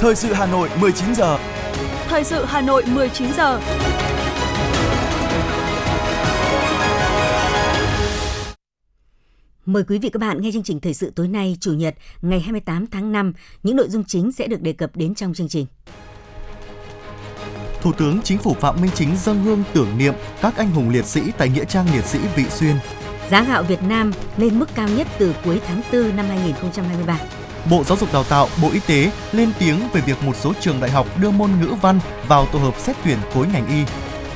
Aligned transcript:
Thời 0.00 0.14
sự 0.14 0.32
Hà 0.32 0.46
Nội 0.46 0.68
19 0.80 1.14
giờ. 1.14 1.38
Thời 2.08 2.24
sự 2.24 2.44
Hà 2.44 2.60
Nội 2.60 2.84
19 2.86 3.32
giờ. 3.32 3.60
Mời 9.66 9.84
quý 9.88 9.98
vị 9.98 10.08
các 10.08 10.20
bạn 10.20 10.42
nghe 10.42 10.50
chương 10.52 10.62
trình 10.62 10.80
thời 10.80 10.94
sự 10.94 11.12
tối 11.16 11.28
nay 11.28 11.56
Chủ 11.60 11.72
nhật 11.72 11.94
ngày 12.22 12.40
28 12.40 12.86
tháng 12.86 13.12
5. 13.12 13.32
Những 13.62 13.76
nội 13.76 13.88
dung 13.88 14.04
chính 14.04 14.32
sẽ 14.32 14.46
được 14.46 14.62
đề 14.62 14.72
cập 14.72 14.96
đến 14.96 15.14
trong 15.14 15.34
chương 15.34 15.48
trình. 15.48 15.66
Thủ 17.80 17.92
tướng 17.92 18.20
Chính 18.24 18.38
phủ 18.38 18.54
Phạm 18.54 18.80
Minh 18.82 18.90
Chính 18.94 19.16
dâng 19.16 19.44
hương 19.44 19.62
tưởng 19.72 19.98
niệm 19.98 20.14
các 20.42 20.56
anh 20.56 20.70
hùng 20.70 20.90
liệt 20.90 21.04
sĩ 21.04 21.20
tại 21.38 21.48
Nghĩa 21.48 21.64
trang 21.64 21.86
liệt 21.94 22.04
sĩ 22.04 22.18
Vị 22.36 22.44
Xuyên. 22.50 22.76
Giá 23.30 23.44
gạo 23.44 23.62
Việt 23.62 23.82
Nam 23.82 24.12
lên 24.36 24.58
mức 24.58 24.68
cao 24.74 24.88
nhất 24.88 25.06
từ 25.18 25.34
cuối 25.44 25.60
tháng 25.66 25.82
4 25.92 26.16
năm 26.16 26.26
2023. 26.28 27.18
Bộ 27.70 27.84
Giáo 27.84 27.98
dục 27.98 28.12
Đào 28.12 28.24
tạo, 28.24 28.48
Bộ 28.62 28.70
Y 28.72 28.80
tế 28.80 29.10
lên 29.32 29.52
tiếng 29.58 29.88
về 29.92 30.00
việc 30.00 30.22
một 30.22 30.36
số 30.36 30.52
trường 30.60 30.80
đại 30.80 30.90
học 30.90 31.06
đưa 31.20 31.30
môn 31.30 31.50
ngữ 31.60 31.74
văn 31.82 32.00
vào 32.28 32.46
tổ 32.46 32.58
hợp 32.58 32.74
xét 32.78 32.96
tuyển 33.04 33.18
khối 33.34 33.46
ngành 33.46 33.66
y. 33.66 33.84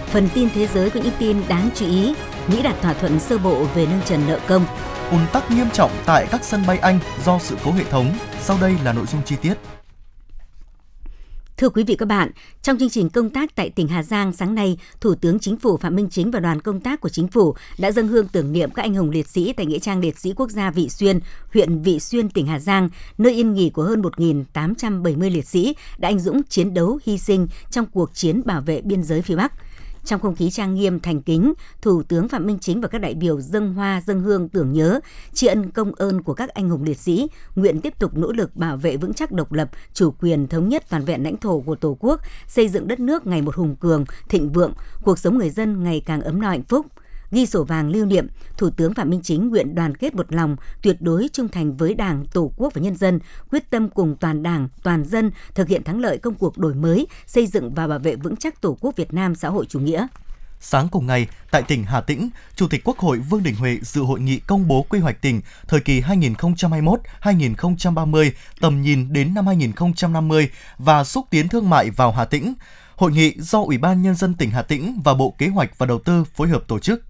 Phần 0.06 0.28
tin 0.34 0.48
thế 0.54 0.66
giới 0.66 0.90
có 0.90 1.00
những 1.00 1.12
tin 1.18 1.42
đáng 1.48 1.70
chú 1.74 1.86
ý. 1.86 2.14
Mỹ 2.48 2.62
đạt 2.62 2.74
thỏa 2.82 2.92
thuận 2.92 3.20
sơ 3.20 3.38
bộ 3.38 3.64
về 3.74 3.86
nâng 3.86 4.00
trần 4.06 4.26
nợ 4.26 4.38
công. 4.46 4.66
Ùn 5.10 5.20
tắc 5.32 5.50
nghiêm 5.50 5.70
trọng 5.72 5.90
tại 6.06 6.26
các 6.30 6.44
sân 6.44 6.64
bay 6.66 6.78
Anh 6.78 6.98
do 7.24 7.38
sự 7.38 7.56
cố 7.64 7.72
hệ 7.72 7.84
thống. 7.84 8.12
Sau 8.42 8.58
đây 8.60 8.76
là 8.84 8.92
nội 8.92 9.06
dung 9.06 9.22
chi 9.24 9.36
tiết. 9.42 9.73
Thưa 11.56 11.68
quý 11.68 11.84
vị 11.84 11.96
các 11.96 12.06
bạn, 12.06 12.30
trong 12.62 12.78
chương 12.78 12.90
trình 12.90 13.08
công 13.08 13.30
tác 13.30 13.54
tại 13.54 13.70
tỉnh 13.70 13.88
Hà 13.88 14.02
Giang 14.02 14.32
sáng 14.32 14.54
nay, 14.54 14.78
Thủ 15.00 15.14
tướng 15.14 15.38
Chính 15.38 15.56
phủ 15.56 15.76
Phạm 15.76 15.96
Minh 15.96 16.08
Chính 16.10 16.30
và 16.30 16.40
đoàn 16.40 16.60
công 16.60 16.80
tác 16.80 17.00
của 17.00 17.08
Chính 17.08 17.28
phủ 17.28 17.54
đã 17.78 17.92
dâng 17.92 18.08
hương 18.08 18.28
tưởng 18.28 18.52
niệm 18.52 18.70
các 18.70 18.82
anh 18.82 18.94
hùng 18.94 19.10
liệt 19.10 19.28
sĩ 19.28 19.52
tại 19.52 19.66
Nghĩa 19.66 19.78
trang 19.78 20.00
liệt 20.00 20.18
sĩ 20.18 20.32
quốc 20.36 20.50
gia 20.50 20.70
Vị 20.70 20.88
Xuyên, 20.88 21.20
huyện 21.52 21.82
Vị 21.82 22.00
Xuyên, 22.00 22.28
tỉnh 22.28 22.46
Hà 22.46 22.58
Giang, 22.58 22.88
nơi 23.18 23.32
yên 23.32 23.54
nghỉ 23.54 23.70
của 23.70 23.82
hơn 23.82 24.02
1.870 24.02 25.30
liệt 25.30 25.46
sĩ 25.46 25.74
đã 25.98 26.08
anh 26.08 26.20
dũng 26.20 26.42
chiến 26.42 26.74
đấu 26.74 26.98
hy 27.06 27.18
sinh 27.18 27.46
trong 27.70 27.86
cuộc 27.86 28.14
chiến 28.14 28.42
bảo 28.44 28.60
vệ 28.60 28.80
biên 28.80 29.02
giới 29.02 29.22
phía 29.22 29.36
Bắc. 29.36 29.52
Trong 30.04 30.20
không 30.20 30.34
khí 30.34 30.50
trang 30.50 30.74
nghiêm 30.74 31.00
thành 31.00 31.22
kính, 31.22 31.52
Thủ 31.82 32.02
tướng 32.02 32.28
Phạm 32.28 32.46
Minh 32.46 32.58
Chính 32.60 32.80
và 32.80 32.88
các 32.88 32.98
đại 32.98 33.14
biểu 33.14 33.40
dâng 33.40 33.74
hoa 33.74 34.02
dâng 34.06 34.20
hương 34.20 34.48
tưởng 34.48 34.72
nhớ, 34.72 35.00
tri 35.32 35.46
ân 35.46 35.70
công 35.70 35.92
ơn 35.94 36.22
của 36.22 36.34
các 36.34 36.48
anh 36.48 36.68
hùng 36.68 36.82
liệt 36.82 36.98
sĩ, 36.98 37.28
nguyện 37.56 37.80
tiếp 37.80 37.98
tục 37.98 38.16
nỗ 38.16 38.32
lực 38.32 38.56
bảo 38.56 38.76
vệ 38.76 38.96
vững 38.96 39.14
chắc 39.14 39.32
độc 39.32 39.52
lập, 39.52 39.70
chủ 39.94 40.10
quyền 40.20 40.48
thống 40.48 40.68
nhất 40.68 40.84
toàn 40.90 41.04
vẹn 41.04 41.22
lãnh 41.22 41.36
thổ 41.36 41.60
của 41.60 41.74
Tổ 41.74 41.96
quốc, 42.00 42.20
xây 42.46 42.68
dựng 42.68 42.88
đất 42.88 43.00
nước 43.00 43.26
ngày 43.26 43.42
một 43.42 43.54
hùng 43.54 43.76
cường, 43.76 44.04
thịnh 44.28 44.52
vượng, 44.52 44.72
cuộc 45.02 45.18
sống 45.18 45.38
người 45.38 45.50
dân 45.50 45.84
ngày 45.84 46.02
càng 46.06 46.20
ấm 46.20 46.40
no 46.40 46.48
hạnh 46.48 46.64
phúc 46.68 46.86
ghi 47.30 47.46
sổ 47.46 47.64
vàng 47.64 47.88
lưu 47.88 48.06
niệm, 48.06 48.26
Thủ 48.56 48.70
tướng 48.70 48.94
Phạm 48.94 49.10
Minh 49.10 49.20
Chính 49.22 49.48
nguyện 49.48 49.74
đoàn 49.74 49.96
kết 49.96 50.14
một 50.14 50.32
lòng, 50.32 50.56
tuyệt 50.82 50.96
đối 51.00 51.28
trung 51.32 51.48
thành 51.48 51.76
với 51.76 51.94
Đảng, 51.94 52.24
Tổ 52.32 52.52
quốc 52.56 52.74
và 52.74 52.80
nhân 52.80 52.96
dân, 52.96 53.20
quyết 53.50 53.70
tâm 53.70 53.88
cùng 53.88 54.16
toàn 54.20 54.42
Đảng, 54.42 54.68
toàn 54.82 55.04
dân 55.04 55.30
thực 55.54 55.68
hiện 55.68 55.84
thắng 55.84 56.00
lợi 56.00 56.18
công 56.18 56.34
cuộc 56.34 56.58
đổi 56.58 56.74
mới, 56.74 57.06
xây 57.26 57.46
dựng 57.46 57.74
và 57.74 57.86
bảo 57.86 57.98
vệ 57.98 58.16
vững 58.16 58.36
chắc 58.36 58.60
Tổ 58.60 58.76
quốc 58.80 58.96
Việt 58.96 59.12
Nam 59.12 59.34
xã 59.34 59.48
hội 59.48 59.66
chủ 59.68 59.80
nghĩa. 59.80 60.06
Sáng 60.60 60.88
cùng 60.88 61.06
ngày, 61.06 61.26
tại 61.50 61.62
tỉnh 61.62 61.84
Hà 61.84 62.00
Tĩnh, 62.00 62.30
Chủ 62.56 62.68
tịch 62.68 62.84
Quốc 62.84 62.98
hội 62.98 63.18
Vương 63.18 63.42
Đình 63.42 63.54
Huệ 63.54 63.78
dự 63.82 64.02
hội 64.02 64.20
nghị 64.20 64.38
công 64.38 64.68
bố 64.68 64.86
quy 64.88 64.98
hoạch 64.98 65.22
tỉnh 65.22 65.40
thời 65.68 65.80
kỳ 65.80 66.00
2021-2030, 66.00 68.30
tầm 68.60 68.82
nhìn 68.82 69.12
đến 69.12 69.34
năm 69.34 69.46
2050 69.46 70.50
và 70.78 71.04
xúc 71.04 71.26
tiến 71.30 71.48
thương 71.48 71.70
mại 71.70 71.90
vào 71.90 72.12
Hà 72.12 72.24
Tĩnh. 72.24 72.54
Hội 72.96 73.12
nghị 73.12 73.34
do 73.38 73.62
Ủy 73.62 73.78
ban 73.78 74.02
Nhân 74.02 74.14
dân 74.14 74.34
tỉnh 74.34 74.50
Hà 74.50 74.62
Tĩnh 74.62 75.00
và 75.04 75.14
Bộ 75.14 75.34
Kế 75.38 75.48
hoạch 75.48 75.78
và 75.78 75.86
Đầu 75.86 75.98
tư 75.98 76.24
phối 76.24 76.48
hợp 76.48 76.68
tổ 76.68 76.78
chức. 76.78 77.02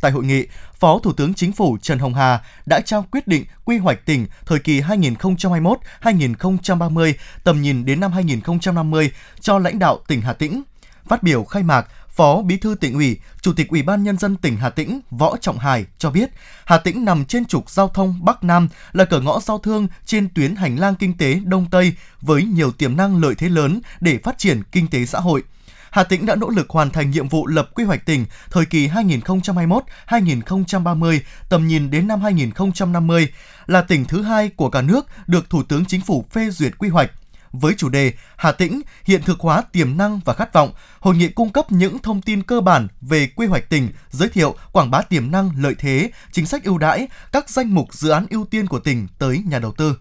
Tại 0.00 0.12
hội 0.12 0.24
nghị, 0.24 0.46
Phó 0.74 0.98
Thủ 0.98 1.12
tướng 1.12 1.34
Chính 1.34 1.52
phủ 1.52 1.78
Trần 1.82 1.98
Hồng 1.98 2.14
Hà 2.14 2.40
đã 2.66 2.80
trao 2.80 3.06
quyết 3.10 3.28
định 3.28 3.44
quy 3.64 3.78
hoạch 3.78 4.06
tỉnh 4.06 4.26
thời 4.46 4.58
kỳ 4.58 4.80
2021-2030, 4.80 7.12
tầm 7.44 7.62
nhìn 7.62 7.84
đến 7.84 8.00
năm 8.00 8.12
2050 8.12 9.10
cho 9.40 9.58
lãnh 9.58 9.78
đạo 9.78 9.98
tỉnh 10.08 10.20
Hà 10.20 10.32
Tĩnh. 10.32 10.62
Phát 11.08 11.22
biểu 11.22 11.44
khai 11.44 11.62
mạc, 11.62 11.86
Phó 12.08 12.42
Bí 12.42 12.56
thư 12.56 12.74
tỉnh 12.74 12.94
ủy, 12.94 13.18
Chủ 13.42 13.52
tịch 13.52 13.68
Ủy 13.68 13.82
ban 13.82 14.02
nhân 14.02 14.18
dân 14.18 14.36
tỉnh 14.36 14.56
Hà 14.56 14.70
Tĩnh 14.70 15.00
Võ 15.10 15.36
Trọng 15.36 15.58
Hải 15.58 15.86
cho 15.98 16.10
biết, 16.10 16.30
Hà 16.64 16.78
Tĩnh 16.78 17.04
nằm 17.04 17.24
trên 17.24 17.44
trục 17.44 17.70
giao 17.70 17.88
thông 17.88 18.24
Bắc 18.24 18.44
Nam 18.44 18.68
là 18.92 19.04
cửa 19.04 19.20
ngõ 19.20 19.40
giao 19.40 19.58
thương 19.58 19.88
trên 20.04 20.28
tuyến 20.34 20.56
hành 20.56 20.78
lang 20.78 20.94
kinh 20.94 21.18
tế 21.18 21.40
Đông 21.44 21.66
Tây 21.70 21.92
với 22.20 22.44
nhiều 22.44 22.72
tiềm 22.72 22.96
năng 22.96 23.22
lợi 23.22 23.34
thế 23.34 23.48
lớn 23.48 23.80
để 24.00 24.18
phát 24.24 24.38
triển 24.38 24.62
kinh 24.72 24.88
tế 24.88 25.06
xã 25.06 25.20
hội. 25.20 25.42
Hà 25.90 26.04
Tĩnh 26.04 26.26
đã 26.26 26.34
nỗ 26.34 26.48
lực 26.48 26.70
hoàn 26.70 26.90
thành 26.90 27.10
nhiệm 27.10 27.28
vụ 27.28 27.46
lập 27.46 27.70
quy 27.74 27.84
hoạch 27.84 28.06
tỉnh 28.06 28.26
thời 28.50 28.64
kỳ 28.64 28.88
2021-2030, 28.88 31.20
tầm 31.48 31.66
nhìn 31.66 31.90
đến 31.90 32.08
năm 32.08 32.20
2050, 32.20 33.28
là 33.66 33.82
tỉnh 33.82 34.04
thứ 34.04 34.22
hai 34.22 34.48
của 34.48 34.70
cả 34.70 34.82
nước 34.82 35.06
được 35.26 35.50
Thủ 35.50 35.62
tướng 35.62 35.84
Chính 35.84 36.00
phủ 36.00 36.24
phê 36.30 36.50
duyệt 36.50 36.78
quy 36.78 36.88
hoạch 36.88 37.10
với 37.52 37.74
chủ 37.76 37.88
đề 37.88 38.12
Hà 38.36 38.52
Tĩnh 38.52 38.80
hiện 39.04 39.22
thực 39.22 39.40
hóa 39.40 39.62
tiềm 39.72 39.96
năng 39.96 40.20
và 40.24 40.34
khát 40.34 40.52
vọng. 40.52 40.72
Hội 41.00 41.16
nghị 41.16 41.28
cung 41.28 41.50
cấp 41.50 41.72
những 41.72 41.98
thông 41.98 42.22
tin 42.22 42.42
cơ 42.42 42.60
bản 42.60 42.88
về 43.00 43.28
quy 43.36 43.46
hoạch 43.46 43.70
tỉnh, 43.70 43.88
giới 44.10 44.28
thiệu, 44.28 44.54
quảng 44.72 44.90
bá 44.90 45.02
tiềm 45.02 45.30
năng, 45.30 45.50
lợi 45.58 45.74
thế, 45.78 46.10
chính 46.32 46.46
sách 46.46 46.64
ưu 46.64 46.78
đãi, 46.78 47.08
các 47.32 47.50
danh 47.50 47.74
mục 47.74 47.94
dự 47.94 48.10
án 48.10 48.26
ưu 48.30 48.44
tiên 48.44 48.66
của 48.66 48.78
tỉnh 48.78 49.06
tới 49.18 49.42
nhà 49.46 49.58
đầu 49.58 49.72
tư. 49.72 49.96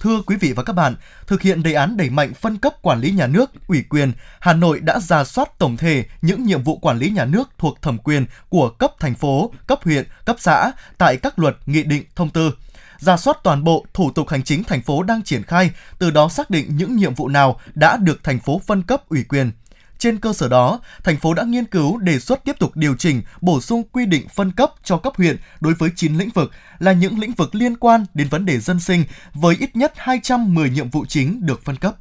Thưa 0.00 0.22
quý 0.26 0.36
vị 0.36 0.52
và 0.52 0.62
các 0.62 0.72
bạn, 0.72 0.94
thực 1.26 1.42
hiện 1.42 1.62
đề 1.62 1.72
án 1.72 1.96
đẩy 1.96 2.10
mạnh 2.10 2.34
phân 2.34 2.58
cấp 2.58 2.74
quản 2.82 3.00
lý 3.00 3.10
nhà 3.10 3.26
nước, 3.26 3.50
ủy 3.66 3.84
quyền, 3.90 4.12
Hà 4.40 4.52
Nội 4.52 4.80
đã 4.80 5.00
ra 5.00 5.24
soát 5.24 5.58
tổng 5.58 5.76
thể 5.76 6.04
những 6.22 6.44
nhiệm 6.44 6.62
vụ 6.62 6.76
quản 6.76 6.98
lý 6.98 7.10
nhà 7.10 7.24
nước 7.24 7.50
thuộc 7.58 7.82
thẩm 7.82 7.98
quyền 7.98 8.26
của 8.48 8.70
cấp 8.70 8.92
thành 9.00 9.14
phố, 9.14 9.52
cấp 9.66 9.78
huyện, 9.84 10.04
cấp 10.24 10.36
xã 10.38 10.72
tại 10.98 11.16
các 11.16 11.38
luật, 11.38 11.56
nghị 11.66 11.82
định, 11.82 12.04
thông 12.16 12.30
tư 12.30 12.52
ra 12.98 13.16
soát 13.16 13.38
toàn 13.42 13.64
bộ 13.64 13.86
thủ 13.94 14.10
tục 14.10 14.28
hành 14.28 14.42
chính 14.42 14.64
thành 14.64 14.82
phố 14.82 15.02
đang 15.02 15.22
triển 15.22 15.42
khai, 15.42 15.70
từ 15.98 16.10
đó 16.10 16.28
xác 16.28 16.50
định 16.50 16.76
những 16.76 16.96
nhiệm 16.96 17.14
vụ 17.14 17.28
nào 17.28 17.60
đã 17.74 17.96
được 17.96 18.24
thành 18.24 18.40
phố 18.40 18.60
phân 18.66 18.82
cấp 18.82 19.08
ủy 19.08 19.24
quyền. 19.28 19.50
Trên 19.98 20.18
cơ 20.18 20.32
sở 20.32 20.48
đó, 20.48 20.80
thành 21.04 21.16
phố 21.16 21.34
đã 21.34 21.44
nghiên 21.44 21.64
cứu 21.64 21.98
đề 21.98 22.18
xuất 22.18 22.44
tiếp 22.44 22.58
tục 22.58 22.70
điều 22.74 22.94
chỉnh, 22.98 23.22
bổ 23.40 23.60
sung 23.60 23.82
quy 23.92 24.06
định 24.06 24.26
phân 24.34 24.52
cấp 24.56 24.72
cho 24.84 24.96
cấp 24.96 25.12
huyện 25.16 25.36
đối 25.60 25.74
với 25.74 25.90
9 25.96 26.18
lĩnh 26.18 26.30
vực 26.34 26.50
là 26.78 26.92
những 26.92 27.18
lĩnh 27.18 27.32
vực 27.32 27.54
liên 27.54 27.76
quan 27.76 28.04
đến 28.14 28.28
vấn 28.30 28.46
đề 28.46 28.58
dân 28.58 28.80
sinh 28.80 29.04
với 29.34 29.56
ít 29.60 29.76
nhất 29.76 29.92
210 29.96 30.70
nhiệm 30.70 30.90
vụ 30.90 31.04
chính 31.08 31.46
được 31.46 31.64
phân 31.64 31.76
cấp. 31.76 31.94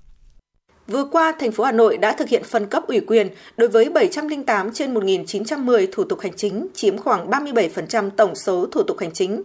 Vừa 0.88 1.06
qua, 1.12 1.34
thành 1.40 1.52
phố 1.52 1.64
Hà 1.64 1.72
Nội 1.72 1.98
đã 1.98 2.16
thực 2.18 2.30
hiện 2.30 2.44
phân 2.44 2.66
cấp 2.66 2.84
ủy 2.88 3.00
quyền 3.00 3.30
đối 3.58 3.70
với 3.70 3.90
708 3.90 4.74
trên 4.74 4.94
1.910 4.94 5.88
thủ 5.92 6.04
tục 6.04 6.20
hành 6.20 6.34
chính, 6.36 6.68
chiếm 6.76 6.98
khoảng 6.98 7.30
37% 7.30 8.10
tổng 8.10 8.36
số 8.36 8.66
thủ 8.72 8.84
tục 8.84 8.98
hành 9.00 9.12
chính. 9.14 9.44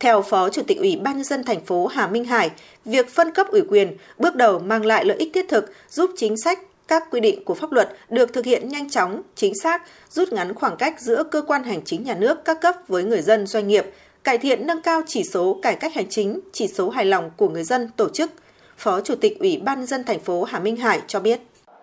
Theo 0.00 0.22
Phó 0.22 0.50
Chủ 0.50 0.62
tịch 0.62 0.78
Ủy 0.78 0.96
ban 0.96 1.14
nhân 1.14 1.24
dân 1.24 1.44
thành 1.44 1.64
phố 1.64 1.86
Hà 1.86 2.06
Minh 2.06 2.24
Hải, 2.24 2.50
việc 2.84 3.14
phân 3.14 3.34
cấp 3.34 3.46
ủy 3.50 3.62
quyền 3.68 3.96
bước 4.18 4.36
đầu 4.36 4.58
mang 4.58 4.84
lại 4.86 5.04
lợi 5.04 5.16
ích 5.16 5.30
thiết 5.34 5.46
thực, 5.48 5.72
giúp 5.90 6.10
chính 6.16 6.36
sách 6.36 6.58
các 6.92 7.10
quy 7.10 7.20
định 7.20 7.44
của 7.44 7.54
pháp 7.54 7.72
luật 7.72 7.88
được 8.08 8.32
thực 8.32 8.44
hiện 8.44 8.68
nhanh 8.68 8.90
chóng, 8.90 9.22
chính 9.34 9.54
xác, 9.54 9.82
rút 10.08 10.32
ngắn 10.32 10.54
khoảng 10.54 10.76
cách 10.76 11.00
giữa 11.00 11.24
cơ 11.24 11.42
quan 11.42 11.62
hành 11.62 11.82
chính 11.84 12.04
nhà 12.04 12.14
nước 12.14 12.44
các 12.44 12.60
cấp 12.60 12.74
với 12.88 13.04
người 13.04 13.22
dân 13.22 13.46
doanh 13.46 13.68
nghiệp, 13.68 13.84
cải 14.24 14.38
thiện 14.38 14.66
nâng 14.66 14.82
cao 14.82 15.00
chỉ 15.06 15.24
số 15.24 15.58
cải 15.62 15.74
cách 15.74 15.94
hành 15.94 16.08
chính, 16.08 16.40
chỉ 16.52 16.66
số 16.68 16.90
hài 16.90 17.04
lòng 17.04 17.30
của 17.36 17.48
người 17.48 17.64
dân 17.64 17.90
tổ 17.96 18.08
chức. 18.08 18.30
Phó 18.76 19.00
Chủ 19.00 19.14
tịch 19.20 19.40
Ủy 19.40 19.62
ban 19.64 19.86
dân 19.86 20.04
thành 20.04 20.18
phố 20.18 20.44
Hà 20.44 20.58
Minh 20.58 20.76
Hải 20.76 21.00
cho 21.06 21.20
biết. 21.20 21.40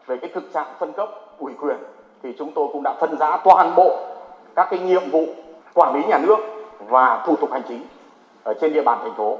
Về 0.08 0.18
cái 0.22 0.30
thực 0.34 0.54
trạng 0.54 0.76
phân 0.80 0.92
cấp 0.94 1.10
ủy 1.40 1.54
quyền 1.62 1.78
thì 2.24 2.30
chúng 2.38 2.52
tôi 2.56 2.68
cũng 2.74 2.84
đã 2.84 2.96
phân 3.00 3.18
giá 3.20 3.42
toàn 3.44 3.76
bộ 3.76 4.00
các 4.56 4.68
cái 4.72 4.80
nhiệm 4.80 5.10
vụ 5.10 5.26
quản 5.74 5.96
lý 5.96 6.08
nhà 6.08 6.18
nước 6.18 6.38
và 6.80 7.24
thủ 7.28 7.36
tục 7.36 7.52
hành 7.52 7.64
chính 7.68 7.84
ở 8.44 8.54
trên 8.62 8.74
địa 8.74 8.82
bàn 8.82 9.00
thành 9.02 9.14
phố 9.18 9.38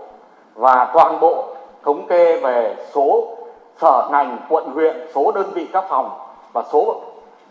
và 0.56 0.92
toàn 0.94 1.20
bộ 1.20 1.56
thống 1.84 2.08
kê 2.08 2.42
về 2.42 2.76
số 2.94 3.36
sở 3.82 4.08
ngành, 4.12 4.38
quận, 4.50 4.70
huyện, 4.74 4.96
số 5.14 5.32
đơn 5.32 5.52
vị 5.54 5.68
các 5.74 5.86
phòng 5.90 6.10
và 6.54 6.64
số 6.72 7.02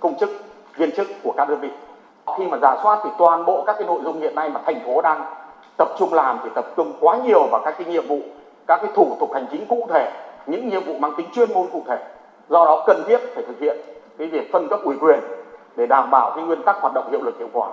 công 0.01 0.15
chức, 0.15 0.31
viên 0.77 0.93
chức 0.93 1.07
của 1.23 1.33
các 1.37 1.49
đơn 1.49 1.59
vị 1.61 1.71
khi 2.39 2.47
mà 2.47 2.59
giả 2.63 2.77
soát 2.83 3.01
thì 3.05 3.11
toàn 3.19 3.45
bộ 3.45 3.65
các 3.67 3.77
cái 3.79 3.87
nội 3.87 4.01
dung 4.05 4.21
hiện 4.21 4.35
nay 4.35 4.51
mà 4.51 4.61
thành 4.67 4.81
phố 4.87 5.01
đang 5.01 5.25
tập 5.77 5.89
trung 5.99 6.15
làm 6.15 6.39
thì 6.45 6.51
tập 6.55 6.65
trung 6.77 6.93
quá 7.01 7.17
nhiều 7.17 7.47
vào 7.51 7.61
các 7.65 7.75
cái 7.79 7.87
nhiệm 7.87 8.07
vụ, 8.07 8.19
các 8.67 8.77
cái 8.83 8.91
thủ 8.95 9.17
tục 9.21 9.31
hành 9.35 9.47
chính 9.51 9.67
cụ 9.67 9.87
thể, 9.89 10.13
những 10.47 10.69
nhiệm 10.69 10.85
vụ 10.85 10.93
mang 10.99 11.13
tính 11.17 11.27
chuyên 11.33 11.53
môn 11.53 11.67
cụ 11.73 11.83
thể 11.87 11.99
do 12.49 12.65
đó 12.65 12.85
cần 12.87 13.03
thiết 13.07 13.21
phải 13.35 13.45
thực 13.47 13.61
hiện 13.61 13.77
cái 14.19 14.29
việc 14.29 14.53
phân 14.53 14.69
cấp 14.69 14.81
ủy 14.85 14.97
quyền 15.01 15.21
để 15.77 15.87
đảm 15.87 16.11
bảo 16.11 16.33
cái 16.37 16.45
nguyên 16.45 16.63
tắc 16.63 16.77
hoạt 16.81 16.95
động 16.95 17.11
hiệu 17.11 17.23
lực 17.23 17.39
hiệu 17.39 17.49
quả 17.53 17.69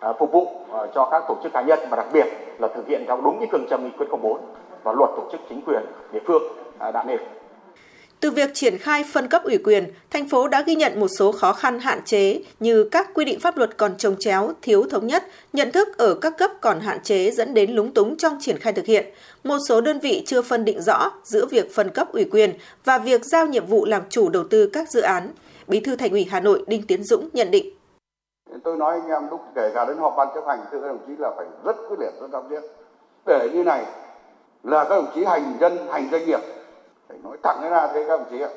à, 0.00 0.12
phục 0.12 0.32
vụ 0.32 0.46
à, 0.72 0.80
cho 0.94 1.08
các 1.10 1.22
tổ 1.28 1.36
chức 1.42 1.52
cá 1.52 1.62
nhân 1.62 1.78
và 1.90 1.96
đặc 1.96 2.06
biệt 2.12 2.26
là 2.58 2.68
thực 2.68 2.86
hiện 2.86 3.04
theo 3.06 3.20
đúng 3.24 3.38
cái 3.38 3.48
phương 3.52 3.66
châm 3.70 3.84
nghị 3.84 3.90
quyết 3.90 4.06
04 4.22 4.38
và 4.82 4.92
luật 4.92 5.10
tổ 5.16 5.22
chức 5.32 5.40
chính 5.48 5.60
quyền 5.66 5.82
địa 6.12 6.20
phương 6.26 6.42
à, 6.78 6.90
đã 6.90 7.02
nêu. 7.02 7.18
Từ 8.24 8.30
việc 8.30 8.54
triển 8.54 8.78
khai 8.78 9.04
phân 9.12 9.28
cấp 9.28 9.44
ủy 9.44 9.58
quyền, 9.58 9.92
thành 10.10 10.28
phố 10.28 10.48
đã 10.48 10.62
ghi 10.62 10.74
nhận 10.74 11.00
một 11.00 11.08
số 11.08 11.32
khó 11.32 11.52
khăn 11.52 11.80
hạn 11.80 12.00
chế 12.04 12.40
như 12.60 12.88
các 12.90 13.08
quy 13.14 13.24
định 13.24 13.40
pháp 13.40 13.56
luật 13.56 13.76
còn 13.76 13.96
trồng 13.96 14.16
chéo, 14.18 14.50
thiếu 14.62 14.84
thống 14.90 15.06
nhất, 15.06 15.24
nhận 15.52 15.72
thức 15.72 15.98
ở 15.98 16.14
các 16.14 16.38
cấp 16.38 16.50
còn 16.60 16.80
hạn 16.80 16.98
chế 17.02 17.30
dẫn 17.30 17.54
đến 17.54 17.70
lúng 17.70 17.94
túng 17.94 18.16
trong 18.16 18.36
triển 18.40 18.58
khai 18.58 18.72
thực 18.72 18.86
hiện. 18.86 19.06
Một 19.44 19.58
số 19.68 19.80
đơn 19.80 19.98
vị 19.98 20.22
chưa 20.26 20.42
phân 20.42 20.64
định 20.64 20.82
rõ 20.82 21.10
giữa 21.24 21.46
việc 21.46 21.74
phân 21.74 21.90
cấp 21.90 22.12
ủy 22.12 22.24
quyền 22.24 22.52
và 22.84 22.98
việc 22.98 23.24
giao 23.24 23.46
nhiệm 23.46 23.66
vụ 23.66 23.84
làm 23.84 24.02
chủ 24.08 24.28
đầu 24.28 24.44
tư 24.44 24.70
các 24.72 24.90
dự 24.90 25.00
án. 25.00 25.28
Bí 25.68 25.80
thư 25.80 25.96
Thành 25.96 26.10
ủy 26.10 26.26
Hà 26.30 26.40
Nội 26.40 26.64
Đinh 26.66 26.82
Tiến 26.86 27.04
Dũng 27.04 27.28
nhận 27.32 27.50
định 27.50 27.76
tôi 28.64 28.76
nói 28.76 29.00
anh 29.00 29.10
em 29.10 29.30
lúc 29.30 29.40
kể 29.54 29.70
cả 29.74 29.84
đến 29.84 29.96
họp 29.96 30.14
ban 30.16 30.28
chấp 30.34 30.44
hành 30.46 30.58
thưa 30.72 30.80
các 30.80 30.86
đồng 30.86 30.98
chí 31.06 31.12
là 31.18 31.30
phải 31.36 31.46
rất 31.64 31.76
quyết 31.88 31.96
liệt 32.00 32.12
rất 32.20 32.26
tâm 32.32 32.42
thiết 32.50 32.60
để 33.26 33.50
như 33.54 33.64
này 33.64 33.84
là 34.62 34.84
các 34.84 34.90
đồng 34.90 35.10
chí 35.14 35.24
hành 35.24 35.56
dân 35.60 35.78
hành 35.90 36.08
doanh 36.12 36.26
nghiệp 36.26 36.40
nói 37.34 37.40
thẳng 37.42 37.70
ra 37.70 37.86
thế 37.86 38.04
các 38.08 38.16
đồng 38.16 38.26
chí 38.30 38.40
ạ. 38.40 38.48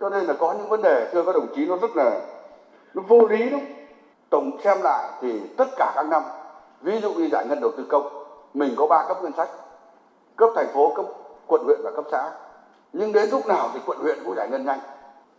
Cho 0.00 0.08
nên 0.08 0.24
là 0.24 0.34
có 0.34 0.52
những 0.52 0.68
vấn 0.68 0.82
đề, 0.82 1.08
thưa 1.12 1.22
các 1.22 1.34
đồng 1.34 1.46
chí, 1.54 1.66
nó 1.66 1.76
rất 1.76 1.96
là, 1.96 2.20
nó 2.94 3.02
vô 3.08 3.26
lý 3.26 3.50
lắm. 3.50 3.60
Tổng 4.30 4.58
xem 4.64 4.82
lại 4.82 5.10
thì 5.20 5.40
tất 5.56 5.64
cả 5.76 5.92
các 5.96 6.06
năm, 6.08 6.22
ví 6.80 7.00
dụ 7.00 7.12
như 7.12 7.28
giải 7.32 7.46
ngân 7.48 7.60
đầu 7.60 7.70
tư 7.76 7.86
công, 7.88 8.24
mình 8.54 8.74
có 8.76 8.86
ba 8.86 9.04
cấp 9.08 9.22
ngân 9.22 9.32
sách, 9.36 9.48
cấp 10.36 10.50
thành 10.54 10.66
phố, 10.74 10.92
cấp 10.96 11.04
quận 11.46 11.64
huyện 11.64 11.80
và 11.82 11.90
cấp 11.96 12.04
xã. 12.12 12.30
Nhưng 12.92 13.12
đến 13.12 13.30
lúc 13.30 13.46
nào 13.46 13.68
thì 13.74 13.80
quận 13.86 13.98
huyện 13.98 14.18
cũng 14.24 14.34
giải 14.36 14.48
ngân 14.48 14.64
nhanh, 14.64 14.78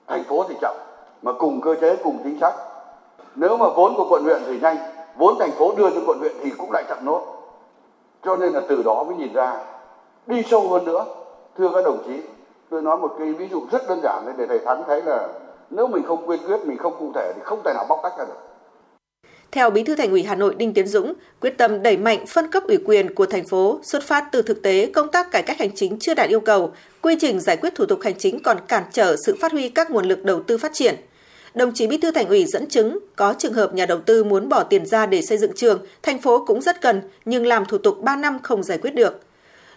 thành 0.07 0.23
phố 0.23 0.43
thì 0.49 0.55
chậm. 0.61 0.75
Mà 1.21 1.31
cùng 1.39 1.61
cơ 1.61 1.75
chế, 1.81 1.95
cùng 2.03 2.19
chính 2.23 2.39
sách. 2.39 2.53
Nếu 3.35 3.57
mà 3.57 3.65
vốn 3.75 3.93
của 3.97 4.07
quận 4.09 4.23
huyện 4.23 4.41
thì 4.45 4.59
nhanh, 4.59 4.77
vốn 5.17 5.35
thành 5.39 5.51
phố 5.51 5.73
đưa 5.77 5.89
cho 5.89 6.01
quận 6.07 6.19
huyện 6.19 6.33
thì 6.41 6.51
cũng 6.57 6.71
lại 6.71 6.83
chậm 6.89 6.97
nốt. 7.05 7.21
Cho 8.23 8.35
nên 8.35 8.53
là 8.53 8.61
từ 8.69 8.83
đó 8.83 9.03
mới 9.03 9.15
nhìn 9.15 9.33
ra, 9.33 9.59
đi 10.25 10.43
sâu 10.43 10.69
hơn 10.69 10.85
nữa, 10.85 11.05
thưa 11.57 11.69
các 11.73 11.85
đồng 11.85 12.03
chí 12.05 12.21
tôi 12.69 12.81
nói 12.81 12.97
một 12.97 13.15
cái 13.19 13.33
ví 13.33 13.47
dụ 13.51 13.67
rất 13.71 13.87
đơn 13.89 13.99
giản 14.03 14.33
để 14.37 14.45
thầy 14.47 14.59
thắng 14.59 14.83
thấy 14.87 15.01
là 15.01 15.27
nếu 15.69 15.87
mình 15.87 16.03
không 16.03 16.25
quyên 16.25 16.39
quyết 16.47 16.65
mình 16.65 16.77
không 16.77 16.95
cụ 16.99 17.11
thể 17.15 17.33
thì 17.35 17.41
không 17.43 17.61
thể 17.65 17.73
nào 17.73 17.85
bóc 17.89 17.99
tách 18.03 18.13
ra 18.17 18.25
được 18.25 18.47
theo 19.51 19.69
Bí 19.69 19.83
thư 19.83 19.95
Thành 19.95 20.11
ủy 20.11 20.23
Hà 20.23 20.35
Nội 20.35 20.55
Đinh 20.57 20.73
Tiến 20.73 20.87
Dũng, 20.87 21.13
quyết 21.41 21.57
tâm 21.57 21.83
đẩy 21.83 21.97
mạnh 21.97 22.25
phân 22.27 22.51
cấp 22.51 22.63
ủy 22.67 22.77
quyền 22.85 23.15
của 23.15 23.25
thành 23.25 23.47
phố 23.47 23.79
xuất 23.83 24.03
phát 24.03 24.25
từ 24.31 24.41
thực 24.41 24.61
tế 24.61 24.91
công 24.93 25.11
tác 25.11 25.31
cải 25.31 25.43
cách 25.43 25.59
hành 25.59 25.75
chính 25.75 25.99
chưa 25.99 26.13
đạt 26.13 26.29
yêu 26.29 26.39
cầu, 26.39 26.71
quy 27.01 27.15
trình 27.19 27.39
giải 27.39 27.57
quyết 27.57 27.75
thủ 27.75 27.85
tục 27.85 27.99
hành 28.03 28.15
chính 28.17 28.43
còn 28.43 28.57
cản 28.67 28.83
trở 28.91 29.15
sự 29.25 29.37
phát 29.41 29.51
huy 29.51 29.69
các 29.69 29.91
nguồn 29.91 30.05
lực 30.05 30.23
đầu 30.23 30.43
tư 30.43 30.57
phát 30.57 30.71
triển. 30.73 30.95
Đồng 31.53 31.73
chí 31.73 31.87
Bí 31.87 31.97
thư 31.97 32.11
Thành 32.11 32.27
ủy 32.27 32.45
dẫn 32.45 32.67
chứng 32.67 32.99
có 33.15 33.33
trường 33.37 33.53
hợp 33.53 33.73
nhà 33.73 33.85
đầu 33.85 33.99
tư 33.99 34.23
muốn 34.23 34.49
bỏ 34.49 34.63
tiền 34.63 34.85
ra 34.85 35.05
để 35.05 35.21
xây 35.21 35.37
dựng 35.37 35.51
trường, 35.55 35.79
thành 36.03 36.19
phố 36.19 36.45
cũng 36.45 36.61
rất 36.61 36.81
cần 36.81 37.01
nhưng 37.25 37.45
làm 37.45 37.65
thủ 37.65 37.77
tục 37.77 38.01
3 38.01 38.15
năm 38.15 38.39
không 38.43 38.63
giải 38.63 38.77
quyết 38.77 38.95
được. 38.95 39.21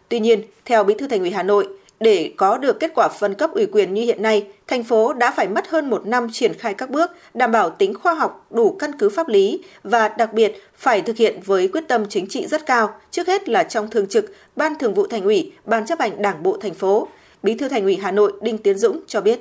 Tuy 0.09 0.21
nhiên, 0.21 0.43
theo 0.65 0.85
Bí 0.85 0.95
thư 0.95 1.07
Thành 1.07 1.21
ủy 1.21 1.31
Hà 1.31 1.43
Nội, 1.43 1.69
để 2.01 2.35
có 2.37 2.59
được 2.59 2.81
kết 2.81 2.93
quả 2.95 3.09
phân 3.09 3.35
cấp 3.35 3.51
ủy 3.55 3.67
quyền 3.67 3.95
như 3.95 4.03
hiện 4.03 4.23
nay, 4.23 4.49
thành 4.67 4.85
phố 4.85 5.13
đã 5.13 5.31
phải 5.31 5.49
mất 5.49 5.69
hơn 5.69 5.91
một 5.91 6.07
năm 6.07 6.29
triển 6.33 6.55
khai 6.55 6.75
các 6.75 6.91
bước, 6.91 7.11
đảm 7.35 7.53
bảo 7.53 7.71
tính 7.71 7.95
khoa 7.95 8.15
học, 8.15 8.47
đủ 8.51 8.77
căn 8.79 8.91
cứ 8.99 9.09
pháp 9.09 9.29
lý 9.29 9.65
và 9.85 10.09
đặc 10.09 10.33
biệt 10.33 10.57
phải 10.75 11.03
thực 11.03 11.17
hiện 11.17 11.41
với 11.45 11.69
quyết 11.69 11.85
tâm 11.89 12.07
chính 12.09 12.27
trị 12.29 12.47
rất 12.47 12.67
cao, 12.67 12.89
trước 13.11 13.27
hết 13.27 13.49
là 13.49 13.65
trong 13.65 13.91
thường 13.91 14.07
trực, 14.07 14.25
Ban 14.57 14.79
Thường 14.79 14.95
vụ 14.95 15.07
Thành 15.07 15.25
ủy, 15.25 15.53
Ban 15.65 15.87
chấp 15.87 16.01
hành 16.01 16.23
Đảng 16.23 16.43
bộ 16.43 16.57
thành 16.61 16.75
phố. 16.75 17.09
Bí 17.43 17.55
thư 17.55 17.69
Thành 17.69 17.83
ủy 17.83 17.97
Hà 17.97 18.11
Nội 18.11 18.33
Đinh 18.41 18.59
Tiến 18.59 18.79
Dũng 18.79 19.01
cho 19.07 19.21
biết. 19.21 19.41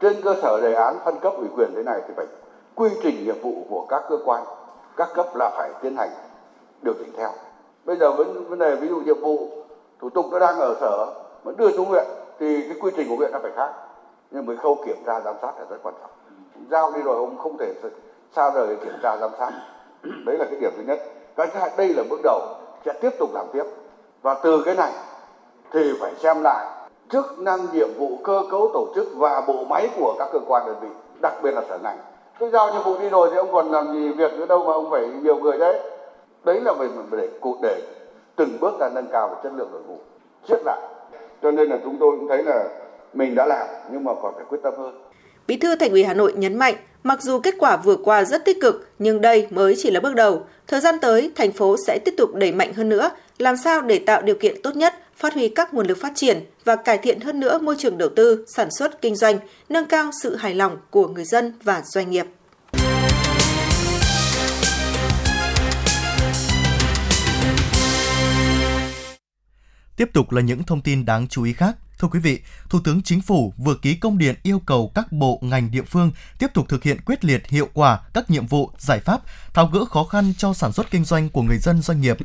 Trên 0.00 0.12
cơ 0.22 0.36
sở 0.42 0.60
đề 0.62 0.74
án 0.74 0.96
phân 1.04 1.14
cấp 1.22 1.32
ủy 1.36 1.48
quyền 1.56 1.68
thế 1.76 1.82
này 1.82 2.00
thì 2.08 2.14
phải 2.16 2.26
quy 2.74 2.88
trình 3.02 3.24
nhiệm 3.24 3.40
vụ 3.42 3.66
của 3.68 3.86
các 3.88 4.02
cơ 4.08 4.16
quan, 4.24 4.44
các 4.96 5.08
cấp 5.14 5.26
là 5.36 5.50
phải 5.56 5.70
tiến 5.82 5.96
hành 5.96 6.10
điều 6.82 6.94
chỉnh 6.94 7.12
theo. 7.16 7.30
Bây 7.84 7.96
giờ 7.96 8.12
vấn 8.48 8.58
đề 8.58 8.76
ví 8.76 8.88
dụ 8.88 8.96
nhiệm 8.96 9.20
vụ 9.20 9.48
thủ 10.00 10.10
tục 10.10 10.26
nó 10.32 10.38
đang 10.38 10.58
ở 10.60 10.76
sở 10.80 11.06
mà 11.44 11.52
đưa 11.56 11.70
xuống 11.70 11.88
huyện, 11.88 12.04
thì 12.38 12.68
cái 12.68 12.76
quy 12.80 12.90
trình 12.96 13.08
của 13.08 13.16
huyện 13.16 13.32
nó 13.32 13.38
phải 13.42 13.52
khác. 13.56 13.70
Nhưng 14.30 14.46
mới 14.46 14.56
khâu 14.56 14.78
kiểm 14.86 14.96
tra 15.06 15.20
giám 15.20 15.34
sát 15.42 15.52
là 15.58 15.64
rất 15.70 15.76
quan 15.82 15.94
trọng. 16.00 16.10
Giao 16.70 16.92
đi 16.96 17.02
rồi 17.02 17.16
ông 17.16 17.38
không 17.38 17.56
thể 17.58 17.74
xa 18.32 18.50
rời 18.50 18.76
kiểm 18.76 18.94
tra 19.02 19.16
giám 19.16 19.30
sát. 19.38 19.50
Đấy 20.26 20.38
là 20.38 20.44
cái 20.44 20.60
điểm 20.60 20.70
thứ 20.76 20.82
nhất. 20.86 20.98
Cái 21.36 21.46
thứ 21.46 21.60
hai, 21.60 21.70
đây 21.76 21.88
là 21.88 22.02
bước 22.10 22.20
đầu. 22.22 22.40
Sẽ 22.84 22.92
tiếp 23.00 23.10
tục 23.18 23.30
làm 23.34 23.46
tiếp. 23.52 23.64
Và 24.22 24.34
từ 24.34 24.62
cái 24.64 24.74
này 24.74 24.92
thì 25.72 25.92
phải 26.00 26.14
xem 26.14 26.42
lại 26.42 26.66
chức 27.10 27.38
năng 27.38 27.60
nhiệm 27.72 27.88
vụ 27.98 28.18
cơ 28.24 28.42
cấu 28.50 28.70
tổ 28.74 28.86
chức 28.94 29.06
và 29.16 29.42
bộ 29.46 29.64
máy 29.64 29.88
của 29.96 30.14
các 30.18 30.28
cơ 30.32 30.38
quan 30.48 30.66
đơn 30.66 30.76
vị, 30.80 30.88
đặc 31.22 31.32
biệt 31.42 31.50
là 31.50 31.62
sở 31.68 31.78
ngành. 31.78 31.98
Tôi 32.38 32.50
giao 32.50 32.72
nhiệm 32.72 32.82
vụ 32.82 32.98
đi 32.98 33.08
rồi 33.08 33.28
thì 33.30 33.36
ông 33.36 33.52
còn 33.52 33.70
làm 33.70 33.92
gì 33.92 34.12
việc 34.12 34.32
nữa 34.32 34.46
đâu 34.46 34.64
mà 34.64 34.72
ông 34.72 34.90
phải 34.90 35.08
nhiều 35.22 35.36
người 35.36 35.58
đấy. 35.58 35.80
Đấy 36.44 36.60
là 36.60 36.72
về 36.72 36.88
để 37.10 37.28
cụ 37.40 37.56
để 37.62 37.82
từng 38.36 38.60
bước 38.60 38.74
là 38.80 38.90
nâng 38.94 39.08
cao 39.12 39.28
về 39.28 39.34
chất 39.42 39.52
lượng 39.56 39.68
đội 39.72 39.82
ngũ. 39.88 39.96
Siết 40.48 40.60
lại 40.64 40.78
cho 41.42 41.50
nên 41.50 41.68
là 41.68 41.78
chúng 41.84 41.96
tôi 42.00 42.16
cũng 42.18 42.28
thấy 42.28 42.44
là 42.44 42.68
mình 43.14 43.34
đã 43.34 43.46
làm 43.46 43.66
nhưng 43.92 44.04
mà 44.04 44.12
còn 44.22 44.34
phải 44.36 44.44
quyết 44.48 44.58
tâm 44.62 44.74
hơn. 44.78 44.94
Bí 45.46 45.56
thư 45.56 45.76
Thành 45.76 45.90
ủy 45.90 46.04
Hà 46.04 46.14
Nội 46.14 46.32
nhấn 46.36 46.58
mạnh, 46.58 46.74
mặc 47.02 47.22
dù 47.22 47.40
kết 47.40 47.54
quả 47.58 47.76
vừa 47.76 47.96
qua 47.96 48.24
rất 48.24 48.44
tích 48.44 48.60
cực, 48.60 48.88
nhưng 48.98 49.20
đây 49.20 49.46
mới 49.50 49.74
chỉ 49.78 49.90
là 49.90 50.00
bước 50.00 50.14
đầu. 50.14 50.46
Thời 50.66 50.80
gian 50.80 50.94
tới, 51.00 51.32
thành 51.34 51.52
phố 51.52 51.76
sẽ 51.86 51.98
tiếp 52.04 52.14
tục 52.16 52.34
đẩy 52.34 52.52
mạnh 52.52 52.72
hơn 52.72 52.88
nữa, 52.88 53.10
làm 53.38 53.56
sao 53.56 53.80
để 53.80 53.98
tạo 53.98 54.22
điều 54.22 54.34
kiện 54.34 54.62
tốt 54.62 54.76
nhất, 54.76 54.94
phát 55.16 55.34
huy 55.34 55.48
các 55.48 55.74
nguồn 55.74 55.86
lực 55.86 55.98
phát 56.00 56.12
triển 56.14 56.40
và 56.64 56.76
cải 56.76 56.98
thiện 56.98 57.20
hơn 57.20 57.40
nữa 57.40 57.58
môi 57.58 57.76
trường 57.78 57.98
đầu 57.98 58.08
tư, 58.08 58.44
sản 58.56 58.68
xuất, 58.78 59.02
kinh 59.02 59.16
doanh, 59.16 59.38
nâng 59.68 59.86
cao 59.86 60.10
sự 60.22 60.36
hài 60.36 60.54
lòng 60.54 60.76
của 60.90 61.08
người 61.08 61.24
dân 61.24 61.52
và 61.62 61.82
doanh 61.84 62.10
nghiệp. 62.10 62.26
Tiếp 70.00 70.10
tục 70.12 70.32
là 70.32 70.40
những 70.40 70.62
thông 70.62 70.80
tin 70.80 71.04
đáng 71.04 71.28
chú 71.28 71.42
ý 71.42 71.52
khác. 71.52 71.76
Thưa 71.98 72.08
quý 72.08 72.20
vị, 72.20 72.40
Thủ 72.68 72.80
tướng 72.84 73.02
Chính 73.02 73.20
phủ 73.20 73.54
vừa 73.56 73.74
ký 73.74 73.94
công 73.94 74.18
điện 74.18 74.34
yêu 74.42 74.58
cầu 74.66 74.92
các 74.94 75.12
bộ 75.12 75.38
ngành 75.42 75.70
địa 75.70 75.82
phương 75.82 76.12
tiếp 76.38 76.46
tục 76.54 76.68
thực 76.68 76.82
hiện 76.82 77.00
quyết 77.00 77.24
liệt 77.24 77.46
hiệu 77.48 77.68
quả 77.74 78.00
các 78.14 78.30
nhiệm 78.30 78.46
vụ, 78.46 78.70
giải 78.78 79.00
pháp 79.00 79.20
tháo 79.54 79.66
gỡ 79.66 79.84
khó 79.84 80.04
khăn 80.04 80.32
cho 80.38 80.52
sản 80.52 80.72
xuất 80.72 80.90
kinh 80.90 81.04
doanh 81.04 81.28
của 81.28 81.42
người 81.42 81.58
dân 81.58 81.82
doanh 81.82 82.00
nghiệp. 82.00 82.16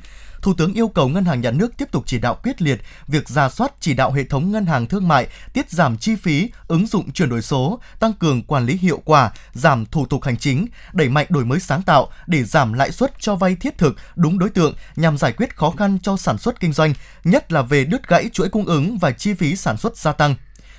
Thủ 0.46 0.54
tướng 0.54 0.74
yêu 0.74 0.88
cầu 0.88 1.08
Ngân 1.08 1.26
hàng 1.26 1.42
Nhà 1.42 1.52
nước 1.52 1.78
tiếp 1.78 1.92
tục 1.92 2.04
chỉ 2.08 2.20
đạo 2.20 2.38
quyết 2.44 2.62
liệt 2.62 2.82
việc 3.08 3.30
ra 3.30 3.50
soát 3.50 3.72
chỉ 3.80 3.94
đạo 3.94 4.12
hệ 4.12 4.24
thống 4.24 4.52
ngân 4.52 4.66
hàng 4.66 4.88
thương 4.88 5.08
mại, 5.08 5.28
tiết 5.54 5.70
giảm 5.70 5.98
chi 5.98 6.16
phí, 6.16 6.50
ứng 6.68 6.88
dụng 6.88 7.12
chuyển 7.12 7.30
đổi 7.30 7.42
số, 7.42 7.80
tăng 8.00 8.14
cường 8.14 8.44
quản 8.44 8.66
lý 8.66 8.78
hiệu 8.78 9.02
quả, 9.06 9.32
giảm 9.54 9.86
thủ 9.86 10.06
tục 10.06 10.24
hành 10.24 10.38
chính, 10.38 10.68
đẩy 10.94 11.10
mạnh 11.10 11.26
đổi 11.30 11.46
mới 11.46 11.60
sáng 11.60 11.82
tạo 11.82 12.10
để 12.28 12.44
giảm 12.44 12.74
lãi 12.74 12.92
suất 12.92 13.14
cho 13.20 13.36
vay 13.36 13.56
thiết 13.56 13.78
thực, 13.78 13.96
đúng 14.16 14.40
đối 14.40 14.50
tượng 14.50 14.74
nhằm 14.96 15.18
giải 15.18 15.32
quyết 15.32 15.56
khó 15.56 15.72
khăn 15.72 15.98
cho 16.04 16.18
sản 16.18 16.38
xuất 16.38 16.60
kinh 16.60 16.74
doanh, 16.74 16.94
nhất 17.24 17.52
là 17.52 17.62
về 17.62 17.86
đứt 17.86 18.08
gãy 18.08 18.30
chuỗi 18.34 18.50
cung 18.50 18.66
ứng 18.66 18.98
và 18.98 19.12
chi 19.12 19.34
phí 19.34 19.56
sản 19.56 19.78
xuất 19.78 19.98
gia 19.98 20.12
tăng 20.12 20.36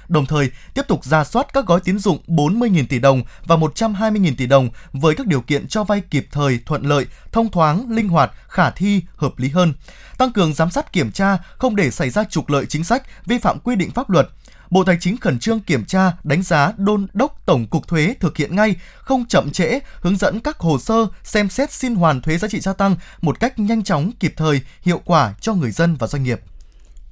đồng 0.08 0.26
thời 0.26 0.50
tiếp 0.74 0.82
tục 0.88 1.04
ra 1.04 1.24
soát 1.24 1.46
các 1.52 1.66
gói 1.66 1.80
tín 1.80 1.98
dụng 1.98 2.18
40.000 2.26 2.84
tỷ 2.88 2.98
đồng 2.98 3.22
và 3.44 3.56
120.000 3.56 4.32
tỷ 4.36 4.46
đồng 4.46 4.68
với 4.92 5.14
các 5.14 5.26
điều 5.26 5.40
kiện 5.40 5.68
cho 5.68 5.84
vay 5.84 6.00
kịp 6.00 6.26
thời, 6.30 6.58
thuận 6.66 6.82
lợi, 6.82 7.06
thông 7.32 7.50
thoáng, 7.50 7.90
linh 7.90 8.08
hoạt, 8.08 8.32
khả 8.48 8.70
thi, 8.70 9.02
hợp 9.16 9.38
lý 9.38 9.48
hơn. 9.48 9.74
Tăng 10.18 10.32
cường 10.32 10.54
giám 10.54 10.70
sát 10.70 10.92
kiểm 10.92 11.12
tra, 11.12 11.38
không 11.58 11.76
để 11.76 11.90
xảy 11.90 12.10
ra 12.10 12.24
trục 12.24 12.48
lợi 12.48 12.66
chính 12.66 12.84
sách, 12.84 13.02
vi 13.26 13.38
phạm 13.38 13.58
quy 13.58 13.76
định 13.76 13.90
pháp 13.90 14.10
luật, 14.10 14.28
Bộ 14.70 14.84
Tài 14.84 14.96
chính 15.00 15.16
khẩn 15.16 15.38
trương 15.38 15.60
kiểm 15.60 15.84
tra, 15.84 16.12
đánh 16.24 16.42
giá, 16.42 16.72
đôn 16.76 17.06
đốc 17.12 17.46
Tổng 17.46 17.66
cục 17.66 17.88
Thuế 17.88 18.14
thực 18.20 18.36
hiện 18.36 18.56
ngay, 18.56 18.74
không 18.96 19.26
chậm 19.26 19.50
trễ, 19.50 19.78
hướng 20.00 20.16
dẫn 20.16 20.40
các 20.40 20.58
hồ 20.58 20.78
sơ 20.78 21.06
xem 21.22 21.48
xét 21.48 21.72
xin 21.72 21.94
hoàn 21.94 22.20
thuế 22.20 22.38
giá 22.38 22.48
trị 22.48 22.60
gia 22.60 22.72
tăng 22.72 22.96
một 23.20 23.40
cách 23.40 23.58
nhanh 23.58 23.84
chóng, 23.84 24.10
kịp 24.20 24.34
thời, 24.36 24.60
hiệu 24.82 25.00
quả 25.04 25.34
cho 25.40 25.54
người 25.54 25.70
dân 25.70 25.96
và 25.96 26.06
doanh 26.06 26.22
nghiệp. 26.22 26.40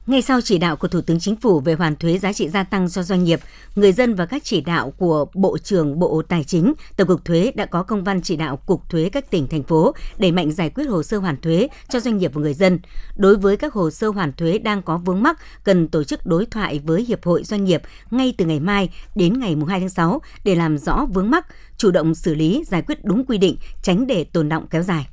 Ngay 0.06 0.22
sau 0.22 0.40
chỉ 0.40 0.58
đạo 0.58 0.76
của 0.76 0.88
Thủ 0.88 1.00
tướng 1.00 1.20
Chính 1.20 1.36
phủ 1.36 1.60
về 1.60 1.74
hoàn 1.74 1.96
thuế 1.96 2.18
giá 2.18 2.32
trị 2.32 2.48
gia 2.48 2.64
tăng 2.64 2.90
cho 2.90 3.02
doanh 3.02 3.24
nghiệp, 3.24 3.40
người 3.74 3.92
dân 3.92 4.14
và 4.14 4.26
các 4.26 4.44
chỉ 4.44 4.60
đạo 4.60 4.90
của 4.90 5.26
Bộ 5.34 5.58
trưởng 5.58 5.98
Bộ 5.98 6.22
Tài 6.28 6.44
chính, 6.44 6.72
Tổng 6.96 7.08
cục 7.08 7.24
Thuế 7.24 7.52
đã 7.54 7.66
có 7.66 7.82
công 7.82 8.04
văn 8.04 8.22
chỉ 8.22 8.36
đạo 8.36 8.56
Cục 8.56 8.90
Thuế 8.90 9.08
các 9.08 9.30
tỉnh, 9.30 9.48
thành 9.48 9.62
phố 9.62 9.94
đẩy 10.18 10.32
mạnh 10.32 10.52
giải 10.52 10.70
quyết 10.70 10.84
hồ 10.84 11.02
sơ 11.02 11.18
hoàn 11.18 11.40
thuế 11.40 11.68
cho 11.88 12.00
doanh 12.00 12.18
nghiệp 12.18 12.30
và 12.34 12.40
người 12.40 12.54
dân. 12.54 12.78
Đối 13.16 13.36
với 13.36 13.56
các 13.56 13.72
hồ 13.72 13.90
sơ 13.90 14.08
hoàn 14.08 14.32
thuế 14.32 14.58
đang 14.58 14.82
có 14.82 14.98
vướng 14.98 15.22
mắc, 15.22 15.38
cần 15.64 15.88
tổ 15.88 16.04
chức 16.04 16.26
đối 16.26 16.46
thoại 16.46 16.78
với 16.84 17.04
Hiệp 17.04 17.24
hội 17.24 17.44
Doanh 17.44 17.64
nghiệp 17.64 17.82
ngay 18.10 18.34
từ 18.38 18.44
ngày 18.44 18.60
mai 18.60 18.90
đến 19.14 19.40
ngày 19.40 19.56
2 19.68 19.80
tháng 19.80 19.88
6 19.88 20.20
để 20.44 20.54
làm 20.54 20.78
rõ 20.78 21.06
vướng 21.12 21.30
mắc, 21.30 21.46
chủ 21.76 21.90
động 21.90 22.14
xử 22.14 22.34
lý, 22.34 22.62
giải 22.66 22.82
quyết 22.82 23.04
đúng 23.04 23.26
quy 23.26 23.38
định, 23.38 23.56
tránh 23.82 24.06
để 24.06 24.24
tồn 24.24 24.48
động 24.48 24.66
kéo 24.70 24.82
dài. 24.82 25.06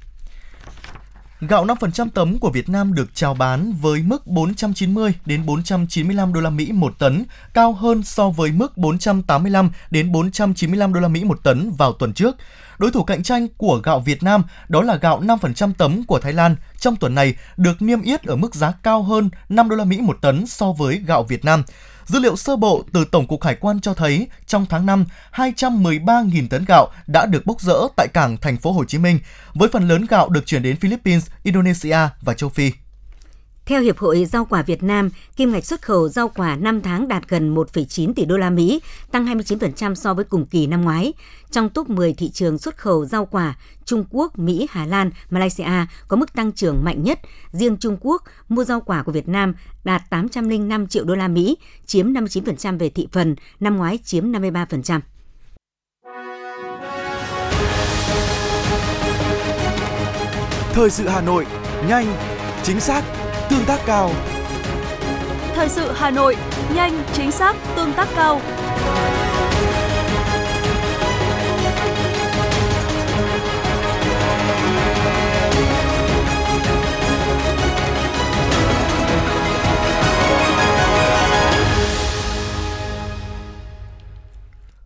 Gạo 1.50 1.65
5% 1.65 2.10
tấm 2.13 2.39
của 2.39 2.50
Việt 2.50 2.69
Nam 2.69 2.93
được 2.93 3.10
chào 3.13 3.33
bán 3.33 3.74
với 3.81 4.01
mức 4.01 4.27
490 4.27 5.13
đến 5.25 5.45
495 5.45 6.33
đô 6.33 6.41
la 6.41 6.50
Mỹ 6.50 6.71
một 6.71 7.00
tấn, 7.00 7.24
cao 7.53 7.74
hơn 7.74 8.03
so 8.03 8.29
với 8.29 8.51
mức 8.51 8.77
485 8.77 9.71
đến 9.91 10.12
495 10.12 10.93
đô 10.93 11.00
la 11.00 11.07
Mỹ 11.07 11.24
một 11.24 11.43
tấn 11.43 11.71
vào 11.77 11.93
tuần 11.93 12.13
trước. 12.13 12.36
Đối 12.77 12.91
thủ 12.91 13.03
cạnh 13.03 13.24
tranh 13.24 13.48
của 13.57 13.81
gạo 13.83 14.00
Việt 14.00 14.24
Nam 14.24 14.43
đó 14.69 14.81
là 14.81 14.95
gạo 14.95 15.21
5% 15.21 15.71
tấm 15.77 16.03
của 16.03 16.19
Thái 16.19 16.33
Lan 16.33 16.55
trong 16.79 16.95
tuần 16.95 17.15
này 17.15 17.36
được 17.57 17.81
niêm 17.81 18.01
yết 18.01 18.24
ở 18.24 18.36
mức 18.36 18.55
giá 18.55 18.74
cao 18.83 19.03
hơn 19.03 19.29
5 19.50 19.69
đô 19.69 19.75
la 19.75 19.86
Mỹ 19.86 20.01
một 20.01 20.17
tấn 20.21 20.48
so 20.48 20.71
với 20.71 20.98
gạo 21.05 21.24
Việt 21.24 21.45
Nam. 21.45 21.63
Dữ 22.11 22.19
liệu 22.19 22.35
sơ 22.35 22.55
bộ 22.55 22.83
từ 22.93 23.05
Tổng 23.05 23.27
cục 23.27 23.43
Hải 23.43 23.55
quan 23.55 23.81
cho 23.81 23.93
thấy 23.93 24.27
trong 24.45 24.65
tháng 24.69 24.85
5, 24.85 25.05
213.000 25.33 26.47
tấn 26.49 26.65
gạo 26.65 26.91
đã 27.07 27.25
được 27.25 27.45
bốc 27.45 27.61
rỡ 27.61 27.77
tại 27.97 28.07
cảng 28.13 28.37
thành 28.37 28.57
phố 28.57 28.71
Hồ 28.71 28.85
Chí 28.85 28.97
Minh, 28.97 29.19
với 29.53 29.69
phần 29.69 29.87
lớn 29.87 30.05
gạo 30.09 30.29
được 30.29 30.45
chuyển 30.45 30.63
đến 30.63 30.75
Philippines, 30.75 31.27
Indonesia 31.43 31.97
và 32.21 32.33
châu 32.33 32.49
Phi. 32.49 32.71
Theo 33.65 33.81
Hiệp 33.81 33.97
hội 33.97 34.25
Rau 34.25 34.45
quả 34.45 34.61
Việt 34.61 34.83
Nam, 34.83 35.09
kim 35.35 35.51
ngạch 35.51 35.65
xuất 35.65 35.81
khẩu 35.81 36.09
rau 36.09 36.29
quả 36.29 36.55
5 36.55 36.81
tháng 36.81 37.07
đạt 37.07 37.29
gần 37.29 37.55
1,9 37.55 38.13
tỷ 38.13 38.25
đô 38.25 38.37
la 38.37 38.49
Mỹ, 38.49 38.81
tăng 39.11 39.25
29% 39.25 39.95
so 39.95 40.13
với 40.13 40.25
cùng 40.25 40.45
kỳ 40.45 40.67
năm 40.67 40.81
ngoái. 40.81 41.13
Trong 41.51 41.69
top 41.69 41.89
10 41.89 42.13
thị 42.13 42.29
trường 42.29 42.57
xuất 42.57 42.77
khẩu 42.77 43.05
rau 43.05 43.25
quả, 43.25 43.55
Trung 43.85 44.05
Quốc, 44.09 44.39
Mỹ, 44.39 44.67
Hà 44.69 44.85
Lan, 44.85 45.11
Malaysia 45.29 45.85
có 46.07 46.17
mức 46.17 46.33
tăng 46.33 46.51
trưởng 46.51 46.83
mạnh 46.83 47.03
nhất. 47.03 47.19
Riêng 47.51 47.77
Trung 47.77 47.97
Quốc 48.01 48.23
mua 48.49 48.63
rau 48.63 48.81
quả 48.81 49.03
của 49.03 49.11
Việt 49.11 49.27
Nam 49.27 49.53
đạt 49.83 50.01
805 50.09 50.87
triệu 50.87 51.03
đô 51.03 51.15
la 51.15 51.27
Mỹ, 51.27 51.57
chiếm 51.85 52.13
59% 52.13 52.77
về 52.77 52.89
thị 52.89 53.07
phần, 53.11 53.35
năm 53.59 53.77
ngoái 53.77 53.99
chiếm 54.03 54.31
53%. 54.31 54.99
Thời 60.73 60.89
sự 60.89 61.07
Hà 61.07 61.21
Nội, 61.21 61.45
nhanh, 61.87 62.05
chính 62.63 62.79
xác, 62.79 63.03
tương 63.51 63.65
tác 63.65 63.79
cao. 63.86 64.12
Thời 65.55 65.70
sự 65.70 65.91
Hà 65.96 66.12
Nội, 66.12 66.36
nhanh, 66.74 67.03
chính 67.13 67.31
xác, 67.31 67.55
tương 67.75 67.93
tác 67.93 68.08
cao. 68.15 68.41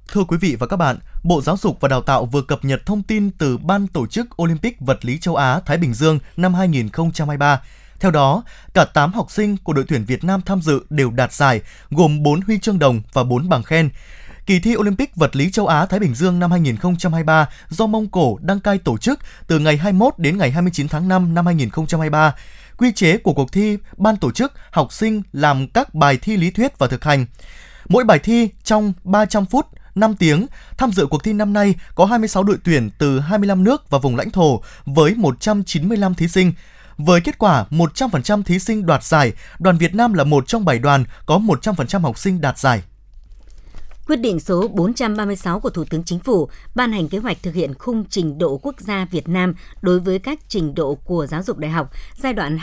Thưa 0.08 0.24
quý 0.28 0.38
vị 0.38 0.56
và 0.60 0.68
các 0.68 0.78
bạn, 0.78 0.98
Bộ 1.24 1.42
Giáo 1.42 1.58
dục 1.58 1.78
và 1.80 1.88
Đào 1.88 2.02
tạo 2.02 2.26
vừa 2.26 2.42
cập 2.42 2.66
nhật 2.66 2.86
thông 2.86 3.04
tin 3.04 3.32
từ 3.32 3.58
Ban 3.58 3.88
tổ 3.88 4.08
chức 4.08 4.42
Olympic 4.42 4.80
vật 4.80 5.06
lý 5.06 5.18
châu 5.20 5.36
Á 5.36 5.60
Thái 5.66 5.78
Bình 5.78 5.94
Dương 5.94 6.20
năm 6.38 6.54
2023. 6.54 7.62
Theo 8.00 8.12
đó, 8.12 8.44
cả 8.74 8.86
8 8.86 9.14
học 9.14 9.32
sinh 9.32 9.58
của 9.58 9.74
đội 9.74 9.86
tuyển 9.88 10.06
Việt 10.06 10.24
Nam 10.24 10.42
tham 10.46 10.62
dự 10.62 10.86
đều 10.90 11.12
đạt 11.12 11.34
giải, 11.34 11.62
gồm 11.90 12.24
4 12.24 12.42
huy 12.42 12.60
chương 12.60 12.80
đồng 12.80 13.02
và 13.14 13.24
4 13.24 13.50
bằng 13.50 13.64
khen. 13.64 13.90
Kỳ 14.46 14.60
thi 14.60 14.76
Olympic 14.76 15.16
vật 15.16 15.36
lý 15.36 15.52
châu 15.52 15.68
Á 15.68 15.86
Thái 15.86 16.00
Bình 16.00 16.16
Dương 16.16 16.40
năm 16.40 16.52
2023 16.52 17.50
do 17.70 17.88
Mông 17.88 18.08
Cổ 18.08 18.38
đăng 18.42 18.60
cai 18.60 18.78
tổ 18.78 18.98
chức 18.98 19.20
từ 19.48 19.60
ngày 19.60 19.78
21 19.78 20.14
đến 20.18 20.38
ngày 20.38 20.52
29 20.52 20.88
tháng 20.88 21.08
5 21.08 21.34
năm 21.34 21.46
2023. 21.46 22.36
Quy 22.78 22.92
chế 22.92 23.18
của 23.18 23.34
cuộc 23.34 23.52
thi, 23.52 23.78
ban 23.98 24.18
tổ 24.18 24.32
chức, 24.32 24.54
học 24.72 24.94
sinh 24.94 25.22
làm 25.34 25.68
các 25.68 25.96
bài 25.96 26.18
thi 26.18 26.38
lý 26.38 26.52
thuyết 26.52 26.80
và 26.80 26.88
thực 26.88 27.04
hành. 27.04 27.26
Mỗi 27.90 28.04
bài 28.04 28.20
thi 28.20 28.50
trong 28.64 28.94
300 29.04 29.46
phút 29.46 29.66
5 29.96 30.16
tiếng. 30.16 30.48
Tham 30.78 30.92
dự 30.92 31.06
cuộc 31.06 31.24
thi 31.24 31.34
năm 31.34 31.54
nay 31.54 31.76
có 31.96 32.06
26 32.06 32.44
đội 32.44 32.58
tuyển 32.64 32.90
từ 32.98 33.20
25 33.20 33.64
nước 33.64 33.90
và 33.90 34.00
vùng 34.00 34.16
lãnh 34.16 34.30
thổ 34.30 34.62
với 34.86 35.14
195 35.16 36.16
thí 36.16 36.28
sinh. 36.28 36.54
Với 36.98 37.22
kết 37.22 37.38
quả 37.38 37.66
100% 37.72 38.44
thí 38.44 38.60
sinh 38.60 38.86
đoạt 38.86 39.04
giải, 39.04 39.34
đoàn 39.60 39.78
Việt 39.78 39.96
Nam 39.96 40.14
là 40.14 40.24
một 40.24 40.48
trong 40.48 40.66
7 40.66 40.80
đoàn 40.80 41.06
có 41.26 41.38
100% 41.38 42.00
học 42.00 42.18
sinh 42.18 42.42
đạt 42.42 42.60
giải. 42.60 42.84
Quyết 44.08 44.16
định 44.16 44.40
số 44.40 44.68
436 44.68 45.60
của 45.60 45.70
Thủ 45.70 45.84
tướng 45.90 46.04
Chính 46.04 46.20
phủ 46.20 46.50
ban 46.76 46.92
hành 46.92 47.10
kế 47.10 47.18
hoạch 47.18 47.38
thực 47.44 47.54
hiện 47.54 47.74
khung 47.74 48.06
trình 48.10 48.38
độ 48.38 48.58
quốc 48.58 48.76
gia 48.80 49.06
Việt 49.06 49.30
Nam 49.30 49.54
đối 49.82 50.00
với 50.00 50.20
các 50.20 50.40
trình 50.48 50.76
độ 50.76 50.96
của 50.96 51.28
giáo 51.28 51.44
dục 51.44 51.58
đại 51.58 51.72
học 51.72 51.92
giai 52.18 52.34
đoạn 52.34 52.58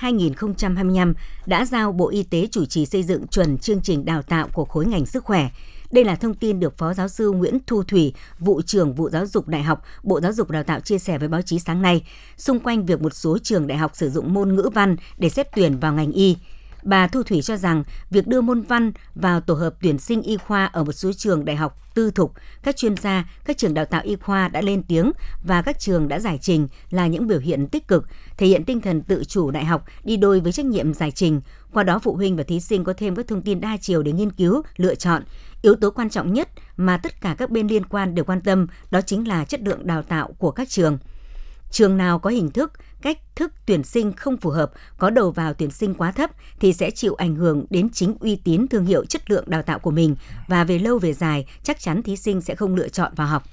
2020-2025 0.00 1.14
đã 1.46 1.64
giao 1.64 1.92
Bộ 1.92 2.08
Y 2.08 2.22
tế 2.22 2.48
chủ 2.50 2.64
trì 2.64 2.86
xây 2.86 3.02
dựng 3.02 3.26
chuẩn 3.26 3.58
chương 3.58 3.80
trình 3.82 4.04
đào 4.04 4.22
tạo 4.22 4.48
của 4.52 4.64
khối 4.64 4.86
ngành 4.86 5.06
sức 5.06 5.24
khỏe. 5.24 5.48
Đây 5.90 6.04
là 6.04 6.16
thông 6.16 6.34
tin 6.34 6.60
được 6.60 6.78
Phó 6.78 6.94
Giáo 6.94 7.08
sư 7.08 7.30
Nguyễn 7.30 7.58
Thu 7.66 7.82
Thủy, 7.82 8.12
vụ 8.38 8.62
trưởng 8.62 8.94
vụ 8.94 9.10
giáo 9.10 9.26
dục 9.26 9.48
đại 9.48 9.62
học, 9.62 9.82
Bộ 10.02 10.20
Giáo 10.20 10.32
dục 10.32 10.50
Đào 10.50 10.62
tạo 10.62 10.80
chia 10.80 10.98
sẻ 10.98 11.18
với 11.18 11.28
báo 11.28 11.42
chí 11.42 11.58
sáng 11.58 11.82
nay 11.82 12.04
xung 12.36 12.60
quanh 12.60 12.86
việc 12.86 13.02
một 13.02 13.14
số 13.14 13.38
trường 13.38 13.66
đại 13.66 13.78
học 13.78 13.90
sử 13.94 14.10
dụng 14.10 14.34
môn 14.34 14.54
ngữ 14.54 14.70
văn 14.74 14.96
để 15.18 15.28
xét 15.28 15.48
tuyển 15.56 15.78
vào 15.78 15.92
ngành 15.92 16.12
y. 16.12 16.36
Bà 16.82 17.06
Thu 17.06 17.22
Thủy 17.22 17.42
cho 17.42 17.56
rằng 17.56 17.84
việc 18.10 18.26
đưa 18.26 18.40
môn 18.40 18.62
văn 18.62 18.92
vào 19.14 19.40
tổ 19.40 19.54
hợp 19.54 19.74
tuyển 19.82 19.98
sinh 19.98 20.22
y 20.22 20.36
khoa 20.36 20.66
ở 20.66 20.84
một 20.84 20.92
số 20.92 21.12
trường 21.12 21.44
đại 21.44 21.56
học 21.56 21.78
tư 21.94 22.10
thục, 22.10 22.32
các 22.62 22.76
chuyên 22.76 22.96
gia, 22.96 23.30
các 23.44 23.58
trường 23.58 23.74
đào 23.74 23.84
tạo 23.84 24.02
y 24.04 24.16
khoa 24.16 24.48
đã 24.48 24.60
lên 24.60 24.82
tiếng 24.82 25.12
và 25.44 25.62
các 25.62 25.78
trường 25.78 26.08
đã 26.08 26.20
giải 26.20 26.38
trình 26.42 26.68
là 26.90 27.06
những 27.06 27.26
biểu 27.26 27.38
hiện 27.38 27.66
tích 27.66 27.88
cực, 27.88 28.06
thể 28.36 28.46
hiện 28.46 28.64
tinh 28.64 28.80
thần 28.80 29.02
tự 29.02 29.24
chủ 29.24 29.50
đại 29.50 29.64
học 29.64 29.84
đi 30.04 30.16
đôi 30.16 30.40
với 30.40 30.52
trách 30.52 30.66
nhiệm 30.66 30.94
giải 30.94 31.10
trình. 31.10 31.40
Qua 31.72 31.82
đó 31.82 31.98
phụ 31.98 32.14
huynh 32.14 32.36
và 32.36 32.42
thí 32.42 32.60
sinh 32.60 32.84
có 32.84 32.92
thêm 32.92 33.16
các 33.16 33.28
thông 33.28 33.42
tin 33.42 33.60
đa 33.60 33.76
chiều 33.80 34.02
để 34.02 34.12
nghiên 34.12 34.32
cứu, 34.32 34.62
lựa 34.76 34.94
chọn. 34.94 35.22
Yếu 35.62 35.74
tố 35.74 35.90
quan 35.90 36.10
trọng 36.10 36.32
nhất 36.32 36.48
mà 36.76 36.96
tất 36.96 37.20
cả 37.20 37.34
các 37.38 37.50
bên 37.50 37.66
liên 37.66 37.84
quan 37.84 38.14
đều 38.14 38.24
quan 38.24 38.40
tâm 38.40 38.66
đó 38.90 39.00
chính 39.00 39.28
là 39.28 39.44
chất 39.44 39.60
lượng 39.60 39.86
đào 39.86 40.02
tạo 40.02 40.32
của 40.38 40.50
các 40.50 40.68
trường. 40.68 40.98
Trường 41.70 41.96
nào 41.96 42.18
có 42.18 42.30
hình 42.30 42.50
thức, 42.50 42.72
cách 43.02 43.18
thức 43.36 43.52
tuyển 43.66 43.82
sinh 43.82 44.12
không 44.12 44.36
phù 44.36 44.50
hợp, 44.50 44.72
có 44.98 45.10
đầu 45.10 45.30
vào 45.30 45.54
tuyển 45.54 45.70
sinh 45.70 45.94
quá 45.94 46.12
thấp 46.12 46.30
thì 46.60 46.72
sẽ 46.72 46.90
chịu 46.90 47.14
ảnh 47.14 47.34
hưởng 47.34 47.64
đến 47.70 47.90
chính 47.90 48.14
uy 48.20 48.36
tín 48.36 48.68
thương 48.68 48.86
hiệu 48.86 49.04
chất 49.04 49.30
lượng 49.30 49.44
đào 49.46 49.62
tạo 49.62 49.78
của 49.78 49.90
mình 49.90 50.16
và 50.48 50.64
về 50.64 50.78
lâu 50.78 50.98
về 50.98 51.12
dài 51.12 51.46
chắc 51.62 51.80
chắn 51.80 52.02
thí 52.02 52.16
sinh 52.16 52.40
sẽ 52.40 52.54
không 52.54 52.74
lựa 52.74 52.88
chọn 52.88 53.12
vào 53.16 53.26
học. 53.26 53.44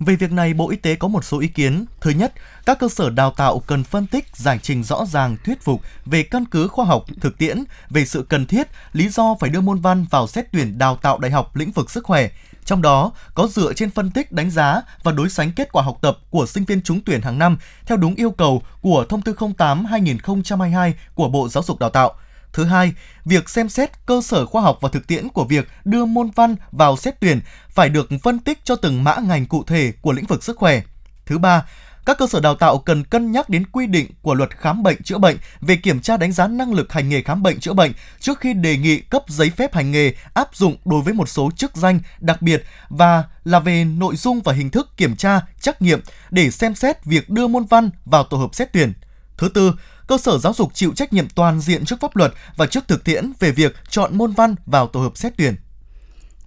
Về 0.00 0.16
việc 0.16 0.32
này, 0.32 0.54
Bộ 0.54 0.70
Y 0.70 0.76
tế 0.76 0.94
có 0.94 1.08
một 1.08 1.24
số 1.24 1.38
ý 1.38 1.48
kiến. 1.48 1.84
Thứ 2.00 2.10
nhất, 2.10 2.32
các 2.66 2.78
cơ 2.78 2.88
sở 2.88 3.10
đào 3.10 3.30
tạo 3.30 3.58
cần 3.66 3.84
phân 3.84 4.06
tích, 4.06 4.36
giải 4.36 4.58
trình 4.62 4.82
rõ 4.82 5.04
ràng, 5.06 5.36
thuyết 5.44 5.62
phục 5.62 5.82
về 6.06 6.22
căn 6.22 6.44
cứ 6.44 6.68
khoa 6.68 6.84
học, 6.84 7.04
thực 7.20 7.38
tiễn, 7.38 7.64
về 7.90 8.04
sự 8.04 8.26
cần 8.28 8.46
thiết, 8.46 8.68
lý 8.92 9.08
do 9.08 9.36
phải 9.40 9.50
đưa 9.50 9.60
môn 9.60 9.80
văn 9.80 10.06
vào 10.10 10.26
xét 10.26 10.52
tuyển 10.52 10.78
đào 10.78 10.96
tạo 10.96 11.18
đại 11.18 11.30
học 11.30 11.56
lĩnh 11.56 11.70
vực 11.70 11.90
sức 11.90 12.04
khỏe. 12.04 12.30
Trong 12.64 12.82
đó, 12.82 13.12
có 13.34 13.46
dựa 13.46 13.72
trên 13.72 13.90
phân 13.90 14.10
tích, 14.10 14.32
đánh 14.32 14.50
giá 14.50 14.82
và 15.02 15.12
đối 15.12 15.30
sánh 15.30 15.52
kết 15.52 15.72
quả 15.72 15.82
học 15.82 15.98
tập 16.02 16.18
của 16.30 16.46
sinh 16.46 16.64
viên 16.64 16.82
trúng 16.82 17.00
tuyển 17.00 17.20
hàng 17.20 17.38
năm 17.38 17.58
theo 17.86 17.96
đúng 17.96 18.14
yêu 18.14 18.30
cầu 18.30 18.62
của 18.80 19.04
Thông 19.08 19.22
tư 19.22 19.34
08-2022 19.38 20.92
của 21.14 21.28
Bộ 21.28 21.48
Giáo 21.48 21.62
dục 21.62 21.78
Đào 21.78 21.90
tạo– 21.90 22.14
Thứ 22.52 22.64
hai, 22.64 22.92
việc 23.24 23.48
xem 23.48 23.68
xét 23.68 24.06
cơ 24.06 24.20
sở 24.24 24.46
khoa 24.46 24.62
học 24.62 24.78
và 24.80 24.88
thực 24.88 25.06
tiễn 25.06 25.28
của 25.28 25.44
việc 25.44 25.68
đưa 25.84 26.04
môn 26.04 26.30
văn 26.30 26.56
vào 26.72 26.96
xét 26.96 27.20
tuyển 27.20 27.40
phải 27.68 27.88
được 27.88 28.08
phân 28.22 28.38
tích 28.38 28.58
cho 28.64 28.76
từng 28.76 29.04
mã 29.04 29.16
ngành 29.16 29.46
cụ 29.46 29.64
thể 29.66 29.92
của 30.00 30.12
lĩnh 30.12 30.26
vực 30.26 30.44
sức 30.44 30.56
khỏe. 30.56 30.82
Thứ 31.26 31.38
ba, 31.38 31.64
các 32.06 32.18
cơ 32.18 32.26
sở 32.26 32.40
đào 32.40 32.54
tạo 32.54 32.78
cần 32.78 33.04
cân 33.04 33.32
nhắc 33.32 33.48
đến 33.48 33.66
quy 33.66 33.86
định 33.86 34.06
của 34.22 34.34
luật 34.34 34.58
khám 34.58 34.82
bệnh 34.82 35.02
chữa 35.02 35.18
bệnh 35.18 35.36
về 35.60 35.76
kiểm 35.76 36.00
tra 36.00 36.16
đánh 36.16 36.32
giá 36.32 36.46
năng 36.46 36.72
lực 36.72 36.92
hành 36.92 37.08
nghề 37.08 37.22
khám 37.22 37.42
bệnh 37.42 37.60
chữa 37.60 37.72
bệnh 37.72 37.92
trước 38.20 38.40
khi 38.40 38.54
đề 38.54 38.76
nghị 38.76 39.00
cấp 39.00 39.22
giấy 39.28 39.50
phép 39.50 39.74
hành 39.74 39.90
nghề 39.90 40.14
áp 40.34 40.48
dụng 40.56 40.76
đối 40.84 41.02
với 41.02 41.14
một 41.14 41.28
số 41.28 41.50
chức 41.56 41.76
danh 41.76 42.00
đặc 42.20 42.42
biệt 42.42 42.64
và 42.88 43.24
là 43.44 43.60
về 43.60 43.84
nội 43.84 44.16
dung 44.16 44.40
và 44.40 44.52
hình 44.52 44.70
thức 44.70 44.88
kiểm 44.96 45.16
tra, 45.16 45.40
trắc 45.60 45.82
nghiệm 45.82 46.00
để 46.30 46.50
xem 46.50 46.74
xét 46.74 47.04
việc 47.04 47.30
đưa 47.30 47.46
môn 47.46 47.64
văn 47.64 47.90
vào 48.04 48.24
tổ 48.24 48.36
hợp 48.36 48.54
xét 48.54 48.72
tuyển. 48.72 48.92
Thứ 49.36 49.48
tư, 49.48 49.72
cơ 50.10 50.18
sở 50.18 50.38
giáo 50.38 50.52
dục 50.52 50.70
chịu 50.74 50.92
trách 50.96 51.12
nhiệm 51.12 51.28
toàn 51.34 51.60
diện 51.60 51.84
trước 51.84 52.00
pháp 52.00 52.16
luật 52.16 52.32
và 52.56 52.66
trước 52.66 52.88
thực 52.88 53.04
tiễn 53.04 53.32
về 53.40 53.50
việc 53.50 53.76
chọn 53.88 54.18
môn 54.18 54.32
văn 54.32 54.54
vào 54.66 54.86
tổ 54.86 55.00
hợp 55.00 55.16
xét 55.16 55.32
tuyển. 55.36 55.54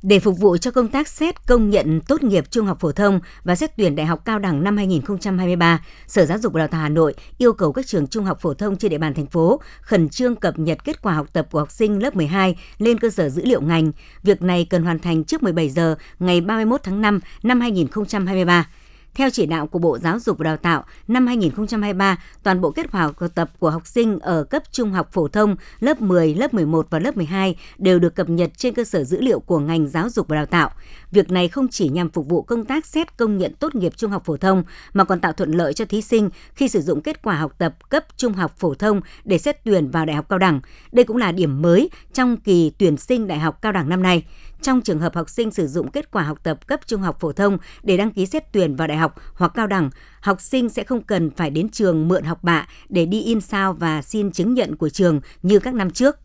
Để 0.02 0.20
phục 0.20 0.40
vụ 0.40 0.58
cho 0.58 0.72
công 0.72 0.88
tác 0.88 1.08
xét 1.08 1.48
công 1.48 1.70
nhận 1.70 2.02
tốt 2.02 2.24
nghiệp 2.24 2.44
trung 2.52 2.66
học 2.66 2.78
phổ 2.80 2.92
thông 2.92 3.20
và 3.44 3.56
xét 3.56 3.78
tuyển 3.78 3.96
đại 3.96 4.06
học 4.06 4.26
cao 4.26 4.40
đẳng 4.40 4.64
năm 4.64 4.78
2023, 4.78 5.86
Sở 6.08 6.26
Giáo 6.26 6.38
dục 6.38 6.54
và 6.54 6.60
Đào 6.60 6.68
tạo 6.68 6.82
Hà 6.82 6.90
Nội 6.90 7.14
yêu 7.38 7.54
cầu 7.54 7.74
các 7.74 7.88
trường 7.88 8.08
trung 8.08 8.26
học 8.26 8.38
phổ 8.42 8.54
thông 8.54 8.78
trên 8.78 8.92
địa 8.92 8.98
bàn 8.98 9.14
thành 9.14 9.28
phố 9.28 9.62
khẩn 9.82 10.10
trương 10.10 10.36
cập 10.36 10.60
nhật 10.60 10.84
kết 10.84 11.02
quả 11.02 11.14
học 11.14 11.28
tập 11.34 11.48
của 11.52 11.60
học 11.60 11.72
sinh 11.72 12.04
lớp 12.04 12.16
12 12.16 12.56
lên 12.78 13.00
cơ 13.00 13.10
sở 13.10 13.30
dữ 13.30 13.46
liệu 13.46 13.62
ngành. 13.62 13.92
Việc 14.24 14.42
này 14.42 14.68
cần 14.70 14.84
hoàn 14.84 15.00
thành 15.00 15.24
trước 15.24 15.44
17 15.44 15.70
giờ 15.70 15.96
ngày 16.20 16.42
31 16.42 16.82
tháng 16.84 17.02
5 17.02 17.20
năm 17.44 17.62
2023. 17.62 18.68
Theo 19.16 19.30
chỉ 19.30 19.46
đạo 19.46 19.68
của 19.68 19.80
Bộ 19.80 19.98
Giáo 19.98 20.20
dục 20.20 20.38
và 20.38 20.44
Đào 20.44 20.58
tạo, 20.58 20.84
năm 21.08 21.28
2023, 21.28 22.18
toàn 22.44 22.62
bộ 22.62 22.72
kết 22.72 22.92
quả 22.92 23.02
học 23.02 23.16
tập 23.36 23.52
của 23.60 23.70
học 23.70 23.88
sinh 23.88 24.20
ở 24.20 24.44
cấp 24.44 24.64
trung 24.72 24.92
học 24.92 25.10
phổ 25.12 25.28
thông, 25.28 25.56
lớp 25.80 26.02
10, 26.02 26.36
lớp 26.36 26.54
11 26.54 26.88
và 26.90 27.00
lớp 27.00 27.18
12 27.18 27.56
đều 27.78 28.00
được 28.00 28.16
cập 28.16 28.30
nhật 28.30 28.52
trên 28.58 28.74
cơ 28.74 28.84
sở 28.84 29.04
dữ 29.04 29.22
liệu 29.22 29.40
của 29.40 29.60
ngành 29.60 29.88
giáo 29.88 30.10
dục 30.10 30.28
và 30.28 30.36
đào 30.36 30.46
tạo. 30.46 30.70
Việc 31.12 31.32
này 31.32 31.48
không 31.48 31.68
chỉ 31.68 31.90
nhằm 31.90 32.10
phục 32.10 32.28
vụ 32.28 32.42
công 32.42 32.66
tác 32.66 32.86
xét 32.86 33.18
công 33.18 33.38
nhận 33.38 33.54
tốt 33.54 33.76
nghiệp 33.76 33.94
trung 33.98 34.12
học 34.12 34.26
phổ 34.26 34.38
thông 34.38 34.64
mà 34.94 35.04
còn 35.04 35.20
tạo 35.20 35.34
thuận 35.34 35.52
lợi 35.52 35.74
cho 35.74 35.86
thí 35.86 36.02
sinh 36.02 36.30
khi 36.54 36.68
sử 36.68 36.82
dụng 36.82 37.02
kết 37.02 37.22
quả 37.22 37.36
học 37.36 37.56
tập 37.58 37.90
cấp 37.90 38.06
trung 38.18 38.34
học 38.34 38.54
phổ 38.58 38.74
thông 38.74 39.02
để 39.24 39.38
xét 39.38 39.64
tuyển 39.64 39.92
vào 39.92 40.06
đại 40.06 40.16
học 40.16 40.26
cao 40.30 40.40
đẳng. 40.40 40.62
Đây 40.92 41.06
cũng 41.06 41.18
là 41.18 41.32
điểm 41.32 41.62
mới 41.62 41.90
trong 42.14 42.38
kỳ 42.38 42.72
tuyển 42.78 42.98
sinh 42.98 43.28
đại 43.28 43.40
học 43.40 43.62
cao 43.62 43.72
đẳng 43.72 43.90
năm 43.90 44.04
nay. 44.04 44.24
Trong 44.64 44.82
trường 44.82 45.00
hợp 45.00 45.16
học 45.16 45.30
sinh 45.30 45.52
sử 45.52 45.68
dụng 45.68 45.92
kết 45.92 46.12
quả 46.12 46.24
học 46.24 46.40
tập 46.44 46.68
cấp 46.68 46.80
trung 46.88 47.02
học 47.02 47.20
phổ 47.20 47.32
thông 47.32 47.58
để 47.84 47.98
đăng 47.98 48.12
ký 48.12 48.26
xét 48.26 48.44
tuyển 48.54 48.76
vào 48.76 48.88
đại 48.88 48.98
học 48.98 49.16
hoặc 49.34 49.52
cao 49.56 49.68
đẳng, 49.68 49.90
học 50.22 50.42
sinh 50.42 50.70
sẽ 50.70 50.84
không 50.84 51.04
cần 51.04 51.32
phải 51.32 51.50
đến 51.50 51.70
trường 51.70 52.08
mượn 52.08 52.24
học 52.24 52.44
bạ 52.44 52.68
để 52.90 53.06
đi 53.06 53.22
in 53.22 53.42
sao 53.42 53.74
và 53.74 54.02
xin 54.02 54.32
chứng 54.32 54.54
nhận 54.54 54.76
của 54.76 54.90
trường 54.90 55.22
như 55.42 55.60
các 55.60 55.74
năm 55.74 55.92
trước. 55.92 56.16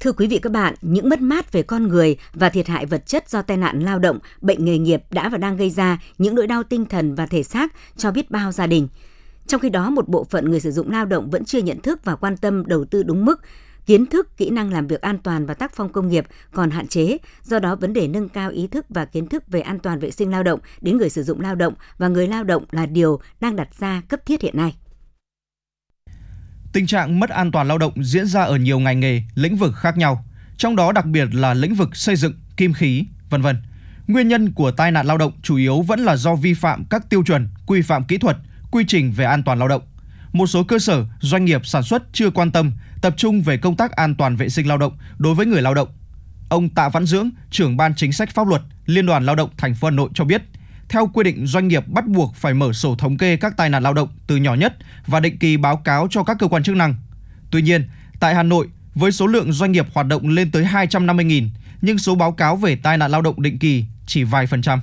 Thưa 0.00 0.12
quý 0.12 0.26
vị 0.26 0.38
các 0.38 0.52
bạn, 0.52 0.74
những 0.82 1.08
mất 1.08 1.20
mát 1.20 1.52
về 1.52 1.62
con 1.62 1.88
người 1.88 2.16
và 2.34 2.48
thiệt 2.48 2.68
hại 2.68 2.86
vật 2.86 3.06
chất 3.06 3.30
do 3.30 3.42
tai 3.42 3.56
nạn 3.56 3.80
lao 3.80 3.98
động, 3.98 4.18
bệnh 4.40 4.64
nghề 4.64 4.78
nghiệp 4.78 5.02
đã 5.10 5.28
và 5.28 5.38
đang 5.38 5.56
gây 5.56 5.70
ra 5.70 5.98
những 6.18 6.34
nỗi 6.34 6.46
đau 6.46 6.62
tinh 6.62 6.84
thần 6.84 7.14
và 7.14 7.26
thể 7.26 7.42
xác 7.42 7.72
cho 7.96 8.10
biết 8.10 8.30
bao 8.30 8.52
gia 8.52 8.66
đình. 8.66 8.88
Trong 9.46 9.60
khi 9.60 9.70
đó, 9.70 9.90
một 9.90 10.08
bộ 10.08 10.24
phận 10.24 10.50
người 10.50 10.60
sử 10.60 10.70
dụng 10.70 10.90
lao 10.90 11.04
động 11.04 11.30
vẫn 11.30 11.44
chưa 11.44 11.62
nhận 11.62 11.80
thức 11.80 12.04
và 12.04 12.16
quan 12.16 12.36
tâm 12.36 12.66
đầu 12.66 12.84
tư 12.84 13.02
đúng 13.02 13.24
mức, 13.24 13.40
kiến 13.86 14.06
thức, 14.06 14.36
kỹ 14.36 14.50
năng 14.50 14.72
làm 14.72 14.86
việc 14.86 15.00
an 15.00 15.18
toàn 15.18 15.46
và 15.46 15.54
tác 15.54 15.72
phong 15.74 15.92
công 15.92 16.08
nghiệp 16.08 16.24
còn 16.52 16.70
hạn 16.70 16.86
chế, 16.86 17.18
do 17.42 17.58
đó 17.58 17.76
vấn 17.76 17.92
đề 17.92 18.08
nâng 18.08 18.28
cao 18.28 18.50
ý 18.50 18.66
thức 18.66 18.86
và 18.88 19.04
kiến 19.04 19.26
thức 19.26 19.48
về 19.48 19.60
an 19.60 19.78
toàn 19.78 19.98
vệ 19.98 20.10
sinh 20.10 20.30
lao 20.30 20.42
động 20.42 20.60
đến 20.80 20.98
người 20.98 21.10
sử 21.10 21.22
dụng 21.22 21.40
lao 21.40 21.54
động 21.54 21.74
và 21.98 22.08
người 22.08 22.26
lao 22.26 22.44
động 22.44 22.64
là 22.70 22.86
điều 22.86 23.20
đang 23.40 23.56
đặt 23.56 23.68
ra 23.78 24.02
cấp 24.08 24.20
thiết 24.26 24.42
hiện 24.42 24.56
nay. 24.56 24.74
Tình 26.72 26.86
trạng 26.86 27.20
mất 27.20 27.30
an 27.30 27.52
toàn 27.52 27.68
lao 27.68 27.78
động 27.78 28.04
diễn 28.04 28.26
ra 28.26 28.42
ở 28.42 28.56
nhiều 28.56 28.78
ngành 28.78 29.00
nghề, 29.00 29.22
lĩnh 29.34 29.56
vực 29.56 29.72
khác 29.76 29.96
nhau, 29.98 30.24
trong 30.56 30.76
đó 30.76 30.92
đặc 30.92 31.06
biệt 31.06 31.34
là 31.34 31.54
lĩnh 31.54 31.74
vực 31.74 31.96
xây 31.96 32.16
dựng, 32.16 32.34
kim 32.56 32.72
khí, 32.72 33.04
vân 33.30 33.42
vân. 33.42 33.56
Nguyên 34.06 34.28
nhân 34.28 34.52
của 34.52 34.70
tai 34.70 34.90
nạn 34.92 35.06
lao 35.06 35.18
động 35.18 35.32
chủ 35.42 35.56
yếu 35.56 35.82
vẫn 35.82 36.00
là 36.00 36.16
do 36.16 36.34
vi 36.34 36.54
phạm 36.54 36.84
các 36.90 37.10
tiêu 37.10 37.22
chuẩn, 37.26 37.48
quy 37.66 37.82
phạm 37.82 38.04
kỹ 38.04 38.18
thuật, 38.18 38.36
quy 38.72 38.84
trình 38.88 39.12
về 39.12 39.24
an 39.24 39.42
toàn 39.42 39.58
lao 39.58 39.68
động. 39.68 39.82
Một 40.32 40.46
số 40.46 40.64
cơ 40.64 40.78
sở, 40.78 41.04
doanh 41.20 41.44
nghiệp 41.44 41.66
sản 41.66 41.82
xuất 41.82 42.02
chưa 42.12 42.30
quan 42.30 42.50
tâm, 42.50 42.72
tập 43.02 43.14
trung 43.16 43.42
về 43.42 43.56
công 43.56 43.76
tác 43.76 43.92
an 43.92 44.14
toàn 44.14 44.36
vệ 44.36 44.48
sinh 44.48 44.68
lao 44.68 44.78
động 44.78 44.92
đối 45.18 45.34
với 45.34 45.46
người 45.46 45.62
lao 45.62 45.74
động. 45.74 45.88
Ông 46.48 46.68
Tạ 46.68 46.88
Văn 46.88 47.06
Dưỡng, 47.06 47.30
trưởng 47.50 47.76
ban 47.76 47.94
chính 47.94 48.12
sách 48.12 48.30
pháp 48.30 48.46
luật, 48.46 48.62
Liên 48.86 49.06
đoàn 49.06 49.26
Lao 49.26 49.34
động 49.34 49.50
thành 49.56 49.74
phố 49.74 49.88
Hà 49.88 49.90
Nội 49.90 50.10
cho 50.14 50.24
biết, 50.24 50.42
Theo 50.92 51.06
quy 51.14 51.24
định, 51.24 51.46
doanh 51.46 51.68
nghiệp 51.68 51.88
bắt 51.88 52.06
buộc 52.06 52.34
phải 52.34 52.54
mở 52.54 52.72
sổ 52.72 52.94
thống 52.94 53.16
kê 53.16 53.36
các 53.36 53.56
tai 53.56 53.70
nạn 53.70 53.82
lao 53.82 53.94
động 53.94 54.08
từ 54.26 54.36
nhỏ 54.36 54.54
nhất 54.54 54.76
và 55.06 55.20
định 55.20 55.38
kỳ 55.38 55.56
báo 55.56 55.76
cáo 55.76 56.06
cho 56.10 56.24
các 56.24 56.36
cơ 56.38 56.48
quan 56.48 56.62
chức 56.62 56.76
năng. 56.76 56.94
Tuy 57.50 57.62
nhiên, 57.62 57.88
tại 58.20 58.34
Hà 58.34 58.42
Nội, 58.42 58.68
với 58.94 59.12
số 59.12 59.26
lượng 59.26 59.52
doanh 59.52 59.72
nghiệp 59.72 59.86
hoạt 59.94 60.06
động 60.06 60.28
lên 60.28 60.50
tới 60.50 60.64
250.000, 60.64 61.48
nhưng 61.82 61.98
số 61.98 62.14
báo 62.14 62.32
cáo 62.32 62.56
về 62.56 62.76
tai 62.76 62.98
nạn 62.98 63.10
lao 63.10 63.22
động 63.22 63.42
định 63.42 63.58
kỳ 63.58 63.84
chỉ 64.06 64.24
vài 64.24 64.46
phần 64.46 64.62
trăm. 64.62 64.80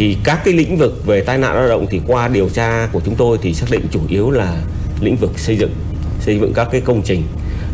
Thì 0.00 0.16
các 0.24 0.40
cái 0.44 0.54
lĩnh 0.54 0.76
vực 0.76 1.06
về 1.06 1.20
tai 1.20 1.38
nạn 1.38 1.54
lao 1.54 1.68
động 1.68 1.86
thì 1.90 2.00
qua 2.06 2.28
điều 2.28 2.48
tra 2.48 2.88
của 2.92 3.00
chúng 3.04 3.16
tôi 3.16 3.38
thì 3.42 3.54
xác 3.54 3.66
định 3.70 3.86
chủ 3.90 4.00
yếu 4.08 4.30
là 4.30 4.56
lĩnh 5.00 5.16
vực 5.16 5.38
xây 5.38 5.56
dựng, 5.56 5.74
xây 6.20 6.38
dựng 6.38 6.52
các 6.54 6.68
cái 6.72 6.80
công 6.80 7.02
trình 7.02 7.22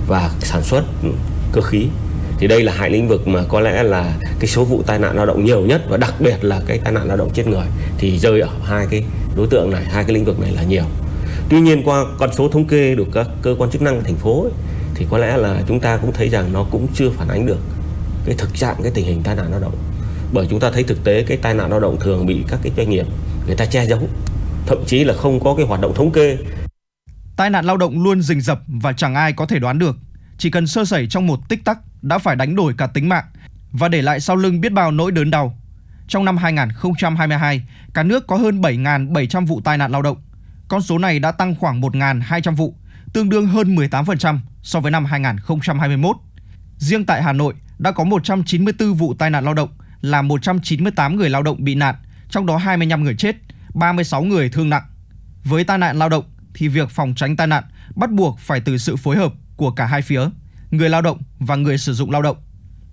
và 0.06 0.30
sản 0.40 0.62
xuất 0.62 0.84
cơ 1.52 1.60
khí. 1.60 1.86
Thì 2.38 2.46
đây 2.46 2.62
là 2.62 2.72
hai 2.72 2.90
lĩnh 2.90 3.08
vực 3.08 3.28
mà 3.28 3.44
có 3.48 3.60
lẽ 3.60 3.82
là 3.82 4.16
cái 4.40 4.46
số 4.46 4.64
vụ 4.64 4.82
tai 4.86 4.98
nạn 4.98 5.16
lao 5.16 5.26
động 5.26 5.44
nhiều 5.44 5.60
nhất 5.60 5.82
và 5.88 5.96
đặc 5.96 6.14
biệt 6.20 6.44
là 6.44 6.60
cái 6.66 6.78
tai 6.84 6.92
nạn 6.92 7.08
lao 7.08 7.16
động 7.16 7.30
chết 7.34 7.46
người 7.46 7.66
thì 7.98 8.18
rơi 8.18 8.40
ở 8.40 8.50
hai 8.64 8.86
cái 8.90 9.04
đối 9.36 9.46
tượng 9.46 9.70
này, 9.70 9.84
hai 9.84 10.04
cái 10.04 10.14
lĩnh 10.14 10.24
vực 10.24 10.40
này 10.40 10.52
là 10.52 10.62
nhiều. 10.62 10.84
Tuy 11.48 11.60
nhiên 11.60 11.82
qua 11.84 12.04
con 12.18 12.30
số 12.34 12.48
thống 12.48 12.64
kê 12.64 12.94
được 12.94 13.08
các 13.12 13.26
cơ 13.42 13.54
quan 13.58 13.70
chức 13.70 13.82
năng 13.82 14.04
thành 14.04 14.16
phố 14.16 14.42
ấy, 14.42 14.52
thì 14.94 15.06
có 15.10 15.18
lẽ 15.18 15.36
là 15.36 15.62
chúng 15.68 15.80
ta 15.80 15.96
cũng 15.96 16.12
thấy 16.12 16.28
rằng 16.28 16.52
nó 16.52 16.66
cũng 16.70 16.86
chưa 16.94 17.10
phản 17.10 17.28
ánh 17.28 17.46
được 17.46 17.58
cái 18.26 18.34
thực 18.38 18.54
trạng 18.54 18.76
cái 18.82 18.92
tình 18.94 19.06
hình 19.06 19.22
tai 19.22 19.36
nạn 19.36 19.50
lao 19.50 19.60
động 19.60 19.74
bởi 20.32 20.46
chúng 20.50 20.60
ta 20.60 20.70
thấy 20.70 20.82
thực 20.82 21.04
tế 21.04 21.22
cái 21.22 21.36
tai 21.36 21.54
nạn 21.54 21.70
lao 21.70 21.80
động 21.80 21.96
thường 22.00 22.26
bị 22.26 22.44
các 22.48 22.60
cái 22.62 22.72
doanh 22.76 22.90
nghiệp 22.90 23.06
người 23.46 23.56
ta 23.56 23.66
che 23.66 23.86
giấu 23.86 24.08
thậm 24.66 24.78
chí 24.86 25.04
là 25.04 25.14
không 25.14 25.40
có 25.40 25.54
cái 25.54 25.66
hoạt 25.66 25.80
động 25.80 25.94
thống 25.94 26.12
kê 26.12 26.38
tai 27.36 27.50
nạn 27.50 27.64
lao 27.64 27.76
động 27.76 28.02
luôn 28.02 28.22
rình 28.22 28.40
rập 28.40 28.60
và 28.66 28.92
chẳng 28.92 29.14
ai 29.14 29.32
có 29.32 29.46
thể 29.46 29.58
đoán 29.58 29.78
được 29.78 29.96
chỉ 30.38 30.50
cần 30.50 30.66
sơ 30.66 30.84
sẩy 30.84 31.06
trong 31.06 31.26
một 31.26 31.48
tích 31.48 31.64
tắc 31.64 31.78
đã 32.02 32.18
phải 32.18 32.36
đánh 32.36 32.56
đổi 32.56 32.74
cả 32.78 32.86
tính 32.86 33.08
mạng 33.08 33.24
và 33.72 33.88
để 33.88 34.02
lại 34.02 34.20
sau 34.20 34.36
lưng 34.36 34.60
biết 34.60 34.72
bao 34.72 34.90
nỗi 34.90 35.12
đớn 35.12 35.30
đau. 35.30 35.58
Trong 36.08 36.24
năm 36.24 36.36
2022, 36.36 37.62
cả 37.94 38.02
nước 38.02 38.26
có 38.26 38.36
hơn 38.36 38.60
7.700 38.60 39.46
vụ 39.46 39.60
tai 39.60 39.78
nạn 39.78 39.90
lao 39.90 40.02
động. 40.02 40.16
Con 40.68 40.82
số 40.82 40.98
này 40.98 41.18
đã 41.18 41.32
tăng 41.32 41.54
khoảng 41.54 41.80
1.200 41.80 42.54
vụ, 42.54 42.74
tương 43.12 43.28
đương 43.28 43.46
hơn 43.46 43.76
18% 43.76 44.38
so 44.62 44.80
với 44.80 44.90
năm 44.90 45.04
2021. 45.04 46.16
Riêng 46.78 47.06
tại 47.06 47.22
Hà 47.22 47.32
Nội 47.32 47.54
đã 47.78 47.92
có 47.92 48.04
194 48.04 48.94
vụ 48.94 49.14
tai 49.14 49.30
nạn 49.30 49.44
lao 49.44 49.54
động, 49.54 49.68
làm 50.00 50.28
198 50.28 51.16
người 51.16 51.30
lao 51.30 51.42
động 51.42 51.64
bị 51.64 51.74
nạn, 51.74 51.94
trong 52.30 52.46
đó 52.46 52.56
25 52.56 53.04
người 53.04 53.14
chết, 53.14 53.36
36 53.74 54.22
người 54.22 54.48
thương 54.48 54.70
nặng. 54.70 54.82
Với 55.44 55.64
tai 55.64 55.78
nạn 55.78 55.98
lao 55.98 56.08
động 56.08 56.24
thì 56.54 56.68
việc 56.68 56.90
phòng 56.90 57.14
tránh 57.14 57.36
tai 57.36 57.46
nạn 57.46 57.64
bắt 57.94 58.10
buộc 58.10 58.38
phải 58.38 58.60
từ 58.60 58.78
sự 58.78 58.96
phối 58.96 59.16
hợp 59.16 59.32
của 59.56 59.70
cả 59.70 59.86
hai 59.86 60.02
phía, 60.02 60.28
người 60.70 60.88
lao 60.88 61.02
động 61.02 61.18
và 61.38 61.56
người 61.56 61.78
sử 61.78 61.94
dụng 61.94 62.10
lao 62.10 62.22
động. 62.22 62.36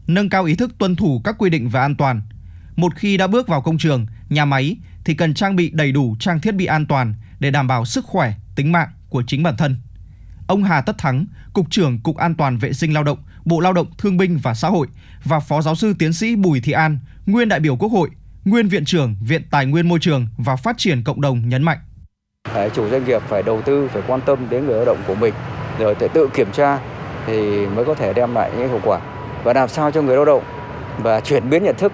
Nâng 0.08 0.30
cao 0.30 0.44
ý 0.44 0.56
thức 0.56 0.76
tuân 0.78 0.96
thủ 0.96 1.22
các 1.24 1.36
quy 1.38 1.50
định 1.50 1.70
về 1.70 1.80
an 1.80 1.96
toàn. 1.96 2.22
Một 2.76 2.96
khi 2.96 3.18
đã 3.18 3.28
bước 3.28 3.48
vào 3.48 3.62
công 3.62 3.78
trường, 3.78 4.06
nhà 4.30 4.46
máy 4.46 4.78
thì 5.06 5.14
cần 5.14 5.34
trang 5.34 5.56
bị 5.56 5.70
đầy 5.74 5.92
đủ 5.92 6.16
trang 6.20 6.40
thiết 6.40 6.56
bị 6.56 6.66
an 6.66 6.86
toàn 6.86 7.14
để 7.40 7.52
đảm 7.52 7.68
bảo 7.68 7.86
sức 7.86 8.06
khỏe, 8.06 8.34
tính 8.56 8.72
mạng 8.72 8.90
của 9.10 9.24
chính 9.28 9.44
bản 9.44 9.58
thân. 9.58 9.76
Ông 10.48 10.64
Hà 10.64 10.82
Tất 10.82 10.98
Thắng, 10.98 11.26
Cục 11.54 11.72
trưởng 11.72 12.00
Cục 12.00 12.18
An 12.18 12.36
toàn 12.36 12.58
Vệ 12.58 12.74
sinh 12.74 12.94
Lao 12.94 13.04
động, 13.04 13.18
Bộ 13.46 13.60
Lao 13.60 13.74
động 13.74 13.88
Thương 13.98 14.18
binh 14.18 14.40
và 14.44 14.54
Xã 14.54 14.70
hội 14.70 14.88
và 15.24 15.40
Phó 15.40 15.62
Giáo 15.62 15.76
sư 15.76 15.94
Tiến 16.00 16.14
sĩ 16.14 16.36
Bùi 16.36 16.62
Thị 16.62 16.72
An, 16.72 17.00
nguyên 17.26 17.50
đại 17.50 17.60
biểu 17.60 17.76
Quốc 17.76 17.90
hội, 17.90 18.10
nguyên 18.46 18.68
Viện 18.68 18.86
trưởng 18.86 19.16
Viện 19.28 19.42
Tài 19.52 19.66
nguyên 19.66 19.90
Môi 19.90 20.00
trường 20.02 20.28
và 20.38 20.56
Phát 20.56 20.78
triển 20.78 21.04
Cộng 21.04 21.22
đồng 21.22 21.50
nhấn 21.50 21.64
mạnh. 21.64 21.78
Chủ 22.74 22.90
doanh 22.90 23.06
nghiệp 23.06 23.22
phải 23.28 23.44
đầu 23.44 23.62
tư, 23.62 23.90
phải 23.94 24.02
quan 24.08 24.22
tâm 24.22 24.48
đến 24.50 24.66
người 24.66 24.76
lao 24.76 24.86
động 24.86 24.98
của 25.08 25.16
mình, 25.16 25.34
rồi 25.80 25.96
tự 25.96 26.30
kiểm 26.34 26.52
tra 26.52 26.80
thì 27.28 27.66
mới 27.66 27.86
có 27.86 27.94
thể 27.94 28.14
đem 28.14 28.36
lại 28.36 28.52
những 28.58 28.70
hiệu 28.70 28.80
quả. 28.84 29.00
Và 29.44 29.54
làm 29.54 29.70
sao 29.70 29.92
cho 29.92 30.02
người 30.02 30.16
lao 30.16 30.26
động 30.26 30.44
và 30.98 31.20
chuyển 31.20 31.50
biến 31.50 31.64
nhận 31.64 31.76
thức 31.78 31.92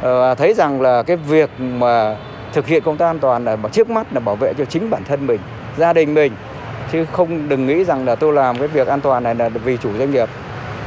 ờ, 0.00 0.20
và 0.20 0.34
thấy 0.34 0.54
rằng 0.54 0.80
là 0.80 1.02
cái 1.02 1.16
việc 1.16 1.50
mà 1.60 2.16
thực 2.52 2.66
hiện 2.66 2.82
công 2.82 2.96
tác 2.96 3.06
an 3.06 3.18
toàn 3.18 3.44
là 3.44 3.56
trước 3.72 3.90
mắt 3.90 4.12
là 4.12 4.20
bảo 4.20 4.36
vệ 4.36 4.54
cho 4.58 4.64
chính 4.64 4.90
bản 4.90 5.02
thân 5.04 5.26
mình, 5.26 5.40
gia 5.76 5.92
đình 5.92 6.14
mình 6.14 6.32
chứ 6.92 7.04
không 7.12 7.48
đừng 7.48 7.66
nghĩ 7.66 7.84
rằng 7.84 8.04
là 8.04 8.14
tôi 8.14 8.32
làm 8.32 8.58
cái 8.58 8.68
việc 8.68 8.86
an 8.86 9.00
toàn 9.00 9.22
này 9.22 9.34
là 9.34 9.48
vì 9.48 9.76
chủ 9.76 9.98
doanh 9.98 10.10
nghiệp 10.10 10.28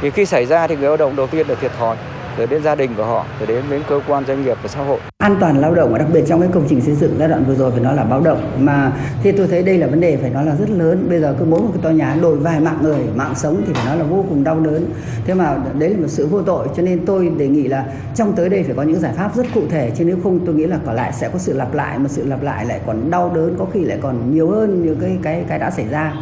vì 0.02 0.10
khi 0.10 0.24
xảy 0.24 0.46
ra 0.46 0.66
thì 0.66 0.76
người 0.76 0.88
lao 0.88 0.96
động 0.96 1.16
đầu 1.16 1.26
tiên 1.26 1.46
là 1.48 1.54
thiệt 1.54 1.72
thòi 1.78 1.96
rồi 2.38 2.46
đến 2.46 2.62
gia 2.62 2.74
đình 2.74 2.90
của 2.96 3.04
họ 3.04 3.26
rồi 3.38 3.46
đến 3.46 3.64
đến 3.70 3.82
cơ 3.88 4.00
quan 4.08 4.24
doanh 4.26 4.44
nghiệp 4.44 4.56
và 4.62 4.68
xã 4.68 4.82
hội. 4.82 5.00
An 5.18 5.36
toàn 5.40 5.60
lao 5.60 5.74
động 5.74 5.92
và 5.92 5.98
đặc 5.98 6.08
biệt 6.12 6.24
trong 6.28 6.40
cái 6.40 6.50
công 6.52 6.66
trình 6.68 6.80
xây 6.80 6.94
dựng 6.94 7.16
giai 7.18 7.28
đoạn 7.28 7.44
vừa 7.44 7.54
rồi 7.54 7.70
phải 7.70 7.80
nói 7.80 7.96
là 7.96 8.04
báo 8.04 8.20
động. 8.20 8.52
Mà 8.58 8.92
thì 9.22 9.32
tôi 9.32 9.48
thấy 9.48 9.62
đây 9.62 9.78
là 9.78 9.86
vấn 9.86 10.00
đề 10.00 10.16
phải 10.16 10.30
nói 10.30 10.44
là 10.44 10.56
rất 10.56 10.70
lớn. 10.70 11.06
Bây 11.08 11.20
giờ 11.20 11.36
cứ 11.38 11.44
mỗi 11.44 11.60
một 11.60 11.68
cái 11.72 11.82
tòa 11.82 11.92
nhà 11.92 12.16
đổi 12.22 12.36
vài 12.36 12.60
mạng 12.60 12.78
người 12.82 12.98
mạng 13.14 13.34
sống 13.34 13.62
thì 13.66 13.72
phải 13.72 13.86
nói 13.86 13.96
là 13.96 14.04
vô 14.04 14.24
cùng 14.28 14.44
đau 14.44 14.60
đớn. 14.60 14.86
Thế 15.24 15.34
mà 15.34 15.56
đấy 15.78 15.90
là 15.90 15.96
một 16.00 16.08
sự 16.08 16.26
vô 16.26 16.42
tội 16.42 16.68
cho 16.76 16.82
nên 16.82 17.06
tôi 17.06 17.32
đề 17.38 17.48
nghị 17.48 17.62
là 17.62 17.86
trong 18.14 18.32
tới 18.36 18.48
đây 18.48 18.62
phải 18.62 18.74
có 18.74 18.82
những 18.82 19.00
giải 19.00 19.12
pháp 19.16 19.36
rất 19.36 19.46
cụ 19.54 19.62
thể 19.70 19.92
chứ 19.98 20.04
nếu 20.04 20.18
không 20.22 20.46
tôi 20.46 20.54
nghĩ 20.54 20.66
là 20.66 20.78
còn 20.86 20.94
lại 20.94 21.12
sẽ 21.12 21.28
có 21.28 21.38
sự 21.38 21.52
lặp 21.52 21.74
lại 21.74 21.98
mà 21.98 22.08
sự 22.08 22.24
lặp 22.24 22.42
lại 22.42 22.64
lại 22.64 22.80
còn 22.86 23.10
đau 23.10 23.32
đớn 23.34 23.56
có 23.58 23.66
khi 23.72 23.80
lại 23.80 23.98
còn 24.02 24.34
nhiều 24.34 24.50
hơn 24.50 24.86
những 24.86 24.96
cái 25.00 25.18
cái 25.22 25.44
cái 25.48 25.58
đã 25.58 25.70
xảy 25.70 25.88
ra. 25.88 26.14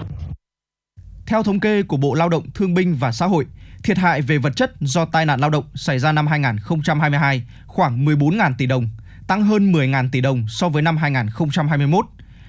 Theo 1.26 1.42
thống 1.42 1.60
kê 1.60 1.82
của 1.82 1.96
Bộ 1.96 2.14
Lao 2.14 2.28
động 2.28 2.42
Thương 2.54 2.74
binh 2.74 2.96
và 3.00 3.12
Xã 3.12 3.26
hội, 3.26 3.46
thiệt 3.82 3.98
hại 3.98 4.22
về 4.22 4.38
vật 4.38 4.56
chất 4.56 4.72
do 4.80 5.04
tai 5.04 5.26
nạn 5.26 5.40
lao 5.40 5.50
động 5.50 5.64
xảy 5.74 5.98
ra 5.98 6.12
năm 6.12 6.26
2022 6.26 7.46
khoảng 7.66 8.04
14.000 8.04 8.52
tỷ 8.58 8.66
đồng, 8.66 8.88
tăng 9.26 9.42
hơn 9.42 9.72
10.000 9.72 10.08
tỷ 10.12 10.20
đồng 10.20 10.48
so 10.48 10.68
với 10.68 10.82
năm 10.82 10.96
2021. 10.96 12.06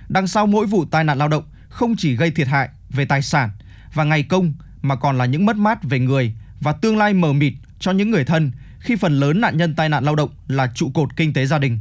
Đằng 0.10 0.28
sau 0.28 0.48
mỗi 0.48 0.66
vụ 0.66 0.86
tai 0.86 1.04
nạn 1.04 1.18
lao 1.18 1.28
động 1.28 1.44
không 1.70 1.96
chỉ 1.96 2.16
gây 2.16 2.32
thiệt 2.32 2.48
hại 2.48 2.70
về 2.90 3.06
tài 3.06 3.22
sản 3.22 3.50
và 3.94 4.04
ngày 4.04 4.24
công 4.24 4.54
mà 4.82 4.96
còn 4.96 5.18
là 5.18 5.26
những 5.26 5.46
mất 5.46 5.56
mát 5.56 5.84
về 5.84 6.00
người 6.00 6.34
và 6.60 6.74
tương 6.74 6.98
lai 6.98 7.14
mờ 7.14 7.34
mịt 7.34 7.54
cho 7.80 7.92
những 7.92 8.12
người 8.12 8.26
thân 8.26 8.52
khi 8.80 8.96
phần 8.96 9.20
lớn 9.20 9.42
nạn 9.42 9.58
nhân 9.58 9.76
tai 9.76 9.90
nạn 9.90 10.04
lao 10.04 10.16
động 10.16 10.30
là 10.48 10.68
trụ 10.76 10.92
cột 10.94 11.16
kinh 11.16 11.34
tế 11.34 11.46
gia 11.46 11.58
đình. 11.58 11.80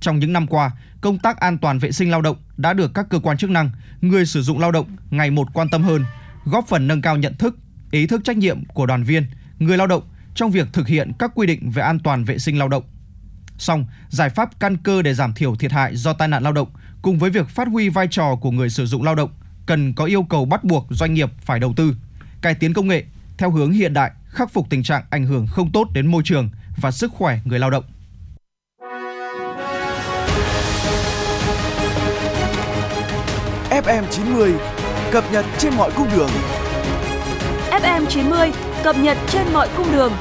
Trong 0.00 0.18
những 0.18 0.32
năm 0.32 0.46
qua, 0.46 0.70
công 1.00 1.18
tác 1.18 1.40
an 1.40 1.58
toàn 1.58 1.78
vệ 1.78 1.92
sinh 1.92 2.10
lao 2.10 2.22
động 2.22 2.36
đã 2.56 2.72
được 2.72 2.94
các 2.94 3.06
cơ 3.10 3.18
quan 3.18 3.36
chức 3.36 3.50
năng, 3.50 3.70
người 4.00 4.26
sử 4.26 4.42
dụng 4.42 4.58
lao 4.58 4.72
động 4.72 4.96
ngày 5.10 5.30
một 5.30 5.48
quan 5.54 5.68
tâm 5.68 5.82
hơn, 5.82 6.04
góp 6.44 6.68
phần 6.68 6.88
nâng 6.88 7.02
cao 7.02 7.16
nhận 7.16 7.34
thức, 7.34 7.56
ý 7.92 8.06
thức 8.06 8.20
trách 8.24 8.36
nhiệm 8.36 8.64
của 8.64 8.86
đoàn 8.86 9.04
viên, 9.04 9.26
người 9.58 9.76
lao 9.76 9.86
động 9.86 10.02
trong 10.34 10.50
việc 10.50 10.68
thực 10.72 10.88
hiện 10.88 11.12
các 11.18 11.32
quy 11.34 11.46
định 11.46 11.70
về 11.70 11.82
an 11.82 11.98
toàn 11.98 12.24
vệ 12.24 12.38
sinh 12.38 12.58
lao 12.58 12.68
động. 12.68 12.82
Song, 13.58 13.86
giải 14.08 14.30
pháp 14.30 14.60
căn 14.60 14.76
cơ 14.76 15.02
để 15.02 15.14
giảm 15.14 15.34
thiểu 15.34 15.56
thiệt 15.56 15.72
hại 15.72 15.96
do 15.96 16.12
tai 16.12 16.28
nạn 16.28 16.42
lao 16.42 16.52
động 16.52 16.68
cùng 17.02 17.18
với 17.18 17.30
việc 17.30 17.48
phát 17.48 17.68
huy 17.68 17.88
vai 17.88 18.08
trò 18.10 18.36
của 18.40 18.50
người 18.50 18.70
sử 18.70 18.86
dụng 18.86 19.02
lao 19.02 19.14
động 19.14 19.30
cần 19.66 19.94
có 19.94 20.04
yêu 20.04 20.22
cầu 20.22 20.44
bắt 20.44 20.64
buộc 20.64 20.86
doanh 20.90 21.14
nghiệp 21.14 21.30
phải 21.40 21.60
đầu 21.60 21.72
tư, 21.76 21.96
cải 22.42 22.54
tiến 22.54 22.74
công 22.74 22.88
nghệ 22.88 23.04
theo 23.38 23.50
hướng 23.50 23.72
hiện 23.72 23.94
đại, 23.94 24.10
khắc 24.28 24.52
phục 24.52 24.70
tình 24.70 24.82
trạng 24.82 25.04
ảnh 25.10 25.26
hưởng 25.26 25.46
không 25.46 25.72
tốt 25.72 25.88
đến 25.92 26.06
môi 26.06 26.22
trường 26.24 26.50
và 26.80 26.90
sức 26.90 27.12
khỏe 27.12 27.40
người 27.44 27.58
lao 27.58 27.70
động. 27.70 27.84
FM90 33.70 34.58
cập 35.12 35.24
nhật 35.32 35.44
trên 35.58 35.74
mọi 35.74 35.90
cung 35.96 36.08
đường. 36.12 36.30
FM 37.80 38.06
90 38.06 38.52
cập 38.82 38.96
nhật 38.98 39.16
trên 39.28 39.42
mọi 39.52 39.68
cung 39.76 39.92
đường. 39.92 40.12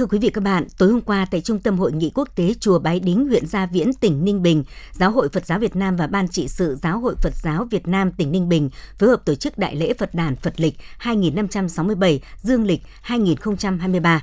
Thưa 0.00 0.06
quý 0.06 0.18
vị 0.18 0.30
các 0.30 0.44
bạn, 0.44 0.66
tối 0.78 0.88
hôm 0.88 1.00
qua 1.00 1.26
tại 1.30 1.40
Trung 1.40 1.58
tâm 1.58 1.78
Hội 1.78 1.92
nghị 1.92 2.10
Quốc 2.14 2.28
tế 2.34 2.54
Chùa 2.60 2.78
Bái 2.78 3.00
Đính, 3.00 3.28
huyện 3.28 3.46
Gia 3.46 3.66
Viễn, 3.66 3.92
tỉnh 3.92 4.24
Ninh 4.24 4.42
Bình, 4.42 4.64
Giáo 4.92 5.10
hội 5.10 5.28
Phật 5.28 5.46
giáo 5.46 5.58
Việt 5.58 5.76
Nam 5.76 5.96
và 5.96 6.06
Ban 6.06 6.28
trị 6.28 6.48
sự 6.48 6.76
Giáo 6.82 6.98
hội 6.98 7.14
Phật 7.18 7.34
giáo 7.42 7.64
Việt 7.64 7.88
Nam 7.88 8.12
tỉnh 8.12 8.32
Ninh 8.32 8.48
Bình 8.48 8.70
phối 8.98 9.08
hợp 9.08 9.24
tổ 9.24 9.34
chức 9.34 9.58
Đại 9.58 9.76
lễ 9.76 9.92
Phật 9.98 10.14
đàn 10.14 10.36
Phật 10.36 10.60
lịch 10.60 10.74
2567 10.98 12.20
Dương 12.42 12.64
lịch 12.64 12.80
2023. 13.02 14.22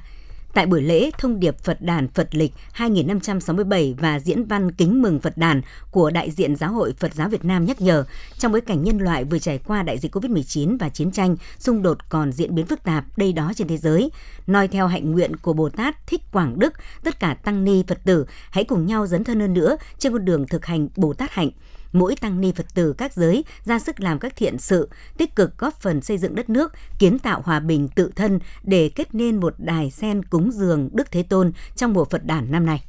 Tại 0.57 0.65
buổi 0.65 0.81
lễ, 0.81 1.11
thông 1.17 1.39
điệp 1.39 1.57
Phật 1.59 1.81
đàn 1.81 2.07
Phật 2.07 2.35
lịch 2.35 2.53
2567 2.71 3.95
và 3.99 4.19
diễn 4.19 4.43
văn 4.43 4.71
kính 4.71 5.01
mừng 5.01 5.19
Phật 5.19 5.37
đàn 5.37 5.61
của 5.91 6.09
đại 6.09 6.31
diện 6.31 6.55
Giáo 6.55 6.71
hội 6.71 6.93
Phật 6.99 7.13
giáo 7.13 7.29
Việt 7.29 7.45
Nam 7.45 7.65
nhắc 7.65 7.81
nhở, 7.81 8.03
trong 8.37 8.51
bối 8.51 8.61
cảnh 8.61 8.83
nhân 8.83 8.97
loại 8.97 9.23
vừa 9.23 9.39
trải 9.39 9.57
qua 9.57 9.83
đại 9.83 9.97
dịch 9.97 10.15
COVID-19 10.15 10.77
và 10.77 10.89
chiến 10.89 11.11
tranh, 11.11 11.35
xung 11.59 11.81
đột 11.81 12.09
còn 12.09 12.31
diễn 12.31 12.55
biến 12.55 12.65
phức 12.65 12.83
tạp 12.83 13.05
đây 13.17 13.33
đó 13.33 13.51
trên 13.55 13.67
thế 13.67 13.77
giới. 13.77 14.09
Noi 14.47 14.67
theo 14.67 14.87
hạnh 14.87 15.11
nguyện 15.11 15.35
của 15.35 15.53
Bồ 15.53 15.69
Tát 15.69 16.07
Thích 16.07 16.21
Quảng 16.31 16.59
Đức, 16.59 16.73
tất 17.03 17.19
cả 17.19 17.33
tăng 17.33 17.63
ni 17.63 17.83
Phật 17.87 17.99
tử 18.03 18.25
hãy 18.51 18.63
cùng 18.63 18.85
nhau 18.85 19.07
dấn 19.07 19.23
thân 19.23 19.39
hơn 19.39 19.53
nữa 19.53 19.77
trên 19.99 20.13
con 20.13 20.25
đường 20.25 20.47
thực 20.47 20.65
hành 20.65 20.87
Bồ 20.95 21.13
Tát 21.13 21.31
hạnh 21.31 21.49
mỗi 21.93 22.15
tăng 22.15 22.41
ni 22.41 22.51
Phật 22.51 22.73
tử 22.73 22.93
các 22.97 23.13
giới 23.13 23.43
ra 23.65 23.79
sức 23.79 23.99
làm 23.99 24.19
các 24.19 24.35
thiện 24.35 24.57
sự, 24.57 24.89
tích 25.17 25.35
cực 25.35 25.57
góp 25.57 25.81
phần 25.81 26.01
xây 26.01 26.17
dựng 26.17 26.35
đất 26.35 26.49
nước, 26.49 26.73
kiến 26.99 27.19
tạo 27.19 27.41
hòa 27.45 27.59
bình 27.59 27.87
tự 27.87 28.11
thân 28.15 28.39
để 28.63 28.89
kết 28.95 29.15
nên 29.15 29.39
một 29.39 29.53
đài 29.57 29.91
sen 29.91 30.25
cúng 30.25 30.51
dường 30.51 30.89
Đức 30.93 31.11
Thế 31.11 31.23
Tôn 31.23 31.51
trong 31.75 31.93
mùa 31.93 32.05
Phật 32.05 32.25
đản 32.25 32.51
năm 32.51 32.65
nay 32.65 32.83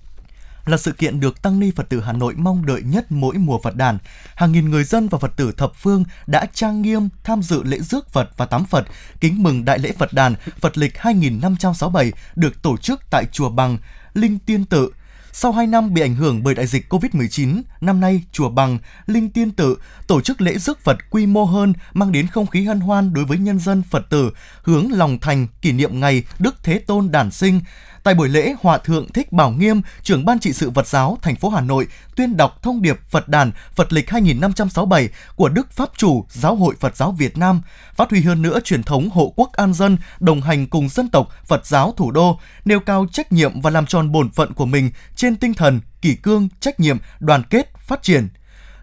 là 0.69 0.77
sự 0.77 0.93
kiện 0.93 1.21
được 1.21 1.43
Tăng 1.43 1.61
ni 1.61 1.71
Phật 1.71 1.89
tử 1.89 2.01
Hà 2.01 2.13
Nội 2.13 2.35
mong 2.37 2.67
đợi 2.67 2.83
nhất 2.83 3.07
mỗi 3.09 3.35
mùa 3.35 3.59
Phật 3.59 3.77
đàn. 3.77 3.99
Hàng 4.35 4.53
nghìn 4.53 4.71
người 4.71 4.85
dân 4.85 5.09
và 5.09 5.19
Phật 5.19 5.37
tử 5.37 5.53
thập 5.53 5.73
phương 5.75 6.05
đã 6.27 6.47
trang 6.55 6.83
nghiêm 6.83 7.09
tham 7.25 7.43
dự 7.43 7.63
lễ 7.63 7.79
rước 7.79 8.09
Phật 8.13 8.31
và 8.37 8.47
tắm 8.47 8.65
Phật, 8.65 8.87
kính 9.21 9.43
mừng 9.43 9.65
Đại 9.65 9.79
lễ 9.79 9.93
Phật 9.99 10.13
đàn 10.13 10.35
Phật 10.61 10.79
lịch 10.79 10.99
2567 10.99 12.13
được 12.37 12.63
tổ 12.63 12.77
chức 12.77 13.01
tại 13.11 13.25
Chùa 13.33 13.51
Bằng 13.51 13.79
Linh 14.15 14.39
Tiên 14.39 14.65
Tự. 14.65 14.91
Sau 15.33 15.53
2 15.53 15.67
năm 15.67 15.95
bị 15.95 16.03
ảnh 16.03 16.15
hưởng 16.15 16.43
bởi 16.43 16.55
đại 16.55 16.67
dịch 16.67 16.93
COVID-19, 16.93 17.63
năm 17.81 18.01
nay 18.01 18.23
chùa 18.33 18.49
Bằng, 18.49 18.79
Linh 19.07 19.31
Tiên 19.31 19.51
Tự 19.51 19.77
tổ 20.07 20.21
chức 20.21 20.41
lễ 20.41 20.59
rước 20.59 20.81
Phật 20.81 20.97
quy 21.11 21.27
mô 21.27 21.45
hơn, 21.45 21.73
mang 21.93 22.13
đến 22.13 22.27
không 22.27 22.47
khí 22.47 22.65
hân 22.65 22.81
hoan 22.81 23.15
đối 23.15 23.25
với 23.25 23.39
nhân 23.39 23.59
dân 23.59 23.83
Phật 23.83 24.11
tử, 24.11 24.31
hướng 24.63 24.93
lòng 24.93 25.19
thành 25.19 25.47
kỷ 25.63 25.73
niệm 25.73 26.01
ngày 26.01 26.23
Đức 26.39 26.55
Thế 26.63 26.79
Tôn 26.79 27.11
đản 27.11 27.31
sinh. 27.31 27.61
Tại 28.03 28.15
buổi 28.15 28.29
lễ, 28.29 28.55
Hòa 28.63 28.79
thượng 28.79 29.13
Thích 29.13 29.33
Bảo 29.33 29.51
Nghiêm, 29.51 29.83
trưởng 30.03 30.25
ban 30.25 30.39
trị 30.39 30.53
sự 30.53 30.71
Phật 30.71 30.87
giáo 30.87 31.19
thành 31.23 31.37
phố 31.37 31.49
Hà 31.49 31.61
Nội 31.61 31.87
tuyên 32.17 32.37
đọc 32.37 32.63
thông 32.63 32.83
điệp 32.83 33.01
Phật 33.11 33.29
đàn 33.29 33.53
Phật 33.75 33.93
lịch 33.93 34.11
2567 34.11 35.09
của 35.37 35.49
Đức 35.49 35.73
Pháp 35.73 35.91
chủ 35.97 36.25
Giáo 36.31 36.57
hội 36.57 36.75
Phật 36.81 36.97
giáo 36.97 37.13
Việt 37.13 37.39
Nam, 37.39 37.61
phát 37.95 38.11
huy 38.11 38.21
hơn 38.21 38.43
nữa 38.43 38.61
truyền 38.65 38.83
thống 38.83 39.11
hộ 39.11 39.33
quốc 39.37 39.53
an 39.53 39.75
dân, 39.75 39.97
đồng 40.21 40.41
hành 40.41 40.67
cùng 40.67 40.89
dân 40.89 41.09
tộc 41.09 41.29
Phật 41.47 41.67
giáo 41.67 41.95
thủ 41.97 42.11
đô, 42.11 42.39
nêu 42.65 42.81
cao 42.81 43.07
trách 43.13 43.33
nhiệm 43.33 43.61
và 43.61 43.71
làm 43.71 43.87
tròn 43.87 44.13
bổn 44.13 44.31
phận 44.31 44.55
của 44.55 44.67
mình 44.67 44.91
trên 45.17 45.37
tinh 45.37 45.55
thần 45.55 45.81
kỷ 46.03 46.15
cương, 46.15 46.49
trách 46.61 46.81
nhiệm, 46.81 46.99
đoàn 47.21 47.43
kết, 47.51 47.73
phát 47.79 48.03
triển 48.03 48.29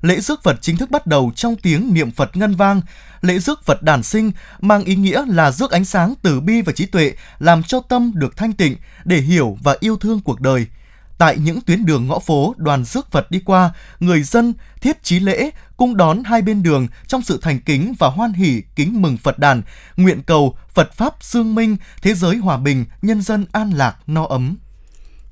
lễ 0.06 0.19
rước 0.19 0.43
Phật 0.43 0.58
chính 0.62 0.78
thức 0.78 0.91
bắt 0.91 1.08
đầu 1.08 1.32
trong 1.36 1.56
tiếng 1.56 1.93
niệm 1.93 2.12
Phật 2.12 2.38
ngân 2.38 2.56
vang. 2.56 2.82
Lễ 3.21 3.39
rước 3.39 3.65
Phật 3.65 3.84
đản 3.84 4.04
sinh 4.04 4.32
mang 4.62 4.84
ý 4.84 4.95
nghĩa 4.95 5.23
là 5.28 5.51
rước 5.51 5.71
ánh 5.71 5.86
sáng 5.86 6.13
từ 6.21 6.41
bi 6.41 6.62
và 6.62 6.71
trí 6.71 6.86
tuệ, 6.86 7.13
làm 7.39 7.63
cho 7.63 7.80
tâm 7.80 8.12
được 8.15 8.38
thanh 8.38 8.54
tịnh 8.54 8.75
để 9.06 9.17
hiểu 9.17 9.58
và 9.63 9.78
yêu 9.80 9.97
thương 9.97 10.19
cuộc 10.19 10.41
đời. 10.41 10.67
Tại 11.17 11.38
những 11.38 11.62
tuyến 11.62 11.86
đường 11.86 12.08
ngõ 12.08 12.19
phố 12.19 12.54
đoàn 12.58 12.86
rước 12.86 13.12
Phật 13.12 13.32
đi 13.32 13.39
qua, 13.45 13.71
người 13.99 14.23
dân 14.23 14.54
thiết 14.82 15.04
trí 15.04 15.19
lễ, 15.19 15.49
cung 15.78 15.97
đón 15.97 16.23
hai 16.23 16.41
bên 16.41 16.63
đường 16.63 16.88
trong 17.08 17.21
sự 17.21 17.39
thành 17.41 17.60
kính 17.60 17.93
và 17.99 18.08
hoan 18.08 18.34
hỷ 18.34 18.62
kính 18.75 19.01
mừng 19.01 19.17
Phật 19.17 19.39
đàn, 19.39 19.62
nguyện 19.97 20.21
cầu 20.25 20.58
Phật 20.73 20.93
Pháp 20.93 21.23
dương 21.23 21.56
minh, 21.56 21.78
thế 22.01 22.13
giới 22.13 22.36
hòa 22.36 22.58
bình, 22.58 22.86
nhân 23.01 23.21
dân 23.21 23.45
an 23.51 23.71
lạc, 23.71 23.95
no 24.08 24.25
ấm. 24.25 24.58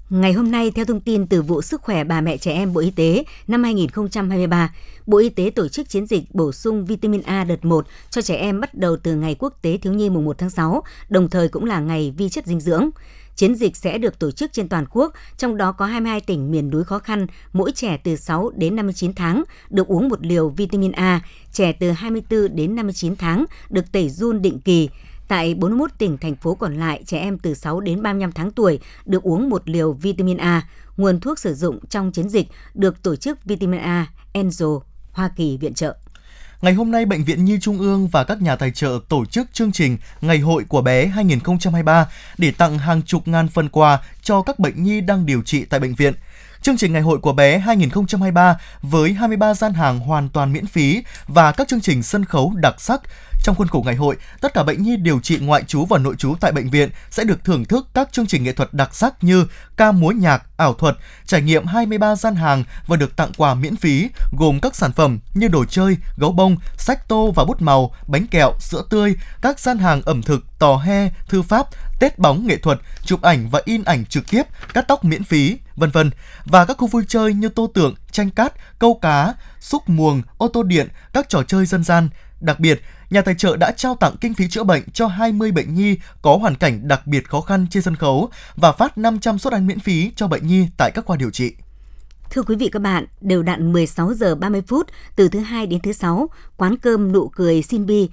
Ngày 0.10 0.34
hôm 0.34 0.52
nay, 0.52 0.72
theo 0.72 0.86
thông 0.86 1.00
tin 1.00 1.28
từ 1.28 1.42
vụ 1.42 1.62
Sức 1.62 1.82
khỏe 1.82 2.04
bà 2.04 2.22
mẹ 2.22 2.38
trẻ 2.38 2.54
em 2.54 2.74
Bộ 2.74 2.82
Y 2.82 2.92
tế 2.92 3.24
năm 3.48 3.64
2023, 3.64 4.74
Bộ 5.06 5.18
Y 5.18 5.30
tế 5.30 5.50
tổ 5.56 5.68
chức 5.68 5.90
chiến 5.90 6.06
dịch 6.06 6.24
bổ 6.34 6.52
sung 6.52 6.86
vitamin 6.86 7.22
A 7.22 7.44
đợt 7.44 7.66
1 7.66 7.88
cho 8.10 8.22
trẻ 8.22 8.36
em 8.36 8.60
bắt 8.60 8.76
đầu 8.76 8.98
từ 8.98 9.16
ngày 9.16 9.36
Quốc 9.40 9.54
tế 9.62 9.78
Thiếu 9.78 9.94
nhi 9.94 10.10
mùng 10.10 10.26
1 10.26 10.38
tháng 10.38 10.50
6, 10.50 10.84
đồng 11.10 11.30
thời 11.30 11.48
cũng 11.48 11.66
là 11.66 11.80
ngày 11.80 12.14
vi 12.18 12.30
chất 12.30 12.46
dinh 12.48 12.60
dưỡng. 12.60 12.90
Chiến 13.36 13.56
dịch 13.56 13.76
sẽ 13.76 13.98
được 13.98 14.20
tổ 14.20 14.32
chức 14.32 14.54
trên 14.54 14.70
toàn 14.70 14.86
quốc, 14.92 15.14
trong 15.38 15.58
đó 15.58 15.72
có 15.72 15.86
22 15.86 16.22
tỉnh 16.22 16.52
miền 16.52 16.70
núi 16.70 16.84
khó 16.84 17.00
khăn, 17.00 17.28
mỗi 17.54 17.72
trẻ 17.72 17.98
từ 18.04 18.16
6 18.16 18.52
đến 18.56 18.76
59 18.76 19.14
tháng 19.14 19.44
được 19.70 19.88
uống 19.88 20.10
một 20.10 20.26
liều 20.26 20.50
vitamin 20.50 20.92
A, 20.92 21.22
trẻ 21.52 21.72
từ 21.72 21.92
24 21.92 22.56
đến 22.56 22.76
59 22.76 23.16
tháng 23.16 23.46
được 23.70 23.92
tẩy 23.92 24.10
run 24.10 24.42
định 24.42 24.60
kỳ, 24.60 24.90
Tại 25.34 25.54
41 25.54 25.92
tỉnh, 25.98 26.18
thành 26.18 26.36
phố 26.36 26.56
còn 26.56 26.76
lại, 26.80 27.04
trẻ 27.06 27.20
em 27.20 27.38
từ 27.38 27.54
6 27.54 27.80
đến 27.80 28.04
35 28.04 28.32
tháng 28.32 28.52
tuổi 28.52 28.80
được 29.06 29.24
uống 29.24 29.50
một 29.50 29.70
liều 29.70 29.94
vitamin 29.94 30.38
A. 30.38 30.68
Nguồn 30.98 31.20
thuốc 31.20 31.40
sử 31.40 31.56
dụng 31.56 31.80
trong 31.90 32.12
chiến 32.12 32.30
dịch 32.30 32.48
được 32.74 33.04
tổ 33.04 33.16
chức 33.16 33.46
Vitamin 33.46 33.80
A 33.82 34.08
Enzo 34.34 34.80
Hoa 35.12 35.30
Kỳ 35.36 35.58
viện 35.58 35.74
trợ. 35.74 35.98
Ngày 36.62 36.74
hôm 36.74 36.92
nay, 36.92 37.06
Bệnh 37.06 37.24
viện 37.24 37.46
Nhi 37.46 37.58
Trung 37.62 37.80
ương 37.80 38.08
và 38.08 38.24
các 38.24 38.42
nhà 38.42 38.56
tài 38.56 38.72
trợ 38.72 39.00
tổ 39.10 39.26
chức 39.26 39.48
chương 39.54 39.72
trình 39.72 39.98
Ngày 40.22 40.40
hội 40.40 40.64
của 40.64 40.82
bé 40.82 41.06
2023 41.06 42.08
để 42.38 42.52
tặng 42.52 42.78
hàng 42.78 43.02
chục 43.02 43.28
ngàn 43.28 43.48
phần 43.48 43.70
quà 43.70 44.00
cho 44.22 44.42
các 44.42 44.60
bệnh 44.60 44.84
nhi 44.84 45.02
đang 45.02 45.26
điều 45.26 45.42
trị 45.42 45.66
tại 45.66 45.80
bệnh 45.80 45.96
viện. 45.96 46.14
Chương 46.62 46.78
trình 46.78 46.94
Ngày 46.94 47.02
hội 47.02 47.20
của 47.20 47.34
bé 47.34 47.58
2023 47.58 48.58
với 48.82 49.14
23 49.14 49.54
gian 49.54 49.74
hàng 49.74 50.00
hoàn 50.00 50.30
toàn 50.30 50.54
miễn 50.54 50.66
phí 50.66 51.04
và 51.28 51.52
các 51.52 51.68
chương 51.68 51.82
trình 51.82 52.04
sân 52.04 52.26
khấu 52.26 52.54
đặc 52.56 52.82
sắc 52.82 53.02
trong 53.44 53.56
khuôn 53.56 53.68
khổ 53.68 53.84
ngày 53.86 53.96
hội, 53.96 54.18
tất 54.42 54.54
cả 54.54 54.64
bệnh 54.64 54.84
nhi 54.84 54.98
điều 54.98 55.20
trị 55.20 55.40
ngoại 55.40 55.64
trú 55.64 55.86
và 55.86 55.98
nội 55.98 56.16
trú 56.16 56.36
tại 56.40 56.52
bệnh 56.52 56.70
viện 56.70 56.90
sẽ 57.10 57.24
được 57.24 57.44
thưởng 57.44 57.66
thức 57.66 57.88
các 57.94 58.12
chương 58.12 58.28
trình 58.28 58.44
nghệ 58.44 58.54
thuật 58.54 58.74
đặc 58.74 58.96
sắc 58.96 59.24
như 59.24 59.46
ca 59.78 59.92
múa 59.92 60.12
nhạc, 60.12 60.44
ảo 60.58 60.74
thuật, 60.74 60.98
trải 61.26 61.42
nghiệm 61.42 61.66
23 61.66 62.16
gian 62.16 62.36
hàng 62.36 62.64
và 62.88 62.98
được 62.98 63.16
tặng 63.16 63.32
quà 63.38 63.54
miễn 63.54 63.76
phí 63.76 64.10
gồm 64.38 64.60
các 64.60 64.76
sản 64.76 64.92
phẩm 64.92 65.20
như 65.34 65.48
đồ 65.48 65.66
chơi, 65.66 65.98
gấu 66.18 66.32
bông, 66.32 66.56
sách 66.78 67.08
tô 67.08 67.32
và 67.36 67.46
bút 67.46 67.62
màu, 67.62 67.96
bánh 68.08 68.28
kẹo, 68.28 68.54
sữa 68.60 68.84
tươi, 68.90 69.16
các 69.42 69.60
gian 69.60 69.78
hàng 69.78 70.02
ẩm 70.06 70.22
thực, 70.22 70.60
tò 70.60 70.78
he, 70.78 71.10
thư 71.28 71.42
pháp, 71.42 71.68
tết 72.00 72.20
bóng 72.20 72.48
nghệ 72.48 72.58
thuật, 72.58 72.80
chụp 73.06 73.22
ảnh 73.22 73.50
và 73.50 73.62
in 73.66 73.84
ảnh 73.84 74.06
trực 74.06 74.24
tiếp, 74.30 74.44
cắt 74.74 74.86
tóc 74.88 75.06
miễn 75.06 75.24
phí, 75.24 75.58
vân 75.76 75.90
vân. 75.90 76.12
Và 76.46 76.66
các 76.66 76.78
khu 76.78 76.88
vui 76.88 77.04
chơi 77.08 77.34
như 77.34 77.50
tô 77.50 77.72
tượng, 77.74 77.96
tranh 78.14 78.30
cát, 78.30 78.54
câu 78.80 79.00
cá, 79.02 79.34
xúc 79.60 79.90
muồng, 79.90 80.22
ô 80.38 80.48
tô 80.48 80.64
điện, 80.64 80.88
các 81.14 81.30
trò 81.30 81.44
chơi 81.44 81.66
dân 81.66 81.84
gian. 81.84 82.10
Đặc 82.40 82.60
biệt, 82.60 82.82
nhà 83.10 83.22
tài 83.22 83.36
trợ 83.36 83.58
đã 83.58 83.72
trao 83.72 83.96
tặng 83.96 84.16
kinh 84.22 84.34
phí 84.34 84.48
chữa 84.48 84.64
bệnh 84.64 84.84
cho 84.94 85.08
20 85.08 85.52
bệnh 85.52 85.74
nhi 85.74 85.98
có 86.22 86.38
hoàn 86.38 86.56
cảnh 86.56 86.88
đặc 86.88 87.08
biệt 87.08 87.30
khó 87.30 87.42
khăn 87.42 87.68
trên 87.70 87.84
sân 87.84 87.96
khấu 87.96 88.30
và 88.56 88.72
phát 88.72 88.98
500 88.98 89.40
suất 89.40 89.54
ăn 89.54 89.68
miễn 89.68 89.80
phí 89.80 90.12
cho 90.16 90.28
bệnh 90.28 90.48
nhi 90.48 90.68
tại 90.78 90.92
các 90.94 91.06
khoa 91.06 91.18
điều 91.18 91.30
trị. 91.30 91.54
Thưa 92.30 92.44
quý 92.44 92.56
vị 92.56 92.70
các 92.72 92.82
bạn, 92.82 93.06
đều 93.22 93.44
đặn 93.44 93.74
16 93.74 94.14
giờ 94.14 94.36
30 94.36 94.62
phút 94.68 94.88
từ 95.16 95.28
thứ 95.28 95.40
hai 95.40 95.68
đến 95.68 95.80
thứ 95.80 95.94
sáu, 95.94 96.30
quán 96.58 96.78
cơm 96.78 97.12
nụ 97.12 97.30
cười 97.30 97.62
Sinbi 97.62 98.10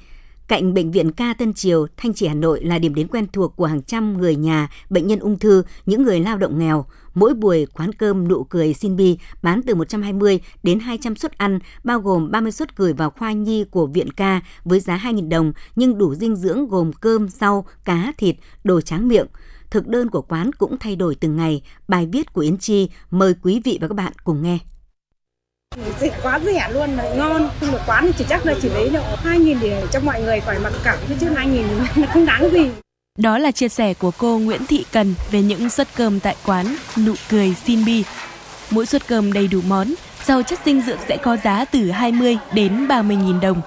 cạnh 0.50 0.74
bệnh 0.74 0.90
viện 0.90 1.12
Ca 1.12 1.34
Tân 1.34 1.52
Triều, 1.52 1.86
Thanh 1.96 2.14
Trì 2.14 2.26
Hà 2.26 2.34
Nội 2.34 2.64
là 2.64 2.78
điểm 2.78 2.94
đến 2.94 3.08
quen 3.08 3.26
thuộc 3.32 3.56
của 3.56 3.66
hàng 3.66 3.82
trăm 3.82 4.18
người 4.18 4.36
nhà, 4.36 4.68
bệnh 4.90 5.06
nhân 5.06 5.18
ung 5.18 5.38
thư, 5.38 5.62
những 5.86 6.02
người 6.02 6.20
lao 6.20 6.38
động 6.38 6.58
nghèo. 6.58 6.86
Mỗi 7.14 7.34
buổi 7.34 7.66
quán 7.66 7.92
cơm 7.92 8.28
nụ 8.28 8.44
cười 8.44 8.74
xin 8.74 8.96
bi 8.96 9.18
bán 9.42 9.62
từ 9.62 9.74
120 9.74 10.40
đến 10.62 10.80
200 10.80 11.16
suất 11.16 11.38
ăn, 11.38 11.58
bao 11.84 12.00
gồm 12.00 12.30
30 12.30 12.52
suất 12.52 12.76
gửi 12.76 12.92
vào 12.92 13.10
khoa 13.10 13.32
nhi 13.32 13.64
của 13.70 13.86
viện 13.86 14.10
ca 14.10 14.40
với 14.64 14.80
giá 14.80 14.96
2.000 14.96 15.28
đồng, 15.28 15.52
nhưng 15.76 15.98
đủ 15.98 16.14
dinh 16.14 16.36
dưỡng 16.36 16.68
gồm 16.68 16.92
cơm, 16.92 17.28
rau, 17.28 17.64
cá, 17.84 18.12
thịt, 18.18 18.36
đồ 18.64 18.80
tráng 18.80 19.08
miệng. 19.08 19.26
Thực 19.70 19.88
đơn 19.88 20.10
của 20.10 20.22
quán 20.22 20.52
cũng 20.52 20.76
thay 20.80 20.96
đổi 20.96 21.14
từng 21.14 21.36
ngày. 21.36 21.62
Bài 21.88 22.08
viết 22.12 22.32
của 22.32 22.40
Yến 22.40 22.58
Chi 22.58 22.88
mời 23.10 23.34
quý 23.42 23.60
vị 23.64 23.78
và 23.80 23.88
các 23.88 23.94
bạn 23.94 24.12
cùng 24.24 24.42
nghe. 24.42 24.58
Dịch 26.00 26.12
quá 26.22 26.40
rẻ 26.44 26.68
luôn 26.72 26.96
mà 26.96 27.04
ngon, 27.16 27.50
không 27.60 27.72
được 27.72 27.80
quán 27.86 28.10
chỉ 28.18 28.24
chắc 28.28 28.46
là 28.46 28.54
chỉ 28.62 28.68
lấy 28.68 28.88
độ 28.88 29.02
2.000 29.24 29.56
để 29.60 29.82
cho 29.92 30.00
mọi 30.00 30.22
người 30.22 30.40
phải 30.40 30.58
mặc 30.58 30.72
cảm 30.84 30.98
chứ 31.20 31.26
2.000 31.34 31.62
nó 31.96 32.06
không 32.12 32.26
đáng 32.26 32.50
gì. 32.52 32.70
Đó 33.18 33.38
là 33.38 33.50
chia 33.50 33.68
sẻ 33.68 33.94
của 33.94 34.10
cô 34.18 34.38
Nguyễn 34.38 34.66
Thị 34.66 34.84
Cần 34.92 35.14
về 35.30 35.42
những 35.42 35.70
suất 35.70 35.88
cơm 35.96 36.20
tại 36.20 36.36
quán 36.46 36.76
Nụ 37.06 37.14
Cười 37.30 37.54
Xin 37.64 37.84
Bi. 37.84 38.04
Mỗi 38.70 38.86
suất 38.86 39.06
cơm 39.06 39.32
đầy 39.32 39.48
đủ 39.48 39.60
món, 39.68 39.94
rau 40.24 40.42
chất 40.42 40.58
dinh 40.64 40.82
dưỡng 40.82 40.98
sẽ 41.08 41.16
có 41.16 41.36
giá 41.36 41.64
từ 41.64 41.90
20 41.90 42.38
đến 42.52 42.86
30.000 42.86 43.40
đồng. 43.40 43.60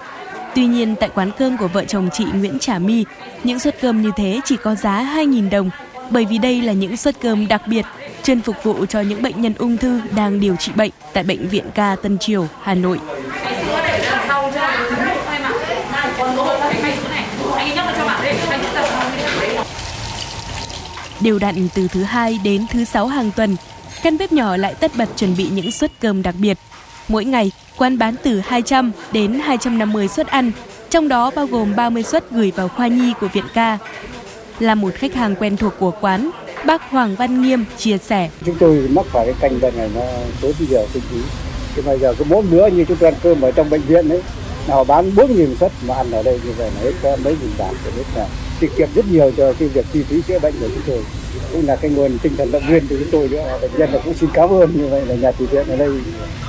Tuy 0.54 0.66
nhiên, 0.66 0.94
tại 1.00 1.10
quán 1.14 1.30
cơm 1.38 1.56
của 1.56 1.68
vợ 1.68 1.84
chồng 1.84 2.08
chị 2.12 2.24
Nguyễn 2.34 2.58
Trà 2.58 2.78
My, 2.78 3.04
những 3.44 3.58
suất 3.58 3.80
cơm 3.80 4.02
như 4.02 4.10
thế 4.16 4.40
chỉ 4.44 4.56
có 4.56 4.74
giá 4.74 5.14
2.000 5.16 5.50
đồng, 5.50 5.70
bởi 6.10 6.24
vì 6.24 6.38
đây 6.38 6.62
là 6.62 6.72
những 6.72 6.96
suất 6.96 7.20
cơm 7.20 7.48
đặc 7.48 7.62
biệt, 7.66 7.84
chuyên 8.24 8.40
phục 8.40 8.56
vụ 8.62 8.86
cho 8.86 9.00
những 9.00 9.22
bệnh 9.22 9.42
nhân 9.42 9.54
ung 9.58 9.76
thư 9.76 10.00
đang 10.16 10.40
điều 10.40 10.56
trị 10.56 10.72
bệnh 10.76 10.90
tại 11.12 11.24
Bệnh 11.24 11.48
viện 11.48 11.64
ca 11.74 11.96
Tân 12.02 12.18
Triều, 12.18 12.46
Hà 12.62 12.74
Nội. 12.74 13.00
Đều 21.20 21.38
đặn 21.38 21.68
từ 21.74 21.88
thứ 21.88 22.02
hai 22.02 22.38
đến 22.44 22.66
thứ 22.70 22.84
sáu 22.84 23.06
hàng 23.06 23.30
tuần, 23.36 23.56
căn 24.02 24.18
bếp 24.18 24.32
nhỏ 24.32 24.56
lại 24.56 24.74
tất 24.74 24.92
bật 24.96 25.08
chuẩn 25.16 25.36
bị 25.36 25.48
những 25.48 25.70
suất 25.70 25.90
cơm 26.00 26.22
đặc 26.22 26.34
biệt. 26.38 26.58
Mỗi 27.08 27.24
ngày, 27.24 27.52
quán 27.76 27.98
bán 27.98 28.14
từ 28.22 28.40
200 28.40 28.92
đến 29.12 29.40
250 29.44 30.08
suất 30.08 30.26
ăn, 30.26 30.52
trong 30.90 31.08
đó 31.08 31.30
bao 31.36 31.46
gồm 31.46 31.76
30 31.76 32.02
suất 32.02 32.30
gửi 32.30 32.52
vào 32.56 32.68
khoa 32.68 32.86
nhi 32.86 33.12
của 33.20 33.28
viện 33.28 33.44
ca. 33.54 33.78
Là 34.58 34.74
một 34.74 34.94
khách 34.94 35.14
hàng 35.14 35.34
quen 35.34 35.56
thuộc 35.56 35.72
của 35.78 35.90
quán, 36.00 36.30
bác 36.66 36.90
Hoàng 36.90 37.16
Văn 37.16 37.42
Nghiêm 37.42 37.64
chia 37.78 37.98
sẻ. 37.98 38.30
Chúng 38.46 38.56
tôi 38.58 38.88
mắc 38.90 39.06
phải 39.12 39.26
cái 39.26 39.34
canh 39.40 39.60
bệnh 39.60 39.76
này 39.76 39.90
nó 39.94 40.00
tốn 40.40 40.52
nhiều 40.70 40.86
kinh 40.92 41.02
phí. 41.10 41.18
Thì 41.74 41.82
bây 41.82 41.98
giờ 41.98 42.14
cứ 42.18 42.24
mỗi 42.28 42.42
bữa 42.42 42.66
như 42.66 42.84
chúng 42.84 42.96
tôi 42.96 43.10
ăn 43.10 43.20
cơm 43.22 43.40
ở 43.40 43.50
trong 43.50 43.70
bệnh 43.70 43.80
viện 43.80 44.08
đấy, 44.08 44.22
nào 44.68 44.84
bán 44.84 45.10
4.000 45.16 45.54
suất 45.60 45.72
mà 45.86 45.94
ăn 45.94 46.10
ở 46.10 46.22
đây 46.22 46.40
như 46.44 46.52
vậy 46.56 46.70
là 46.74 46.82
hết 46.82 46.92
có 47.02 47.16
mấy 47.24 47.36
nghìn 47.40 47.50
bạc 47.58 47.70
thì 47.84 47.90
biết 47.96 48.04
là 48.16 48.26
tiết 48.60 48.70
kiệm 48.76 48.88
rất 48.94 49.04
nhiều 49.10 49.32
cho 49.36 49.52
cái 49.52 49.68
việc 49.68 49.86
chi 49.92 50.02
phí 50.02 50.22
chữa 50.28 50.38
bệnh 50.38 50.54
của 50.60 50.68
chúng 50.68 50.82
tôi. 50.86 51.04
Cũng 51.52 51.66
là 51.66 51.76
cái 51.76 51.90
nguồn 51.90 52.18
tinh 52.18 52.36
thần 52.36 52.52
động 52.52 52.62
viên 52.68 52.88
của 52.88 52.96
chúng 52.98 53.10
tôi 53.12 53.28
nữa. 53.28 53.58
Bệnh 53.62 53.70
nhân 53.78 53.92
là 53.92 53.98
cũng 54.04 54.14
xin 54.14 54.30
cảm 54.32 54.48
ơn 54.48 54.70
như 54.74 54.88
vậy 54.88 55.06
là 55.06 55.14
nhà 55.14 55.32
từ 55.32 55.46
thiện 55.46 55.68
ở 55.68 55.76
đây. 55.76 55.90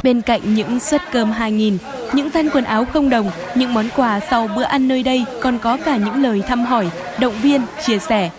Bên 0.03 0.21
cạnh 0.21 0.53
những 0.53 0.79
suất 0.79 1.01
cơm 1.11 1.31
2.000 1.31 1.77
những 2.13 2.31
thân 2.31 2.49
quần 2.49 2.63
áo 2.63 2.85
không 2.93 3.09
đồng 3.09 3.31
những 3.55 3.73
món 3.73 3.89
quà 3.95 4.19
sau 4.29 4.49
bữa 4.55 4.63
ăn 4.63 4.87
nơi 4.87 5.03
đây 5.03 5.25
còn 5.41 5.59
có 5.59 5.77
cả 5.85 5.97
những 5.97 6.23
lời 6.23 6.43
thăm 6.47 6.65
hỏi 6.65 6.89
động 7.19 7.33
viên 7.41 7.61
chia 7.85 7.99
sẻ 7.99 8.29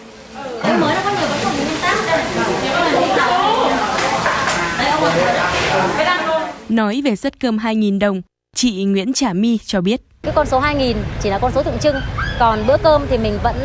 Nói 6.77 7.03
về 7.05 7.17
suất 7.17 7.41
cơm 7.41 7.57
2.000 7.57 7.99
đồng, 7.99 8.23
chị 8.55 8.85
Nguyễn 8.85 9.12
Trà 9.12 9.33
My 9.33 9.59
cho 9.67 9.81
biết. 9.81 10.01
Cái 10.23 10.33
con 10.37 10.47
số 10.47 10.61
2.000 10.61 10.95
chỉ 11.21 11.31
là 11.31 11.39
con 11.39 11.53
số 11.53 11.62
tượng 11.62 11.79
trưng, 11.79 11.97
còn 12.39 12.67
bữa 12.67 12.77
cơm 12.77 13.07
thì 13.11 13.19
mình 13.19 13.39
vẫn 13.43 13.57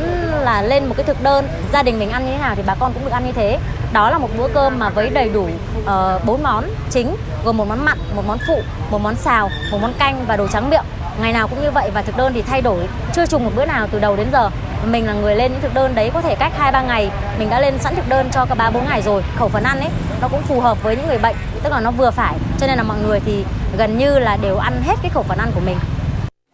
là 0.44 0.62
lên 0.62 0.86
một 0.86 0.94
cái 0.98 1.06
thực 1.06 1.24
đơn, 1.24 1.46
gia 1.74 1.84
đình 1.84 2.00
mình 2.00 2.10
ăn 2.10 2.26
như 2.26 2.32
thế 2.32 2.38
nào 2.38 2.56
thì 2.56 2.64
bà 2.66 2.76
con 2.76 2.94
cũng 2.94 3.04
được 3.04 3.12
ăn 3.12 3.26
như 3.26 3.32
thế. 3.32 3.60
Đó 3.94 4.10
là 4.10 4.18
một 4.18 4.30
bữa 4.38 4.48
cơm 4.54 4.80
mà 4.80 4.90
với 4.90 5.10
đầy 5.10 5.30
đủ 5.30 5.48
uh, 5.82 6.26
bốn 6.26 6.44
món 6.44 6.66
chính, 6.90 7.16
gồm 7.46 7.58
một 7.58 7.68
món 7.68 7.86
mặn, 7.86 7.98
một 8.16 8.24
món 8.28 8.38
phụ, 8.48 8.62
một 8.92 9.02
món 9.02 9.16
xào, 9.16 9.50
một 9.72 9.78
món 9.82 9.94
canh 10.00 10.26
và 10.28 10.38
đồ 10.38 10.48
trắng 10.48 10.70
miệng. 10.70 10.86
Ngày 11.20 11.34
nào 11.34 11.48
cũng 11.48 11.62
như 11.62 11.72
vậy 11.72 11.92
và 11.94 12.02
thực 12.02 12.18
đơn 12.18 12.34
thì 12.34 12.42
thay 12.42 12.62
đổi 12.62 12.88
chưa 13.14 13.26
trùng 13.26 13.44
một 13.44 13.52
bữa 13.56 13.66
nào 13.66 13.88
từ 13.92 14.00
đầu 14.00 14.16
đến 14.16 14.28
giờ. 14.32 14.50
mình 14.92 15.08
là 15.08 15.14
người 15.14 15.36
lên 15.36 15.52
những 15.52 15.62
thực 15.62 15.74
đơn 15.74 15.96
đấy 15.96 16.12
có 16.14 16.22
thể 16.22 16.36
cách 16.36 16.54
2 16.58 16.72
3 16.72 16.82
ngày 16.82 17.10
mình 17.40 17.50
đã 17.50 17.60
lên 17.60 17.74
sẵn 17.80 17.96
thực 17.96 18.10
đơn 18.10 18.30
cho 18.34 18.46
cả 18.46 18.56
3 18.56 18.72
4 18.72 18.86
ngày 18.86 19.02
rồi. 19.02 19.24
Khẩu 19.36 19.50
phần 19.50 19.64
ăn 19.64 19.80
ấy 19.80 19.90
nó 20.22 20.28
cũng 20.28 20.42
phù 20.42 20.60
hợp 20.60 20.84
với 20.84 20.96
những 20.96 21.08
người 21.08 21.18
bệnh, 21.18 21.36
tức 21.64 21.70
là 21.70 21.82
nó 21.82 21.92
vừa 21.92 22.12
phải. 22.12 22.36
Cho 22.60 22.68
nên 22.68 22.78
là 22.78 22.84
mọi 22.84 22.98
người 23.08 23.20
thì 23.20 23.44
gần 23.78 23.98
như 23.98 24.20
là 24.20 24.38
đều 24.42 24.58
ăn 24.58 24.82
hết 24.84 24.96
cái 25.02 25.12
khẩu 25.14 25.24
phần 25.24 25.38
ăn 25.38 25.52
của 25.56 25.62
mình. 25.66 25.78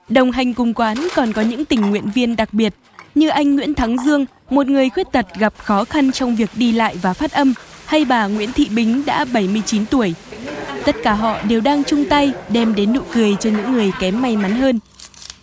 Đồng 0.09 0.31
hành 0.31 0.53
cùng 0.53 0.73
quán 0.73 1.07
còn 1.15 1.33
có 1.33 1.41
những 1.41 1.65
tình 1.65 1.81
nguyện 1.81 2.09
viên 2.09 2.35
đặc 2.35 2.49
biệt 2.51 2.73
như 3.15 3.29
anh 3.29 3.55
Nguyễn 3.55 3.73
Thắng 3.73 3.97
Dương, 4.05 4.25
một 4.49 4.67
người 4.67 4.89
khuyết 4.89 5.11
tật 5.11 5.25
gặp 5.35 5.53
khó 5.57 5.85
khăn 5.85 6.11
trong 6.11 6.35
việc 6.35 6.49
đi 6.55 6.71
lại 6.71 6.95
và 7.01 7.13
phát 7.13 7.31
âm, 7.31 7.53
hay 7.85 8.05
bà 8.05 8.27
Nguyễn 8.27 8.51
Thị 8.51 8.69
Bính 8.71 9.05
đã 9.05 9.25
79 9.33 9.85
tuổi. 9.85 10.13
Tất 10.87 10.95
cả 11.03 11.13
họ 11.13 11.37
đều 11.43 11.61
đang 11.61 11.83
chung 11.83 12.05
tay 12.09 12.31
đem 12.49 12.75
đến 12.75 12.93
nụ 12.93 12.99
cười 13.13 13.35
cho 13.39 13.49
những 13.49 13.73
người 13.73 13.91
kém 13.99 14.21
may 14.21 14.37
mắn 14.37 14.55
hơn. 14.55 14.79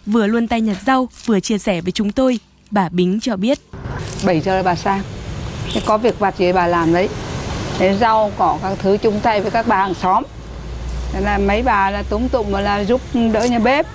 Vừa 0.06 0.26
luôn 0.26 0.48
tay 0.48 0.60
nhặt 0.60 0.76
rau, 0.86 1.08
vừa 1.24 1.40
chia 1.40 1.58
sẻ 1.58 1.80
với 1.80 1.92
chúng 1.92 2.12
tôi, 2.12 2.38
bà 2.70 2.88
Bính 2.88 3.20
cho 3.22 3.36
biết. 3.36 3.58
7 4.24 4.40
giờ 4.40 4.62
bà 4.62 4.74
sang, 4.74 5.02
có 5.86 5.98
việc 5.98 6.18
vặt 6.18 6.34
gì 6.38 6.52
bà 6.52 6.66
làm 6.66 6.92
đấy. 6.92 7.08
Thế 7.78 7.96
rau 8.00 8.32
cỏ 8.38 8.58
các 8.62 8.78
thứ 8.78 8.96
chung 8.96 9.20
tay 9.20 9.40
với 9.40 9.50
các 9.50 9.66
bà 9.66 9.76
hàng 9.76 9.94
xóm. 9.94 10.22
Thế 11.12 11.20
là 11.20 11.38
mấy 11.38 11.62
bà 11.62 11.90
là 11.90 12.02
túm 12.02 12.28
tụm 12.28 12.50
mà 12.50 12.60
là 12.60 12.84
giúp 12.84 13.00
đỡ 13.32 13.44
nhà 13.44 13.58
bếp. 13.58 13.86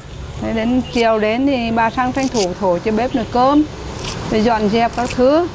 Thế 0.41 0.53
đến 0.53 0.81
chiều 0.93 1.19
đến 1.19 1.47
thì 1.47 1.71
bà 1.71 1.89
sang 1.89 2.13
tranh 2.13 2.27
thủ 2.27 2.53
thổi 2.59 2.79
cho 2.85 2.91
bếp 2.91 3.15
nồi 3.15 3.25
cơm, 3.31 3.63
rồi 4.31 4.41
dọn 4.41 4.69
dẹp 4.69 4.91
các 4.95 5.09
thứ. 5.15 5.47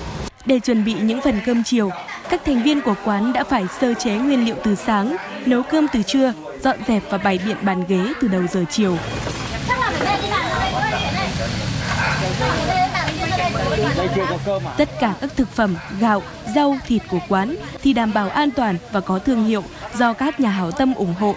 Để 0.47 0.59
chuẩn 0.59 0.85
bị 0.85 0.95
những 0.95 1.21
phần 1.21 1.41
cơm 1.47 1.63
chiều, 1.65 1.91
các 2.31 2.45
thành 2.45 2.63
viên 2.63 2.81
của 2.81 2.95
quán 3.05 3.33
đã 3.33 3.45
phải 3.45 3.65
sơ 3.81 3.95
chế 3.95 4.11
nguyên 4.11 4.45
liệu 4.45 4.57
từ 4.65 4.75
sáng, 4.75 5.17
nấu 5.47 5.63
cơm 5.63 5.87
từ 5.93 6.03
trưa, 6.03 6.33
dọn 6.63 6.79
dẹp 6.89 7.03
và 7.11 7.19
bày 7.19 7.39
biện 7.47 7.57
bàn 7.63 7.85
ghế 7.89 8.13
từ 8.21 8.29
đầu 8.29 8.43
giờ 8.53 8.65
chiều. 8.71 8.97
Tất 14.77 14.89
cả 15.01 15.15
các 15.21 15.31
thực 15.37 15.49
phẩm, 15.51 15.77
gạo, 16.01 16.23
rau, 16.55 16.79
thịt 16.87 17.03
của 17.11 17.19
quán 17.29 17.57
thì 17.83 17.93
đảm 17.93 18.13
bảo 18.13 18.29
an 18.29 18.51
toàn 18.51 18.77
và 18.93 19.01
có 19.01 19.19
thương 19.19 19.45
hiệu 19.45 19.63
do 19.99 20.13
các 20.13 20.41
nhà 20.41 20.51
hảo 20.51 20.71
tâm 20.71 20.95
ủng 20.95 21.15
hộ. 21.21 21.35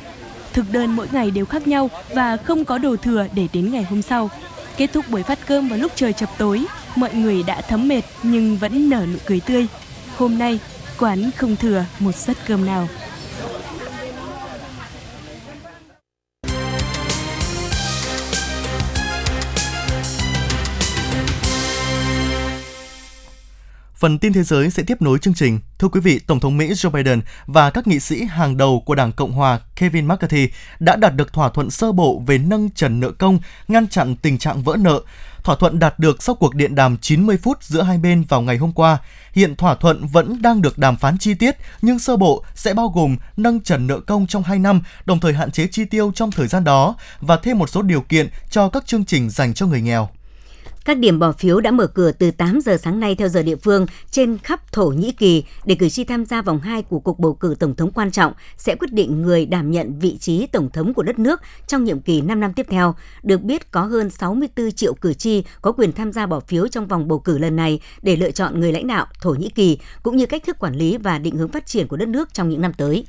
Thực 0.54 0.66
đơn 0.72 0.96
mỗi 0.96 1.08
ngày 1.12 1.32
đều 1.32 1.46
khác 1.46 1.68
nhau 1.68 1.90
và 2.14 2.38
không 2.38 2.66
có 2.66 2.78
đồ 2.78 2.96
thừa 2.96 3.28
để 3.34 3.48
đến 3.54 3.72
ngày 3.72 3.84
hôm 3.84 4.02
sau. 4.02 4.30
Kết 4.78 4.94
thúc 4.94 5.06
buổi 5.10 5.24
phát 5.24 5.40
cơm 5.48 5.70
vào 5.70 5.80
lúc 5.80 5.92
trời 5.96 6.14
chập 6.14 6.30
tối, 6.38 6.66
mọi 6.96 7.14
người 7.14 7.44
đã 7.44 7.62
thấm 7.62 7.88
mệt 7.88 8.02
nhưng 8.24 8.58
vẫn 8.58 8.90
nở 8.90 9.06
nụ 9.14 9.18
cười 9.26 9.40
tươi. 9.40 9.68
Hôm 10.18 10.40
nay, 10.40 10.60
quán 10.98 11.32
không 11.38 11.56
thừa 11.56 11.86
một 12.00 12.16
suất 12.16 12.38
cơm 12.48 12.66
nào. 12.66 12.88
Phần 24.00 24.20
tin 24.20 24.34
thế 24.34 24.44
giới 24.44 24.70
sẽ 24.70 24.84
tiếp 24.84 25.02
nối 25.02 25.20
chương 25.20 25.34
trình. 25.34 25.60
Thưa 25.80 25.88
quý 25.88 26.00
vị, 26.00 26.20
Tổng 26.20 26.40
thống 26.40 26.58
Mỹ 26.58 26.72
Joe 26.72 26.90
Biden 26.90 27.22
và 27.46 27.70
các 27.70 27.88
nghị 27.88 28.00
sĩ 28.00 28.24
hàng 28.24 28.58
đầu 28.58 28.84
của 28.86 28.96
Đảng 28.96 29.12
Cộng 29.12 29.32
hòa 29.32 29.60
Kevin 29.76 30.08
McCarthy 30.08 30.50
đã 30.80 30.96
đạt 30.96 31.16
được 31.16 31.34
thỏa 31.34 31.50
thuận 31.50 31.70
sơ 31.70 31.92
bộ 31.92 32.24
về 32.28 32.38
nâng 32.38 32.70
trần 32.70 33.00
nợ 33.00 33.12
công, 33.12 33.40
ngăn 33.68 33.88
chặn 33.88 34.16
tình 34.16 34.38
trạng 34.38 34.64
vỡ 34.64 34.76
nợ. 34.80 35.02
Thỏa 35.44 35.56
thuận 35.56 35.80
đạt 35.80 36.00
được 36.00 36.24
sau 36.24 36.36
cuộc 36.36 36.56
điện 36.56 36.76
đàm 36.76 36.98
90 36.98 37.38
phút 37.38 37.64
giữa 37.64 37.82
hai 37.82 37.98
bên 37.98 38.24
vào 38.24 38.42
ngày 38.42 38.58
hôm 38.58 38.74
qua. 38.74 38.98
Hiện 39.34 39.56
thỏa 39.56 39.76
thuận 39.76 40.08
vẫn 40.08 40.42
đang 40.42 40.62
được 40.62 40.78
đàm 40.78 40.98
phán 40.98 41.18
chi 41.18 41.34
tiết, 41.34 41.56
nhưng 41.82 42.00
sơ 42.00 42.18
bộ 42.18 42.44
sẽ 42.56 42.74
bao 42.74 42.88
gồm 42.96 43.18
nâng 43.38 43.62
trần 43.62 43.88
nợ 43.88 44.00
công 44.00 44.28
trong 44.28 44.44
2 44.44 44.60
năm, 44.60 44.82
đồng 45.06 45.20
thời 45.20 45.34
hạn 45.34 45.52
chế 45.52 45.68
chi 45.68 45.86
tiêu 45.86 46.12
trong 46.16 46.32
thời 46.32 46.48
gian 46.48 46.64
đó 46.64 46.96
và 47.22 47.38
thêm 47.38 47.58
một 47.58 47.70
số 47.70 47.82
điều 47.82 48.02
kiện 48.02 48.30
cho 48.50 48.70
các 48.70 48.86
chương 48.86 49.06
trình 49.06 49.30
dành 49.30 49.54
cho 49.54 49.66
người 49.66 49.82
nghèo. 49.82 50.10
Các 50.88 50.98
điểm 50.98 51.20
bỏ 51.20 51.32
phiếu 51.32 51.60
đã 51.60 51.72
mở 51.72 51.88
cửa 51.88 52.12
từ 52.12 52.32
8 52.32 52.60
giờ 52.62 52.78
sáng 52.78 53.00
nay 53.00 53.16
theo 53.16 53.28
giờ 53.28 53.44
địa 53.44 53.56
phương 53.56 53.86
trên 54.12 54.38
khắp 54.38 54.72
Thổ 54.72 54.86
Nhĩ 54.86 55.12
Kỳ 55.12 55.44
để 55.66 55.76
cử 55.76 55.90
tri 55.90 56.04
tham 56.04 56.26
gia 56.26 56.42
vòng 56.42 56.60
2 56.60 56.82
của 56.82 57.00
cuộc 57.00 57.20
bầu 57.20 57.34
cử 57.34 57.56
tổng 57.60 57.76
thống 57.76 57.92
quan 57.92 58.12
trọng 58.12 58.34
sẽ 58.58 58.76
quyết 58.76 58.94
định 58.94 59.22
người 59.22 59.46
đảm 59.46 59.72
nhận 59.72 60.00
vị 60.00 60.18
trí 60.18 60.48
tổng 60.48 60.70
thống 60.70 60.94
của 60.94 61.04
đất 61.04 61.20
nước 61.20 61.42
trong 61.68 61.84
nhiệm 61.84 62.00
kỳ 62.00 62.22
5 62.22 62.40
năm 62.40 62.54
tiếp 62.54 62.66
theo. 62.70 62.96
Được 63.24 63.42
biết, 63.42 63.72
có 63.72 63.82
hơn 63.82 64.10
64 64.10 64.72
triệu 64.72 64.94
cử 64.94 65.14
tri 65.14 65.44
có 65.62 65.72
quyền 65.72 65.92
tham 65.92 66.12
gia 66.12 66.26
bỏ 66.26 66.40
phiếu 66.40 66.68
trong 66.68 66.88
vòng 66.88 67.08
bầu 67.08 67.20
cử 67.20 67.38
lần 67.38 67.56
này 67.56 67.80
để 68.02 68.16
lựa 68.16 68.32
chọn 68.32 68.60
người 68.60 68.72
lãnh 68.72 68.88
đạo 68.88 69.06
Thổ 69.22 69.32
Nhĩ 69.32 69.50
Kỳ, 69.50 69.78
cũng 70.04 70.18
như 70.18 70.26
cách 70.26 70.44
thức 70.46 70.60
quản 70.60 70.76
lý 70.76 70.98
và 70.98 71.20
định 71.20 71.36
hướng 71.36 71.50
phát 71.50 71.66
triển 71.66 71.88
của 71.88 71.98
đất 71.98 72.08
nước 72.08 72.34
trong 72.34 72.50
những 72.50 72.62
năm 72.62 72.74
tới. 72.74 73.06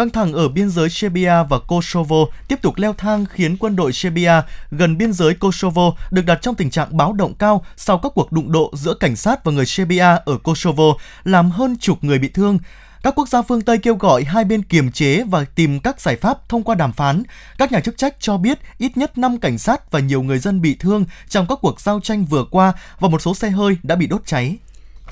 Căng 0.00 0.10
thẳng 0.10 0.32
ở 0.32 0.48
biên 0.48 0.70
giới 0.70 0.90
Serbia 0.90 1.32
và 1.48 1.58
Kosovo 1.58 2.16
tiếp 2.48 2.62
tục 2.62 2.74
leo 2.76 2.92
thang 2.92 3.26
khiến 3.30 3.56
quân 3.56 3.76
đội 3.76 3.92
Serbia 3.92 4.32
gần 4.70 4.98
biên 4.98 5.12
giới 5.12 5.34
Kosovo 5.34 5.92
được 6.10 6.26
đặt 6.26 6.38
trong 6.42 6.54
tình 6.54 6.70
trạng 6.70 6.96
báo 6.96 7.12
động 7.12 7.34
cao 7.34 7.64
sau 7.76 7.98
các 7.98 8.12
cuộc 8.14 8.32
đụng 8.32 8.52
độ 8.52 8.72
giữa 8.74 8.94
cảnh 8.94 9.16
sát 9.16 9.44
và 9.44 9.52
người 9.52 9.66
Serbia 9.66 10.16
ở 10.24 10.38
Kosovo, 10.42 10.84
làm 11.24 11.50
hơn 11.50 11.76
chục 11.80 12.04
người 12.04 12.18
bị 12.18 12.28
thương. 12.28 12.58
Các 13.02 13.14
quốc 13.16 13.28
gia 13.28 13.42
phương 13.42 13.60
Tây 13.60 13.78
kêu 13.78 13.94
gọi 13.94 14.24
hai 14.24 14.44
bên 14.44 14.62
kiềm 14.62 14.92
chế 14.92 15.24
và 15.24 15.44
tìm 15.44 15.80
các 15.80 16.00
giải 16.00 16.16
pháp 16.16 16.48
thông 16.48 16.62
qua 16.62 16.74
đàm 16.74 16.92
phán. 16.92 17.22
Các 17.58 17.72
nhà 17.72 17.80
chức 17.80 17.98
trách 17.98 18.16
cho 18.20 18.36
biết 18.36 18.58
ít 18.78 18.96
nhất 18.96 19.18
5 19.18 19.38
cảnh 19.38 19.58
sát 19.58 19.90
và 19.90 20.00
nhiều 20.00 20.22
người 20.22 20.38
dân 20.38 20.60
bị 20.60 20.74
thương 20.74 21.04
trong 21.28 21.46
các 21.48 21.58
cuộc 21.62 21.80
giao 21.80 22.00
tranh 22.00 22.24
vừa 22.24 22.44
qua 22.50 22.72
và 23.00 23.08
một 23.08 23.22
số 23.22 23.34
xe 23.34 23.50
hơi 23.50 23.76
đã 23.82 23.96
bị 23.96 24.06
đốt 24.06 24.22
cháy. 24.26 24.56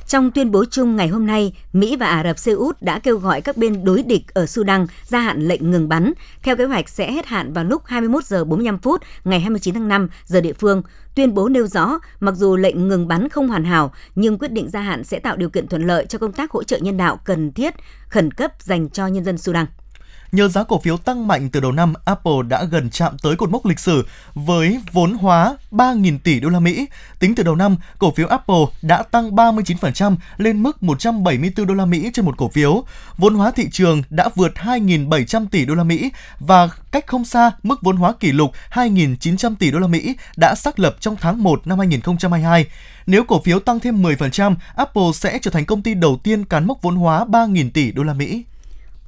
Trong 0.08 0.30
tuyên 0.30 0.50
bố 0.50 0.64
chung 0.70 0.96
ngày 0.96 1.08
hôm 1.08 1.26
nay, 1.26 1.52
Mỹ 1.72 1.96
và 1.96 2.06
Ả 2.06 2.24
Rập 2.24 2.38
Xê 2.38 2.52
Út 2.52 2.82
đã 2.82 2.98
kêu 2.98 3.18
gọi 3.18 3.40
các 3.40 3.56
bên 3.56 3.84
đối 3.84 4.02
địch 4.02 4.34
ở 4.34 4.46
Sudan 4.46 4.86
gia 5.04 5.20
hạn 5.20 5.48
lệnh 5.48 5.70
ngừng 5.70 5.88
bắn. 5.88 6.12
Theo 6.42 6.56
kế 6.56 6.64
hoạch 6.64 6.88
sẽ 6.88 7.12
hết 7.12 7.26
hạn 7.26 7.52
vào 7.52 7.64
lúc 7.64 7.82
21 7.86 8.24
giờ 8.24 8.44
45 8.44 8.78
phút 8.78 9.02
ngày 9.24 9.40
29 9.40 9.74
tháng 9.74 9.88
5 9.88 10.08
giờ 10.24 10.40
địa 10.40 10.52
phương. 10.52 10.82
Tuyên 11.14 11.34
bố 11.34 11.48
nêu 11.48 11.66
rõ, 11.66 11.98
mặc 12.20 12.34
dù 12.36 12.56
lệnh 12.56 12.88
ngừng 12.88 13.08
bắn 13.08 13.28
không 13.28 13.48
hoàn 13.48 13.64
hảo, 13.64 13.92
nhưng 14.14 14.38
quyết 14.38 14.52
định 14.52 14.70
gia 14.70 14.80
hạn 14.80 15.04
sẽ 15.04 15.18
tạo 15.18 15.36
điều 15.36 15.50
kiện 15.50 15.66
thuận 15.66 15.86
lợi 15.86 16.06
cho 16.06 16.18
công 16.18 16.32
tác 16.32 16.50
hỗ 16.50 16.62
trợ 16.62 16.78
nhân 16.78 16.96
đạo 16.96 17.20
cần 17.24 17.52
thiết, 17.52 17.74
khẩn 18.08 18.30
cấp 18.30 18.52
dành 18.58 18.88
cho 18.88 19.06
nhân 19.06 19.24
dân 19.24 19.38
Sudan. 19.38 19.66
Nhờ 20.32 20.48
giá 20.48 20.64
cổ 20.64 20.78
phiếu 20.78 20.96
tăng 20.96 21.26
mạnh 21.26 21.48
từ 21.50 21.60
đầu 21.60 21.72
năm, 21.72 21.94
Apple 22.04 22.32
đã 22.48 22.64
gần 22.64 22.90
chạm 22.90 23.18
tới 23.22 23.36
cột 23.36 23.50
mốc 23.50 23.66
lịch 23.66 23.78
sử 23.78 24.06
với 24.34 24.80
vốn 24.92 25.14
hóa 25.14 25.56
3.000 25.70 26.18
tỷ 26.18 26.40
đô 26.40 26.48
la 26.48 26.60
Mỹ. 26.60 26.86
Tính 27.18 27.34
từ 27.34 27.42
đầu 27.42 27.56
năm, 27.56 27.76
cổ 27.98 28.10
phiếu 28.10 28.26
Apple 28.26 28.64
đã 28.82 29.02
tăng 29.02 29.30
39% 29.30 30.16
lên 30.36 30.62
mức 30.62 30.82
174 30.82 31.66
đô 31.66 31.74
la 31.74 31.84
Mỹ 31.84 32.10
trên 32.14 32.24
một 32.24 32.38
cổ 32.38 32.48
phiếu. 32.48 32.84
Vốn 33.16 33.34
hóa 33.34 33.50
thị 33.50 33.68
trường 33.72 34.02
đã 34.10 34.28
vượt 34.34 34.52
2.700 34.54 35.46
tỷ 35.50 35.64
đô 35.64 35.74
la 35.74 35.84
Mỹ 35.84 36.10
và 36.40 36.68
cách 36.90 37.06
không 37.06 37.24
xa 37.24 37.50
mức 37.62 37.82
vốn 37.82 37.96
hóa 37.96 38.12
kỷ 38.12 38.32
lục 38.32 38.50
2.900 38.72 39.54
tỷ 39.58 39.70
đô 39.70 39.78
la 39.78 39.86
Mỹ 39.86 40.16
đã 40.36 40.54
xác 40.54 40.78
lập 40.78 40.96
trong 41.00 41.16
tháng 41.20 41.42
1 41.42 41.66
năm 41.66 41.78
2022. 41.78 42.66
Nếu 43.06 43.24
cổ 43.24 43.40
phiếu 43.44 43.60
tăng 43.60 43.80
thêm 43.80 44.02
10%, 44.02 44.54
Apple 44.76 45.12
sẽ 45.14 45.38
trở 45.42 45.50
thành 45.50 45.64
công 45.64 45.82
ty 45.82 45.94
đầu 45.94 46.20
tiên 46.22 46.44
cán 46.44 46.66
mốc 46.66 46.82
vốn 46.82 46.96
hóa 46.96 47.24
3.000 47.24 47.70
tỷ 47.70 47.92
đô 47.92 48.02
la 48.02 48.14
Mỹ. 48.14 48.44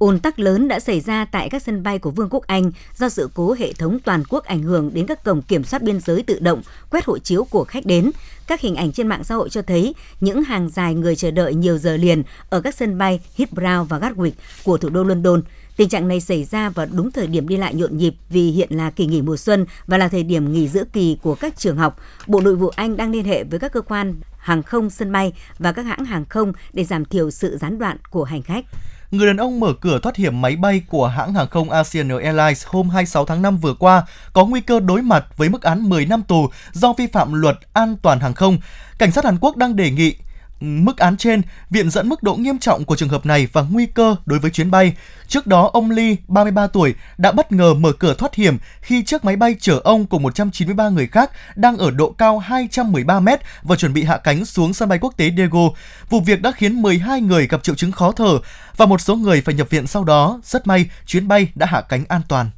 Ùn 0.01 0.19
tắc 0.19 0.39
lớn 0.39 0.69
đã 0.69 0.81
xảy 0.81 1.01
ra 1.01 1.25
tại 1.25 1.49
các 1.49 1.63
sân 1.63 1.83
bay 1.83 1.99
của 1.99 2.11
Vương 2.11 2.29
quốc 2.31 2.47
Anh 2.47 2.73
do 2.97 3.09
sự 3.09 3.31
cố 3.35 3.53
hệ 3.59 3.73
thống 3.73 3.99
toàn 4.05 4.23
quốc 4.29 4.45
ảnh 4.45 4.63
hưởng 4.63 4.91
đến 4.95 5.07
các 5.07 5.25
cổng 5.25 5.43
kiểm 5.43 5.65
soát 5.65 5.83
biên 5.83 6.01
giới 6.01 6.23
tự 6.23 6.39
động, 6.39 6.63
quét 6.91 7.05
hộ 7.05 7.19
chiếu 7.19 7.45
của 7.45 7.65
khách 7.65 7.87
đến. 7.87 8.11
Các 8.47 8.61
hình 8.61 8.77
ảnh 8.77 8.93
trên 8.93 9.09
mạng 9.09 9.25
xã 9.25 9.35
hội 9.35 9.49
cho 9.49 9.63
thấy 9.63 9.95
những 10.21 10.43
hàng 10.43 10.69
dài 10.69 10.95
người 10.95 11.17
chờ 11.17 11.31
đợi 11.31 11.55
nhiều 11.55 11.79
giờ 11.79 11.97
liền 11.97 12.23
ở 12.51 12.61
các 12.61 12.75
sân 12.75 12.99
bay 12.99 13.21
Heathrow 13.37 13.85
và 13.85 13.99
Gatwick 13.99 14.31
của 14.65 14.79
thủ 14.79 14.89
đô 14.89 15.03
London. 15.03 15.43
Tình 15.77 15.89
trạng 15.89 16.09
này 16.09 16.21
xảy 16.21 16.45
ra 16.45 16.71
vào 16.71 16.87
đúng 16.93 17.11
thời 17.11 17.27
điểm 17.27 17.49
đi 17.49 17.57
lại 17.57 17.75
nhộn 17.75 17.97
nhịp 17.97 18.15
vì 18.31 18.51
hiện 18.51 18.69
là 18.71 18.91
kỳ 18.91 19.07
nghỉ 19.07 19.23
mùa 19.23 19.37
xuân 19.37 19.67
và 19.87 19.99
là 19.99 20.09
thời 20.09 20.23
điểm 20.23 20.53
nghỉ 20.53 20.69
giữa 20.69 20.85
kỳ 20.93 21.19
của 21.23 21.35
các 21.35 21.59
trường 21.59 21.77
học. 21.77 22.01
Bộ 22.27 22.41
Nội 22.41 22.57
vụ 22.57 22.69
Anh 22.69 22.97
đang 22.97 23.13
liên 23.13 23.25
hệ 23.25 23.45
với 23.45 23.59
các 23.59 23.73
cơ 23.73 23.81
quan 23.81 24.15
hàng 24.39 24.63
không 24.63 24.91
sân 24.91 25.13
bay 25.13 25.33
và 25.59 25.73
các 25.73 25.83
hãng 25.83 26.05
hàng 26.05 26.25
không 26.25 26.53
để 26.73 26.85
giảm 26.85 27.05
thiểu 27.05 27.31
sự 27.31 27.59
gián 27.59 27.79
đoạn 27.79 27.97
của 28.11 28.25
hành 28.25 28.43
khách 28.43 28.65
người 29.11 29.27
đàn 29.27 29.37
ông 29.37 29.61
mở 29.61 29.73
cửa 29.81 29.99
thoát 30.03 30.17
hiểm 30.17 30.41
máy 30.41 30.57
bay 30.57 30.83
của 30.89 31.07
hãng 31.07 31.35
hàng 31.35 31.49
không 31.49 31.71
Asian 31.71 32.09
Airlines 32.09 32.67
hôm 32.67 32.91
26 32.91 33.25
tháng 33.25 33.43
5 33.43 33.57
vừa 33.57 33.75
qua 33.75 34.03
có 34.33 34.47
nguy 34.47 34.61
cơ 34.61 34.81
đối 34.81 35.03
mặt 35.03 35.27
với 35.37 35.49
mức 35.49 35.63
án 35.63 35.89
10 35.89 36.07
năm 36.07 36.23
tù 36.23 36.51
do 36.73 36.93
vi 36.93 37.07
phạm 37.07 37.33
luật 37.33 37.59
an 37.73 37.97
toàn 38.03 38.21
hàng 38.21 38.35
không. 38.35 38.59
Cảnh 38.99 39.11
sát 39.11 39.25
Hàn 39.25 39.39
Quốc 39.41 39.57
đang 39.57 39.77
đề 39.77 39.91
nghị 39.91 40.15
mức 40.61 40.99
án 40.99 41.17
trên, 41.17 41.43
viện 41.71 41.91
dẫn 41.91 42.09
mức 42.09 42.23
độ 42.23 42.35
nghiêm 42.35 42.59
trọng 42.59 42.85
của 42.85 42.97
trường 42.97 43.09
hợp 43.09 43.27
này 43.27 43.49
và 43.53 43.63
nguy 43.63 43.87
cơ 43.87 44.17
đối 44.27 44.39
với 44.39 44.51
chuyến 44.51 44.71
bay. 44.71 44.95
Trước 45.29 45.47
đó, 45.47 45.71
ông 45.73 45.91
Lee, 45.91 46.17
33 46.29 46.67
tuổi, 46.67 46.95
đã 47.19 47.33
bất 47.33 47.53
ngờ 47.53 47.75
mở 47.75 47.93
cửa 47.93 48.15
thoát 48.15 48.35
hiểm 48.35 48.59
khi 48.81 49.03
chiếc 49.03 49.25
máy 49.25 49.37
bay 49.37 49.57
chở 49.61 49.81
ông 49.85 50.07
cùng 50.07 50.23
193 50.23 50.89
người 50.89 51.07
khác 51.07 51.31
đang 51.57 51.77
ở 51.77 51.91
độ 51.91 52.11
cao 52.11 52.39
213 52.39 53.21
mét 53.21 53.41
và 53.63 53.77
chuẩn 53.77 53.93
bị 53.93 54.05
hạ 54.05 54.17
cánh 54.17 54.45
xuống 54.45 54.75
sân 54.75 54.89
bay 54.89 54.99
quốc 54.99 55.17
tế 55.17 55.31
Daegu. 55.37 55.71
Vụ 56.11 56.21
việc 56.21 56.43
đã 56.43 56.53
khiến 56.53 56.83
12 56.83 57.21
người 57.21 57.47
gặp 57.47 57.63
triệu 57.63 57.75
chứng 57.75 57.93
khó 57.93 58.13
thở 58.13 58.39
và 58.77 58.87
một 58.87 59.01
số 59.01 59.17
người 59.17 59.41
phải 59.41 59.55
nhập 59.55 59.71
viện 59.71 59.87
sau 59.87 60.05
đó. 60.05 60.41
Rất 60.45 60.67
may, 60.67 60.91
chuyến 61.07 61.29
bay 61.29 61.49
đã 61.55 61.67
hạ 61.67 61.81
cánh 61.81 62.05
an 62.09 62.21
toàn. 62.29 62.51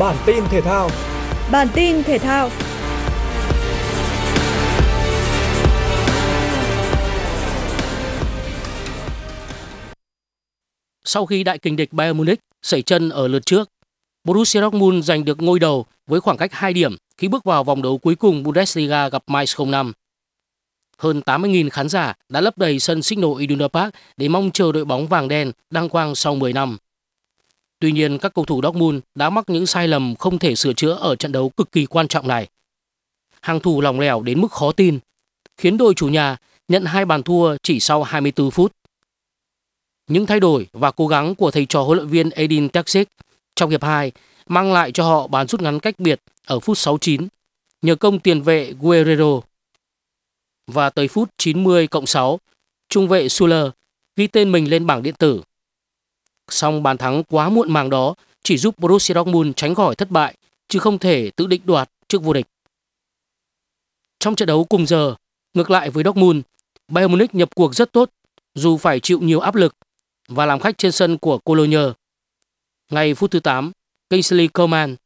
Bản 0.00 0.16
tin 0.26 0.44
thể 0.50 0.60
thao. 0.60 0.90
Bản 1.52 1.68
tin 1.74 2.02
thể 2.02 2.18
thao. 2.18 2.50
sau 11.04 11.26
khi 11.26 11.44
đại 11.44 11.58
kình 11.58 11.76
địch 11.76 11.92
Bayern 11.92 12.16
Munich 12.16 12.40
sẩy 12.62 12.82
chân 12.82 13.10
ở 13.10 13.28
lượt 13.28 13.46
trước. 13.46 13.70
Borussia 14.24 14.60
Dortmund 14.60 15.04
giành 15.04 15.24
được 15.24 15.42
ngôi 15.42 15.58
đầu 15.58 15.86
với 16.06 16.20
khoảng 16.20 16.36
cách 16.36 16.52
2 16.52 16.72
điểm 16.72 16.96
khi 17.18 17.28
bước 17.28 17.44
vào 17.44 17.64
vòng 17.64 17.82
đấu 17.82 17.98
cuối 17.98 18.14
cùng 18.14 18.42
Bundesliga 18.42 19.08
gặp 19.08 19.22
Mainz 19.26 19.70
05. 19.70 19.92
Hơn 20.98 21.20
80.000 21.26 21.70
khán 21.70 21.88
giả 21.88 22.14
đã 22.28 22.40
lấp 22.40 22.58
đầy 22.58 22.78
sân 22.78 23.02
Signal 23.02 23.30
Iduna 23.38 23.68
Park 23.68 23.94
để 24.16 24.28
mong 24.28 24.50
chờ 24.50 24.72
đội 24.72 24.84
bóng 24.84 25.06
vàng 25.06 25.28
đen 25.28 25.52
đăng 25.70 25.88
quang 25.88 26.14
sau 26.14 26.34
10 26.34 26.52
năm. 26.52 26.78
Tuy 27.80 27.92
nhiên, 27.92 28.18
các 28.18 28.34
cầu 28.34 28.44
thủ 28.44 28.60
Dortmund 28.62 28.98
đã 29.14 29.30
mắc 29.30 29.44
những 29.50 29.66
sai 29.66 29.88
lầm 29.88 30.14
không 30.18 30.38
thể 30.38 30.54
sửa 30.54 30.72
chữa 30.72 30.92
ở 30.92 31.16
trận 31.16 31.32
đấu 31.32 31.48
cực 31.48 31.72
kỳ 31.72 31.86
quan 31.86 32.08
trọng 32.08 32.28
này. 32.28 32.48
Hàng 33.40 33.60
thủ 33.60 33.80
lỏng 33.80 34.00
lẻo 34.00 34.22
đến 34.22 34.40
mức 34.40 34.52
khó 34.52 34.72
tin, 34.72 34.98
khiến 35.56 35.76
đội 35.76 35.94
chủ 35.94 36.08
nhà 36.08 36.36
nhận 36.68 36.84
hai 36.84 37.04
bàn 37.04 37.22
thua 37.22 37.56
chỉ 37.62 37.80
sau 37.80 38.02
24 38.02 38.50
phút. 38.50 38.72
Những 40.08 40.26
thay 40.26 40.40
đổi 40.40 40.66
và 40.72 40.90
cố 40.90 41.06
gắng 41.06 41.34
của 41.34 41.50
thầy 41.50 41.66
trò 41.66 41.82
huấn 41.82 41.98
luyện 41.98 42.08
viên 42.08 42.30
Edin 42.30 42.66
Terzic 42.66 43.04
trong 43.56 43.70
hiệp 43.70 43.82
2 43.82 44.12
mang 44.46 44.72
lại 44.72 44.92
cho 44.92 45.04
họ 45.04 45.26
bàn 45.26 45.46
rút 45.46 45.60
ngắn 45.60 45.80
cách 45.80 45.98
biệt 45.98 46.20
ở 46.46 46.60
phút 46.60 46.78
69 46.78 47.28
nhờ 47.82 47.94
công 47.94 48.18
tiền 48.18 48.42
vệ 48.42 48.72
Guerrero. 48.80 49.40
Và 50.66 50.90
tới 50.90 51.08
phút 51.08 51.30
90 51.38 51.86
cộng 51.86 52.06
6, 52.06 52.40
trung 52.88 53.08
vệ 53.08 53.28
Suler 53.28 53.66
ghi 54.16 54.26
tên 54.26 54.52
mình 54.52 54.70
lên 54.70 54.86
bảng 54.86 55.02
điện 55.02 55.14
tử. 55.18 55.42
Song 56.52 56.82
bàn 56.82 56.98
thắng 56.98 57.22
quá 57.24 57.48
muộn 57.48 57.72
màng 57.72 57.90
đó 57.90 58.14
chỉ 58.42 58.58
giúp 58.58 58.78
Borussia 58.78 59.14
Dortmund 59.14 59.52
tránh 59.56 59.74
khỏi 59.74 59.94
thất 59.94 60.10
bại 60.10 60.34
chứ 60.68 60.78
không 60.78 60.98
thể 60.98 61.30
tự 61.36 61.46
định 61.46 61.62
đoạt 61.64 61.90
trước 62.08 62.22
vô 62.22 62.32
địch. 62.32 62.46
Trong 64.18 64.36
trận 64.36 64.46
đấu 64.46 64.64
cùng 64.64 64.86
giờ, 64.86 65.14
ngược 65.54 65.70
lại 65.70 65.90
với 65.90 66.04
Dortmund, 66.04 66.40
Bayern 66.88 67.12
Munich 67.12 67.34
nhập 67.34 67.54
cuộc 67.54 67.74
rất 67.74 67.92
tốt 67.92 68.10
dù 68.54 68.76
phải 68.76 69.00
chịu 69.00 69.20
nhiều 69.20 69.40
áp 69.40 69.54
lực 69.54 69.76
và 70.28 70.46
làm 70.46 70.60
khách 70.60 70.78
trên 70.78 70.92
sân 70.92 71.18
của 71.18 71.38
Cologne. 71.38 71.92
Ngay 72.90 73.14
phút 73.14 73.30
thứ 73.30 73.40
8, 73.40 73.72
Kingsley 74.10 74.48
Coman, 74.48 74.96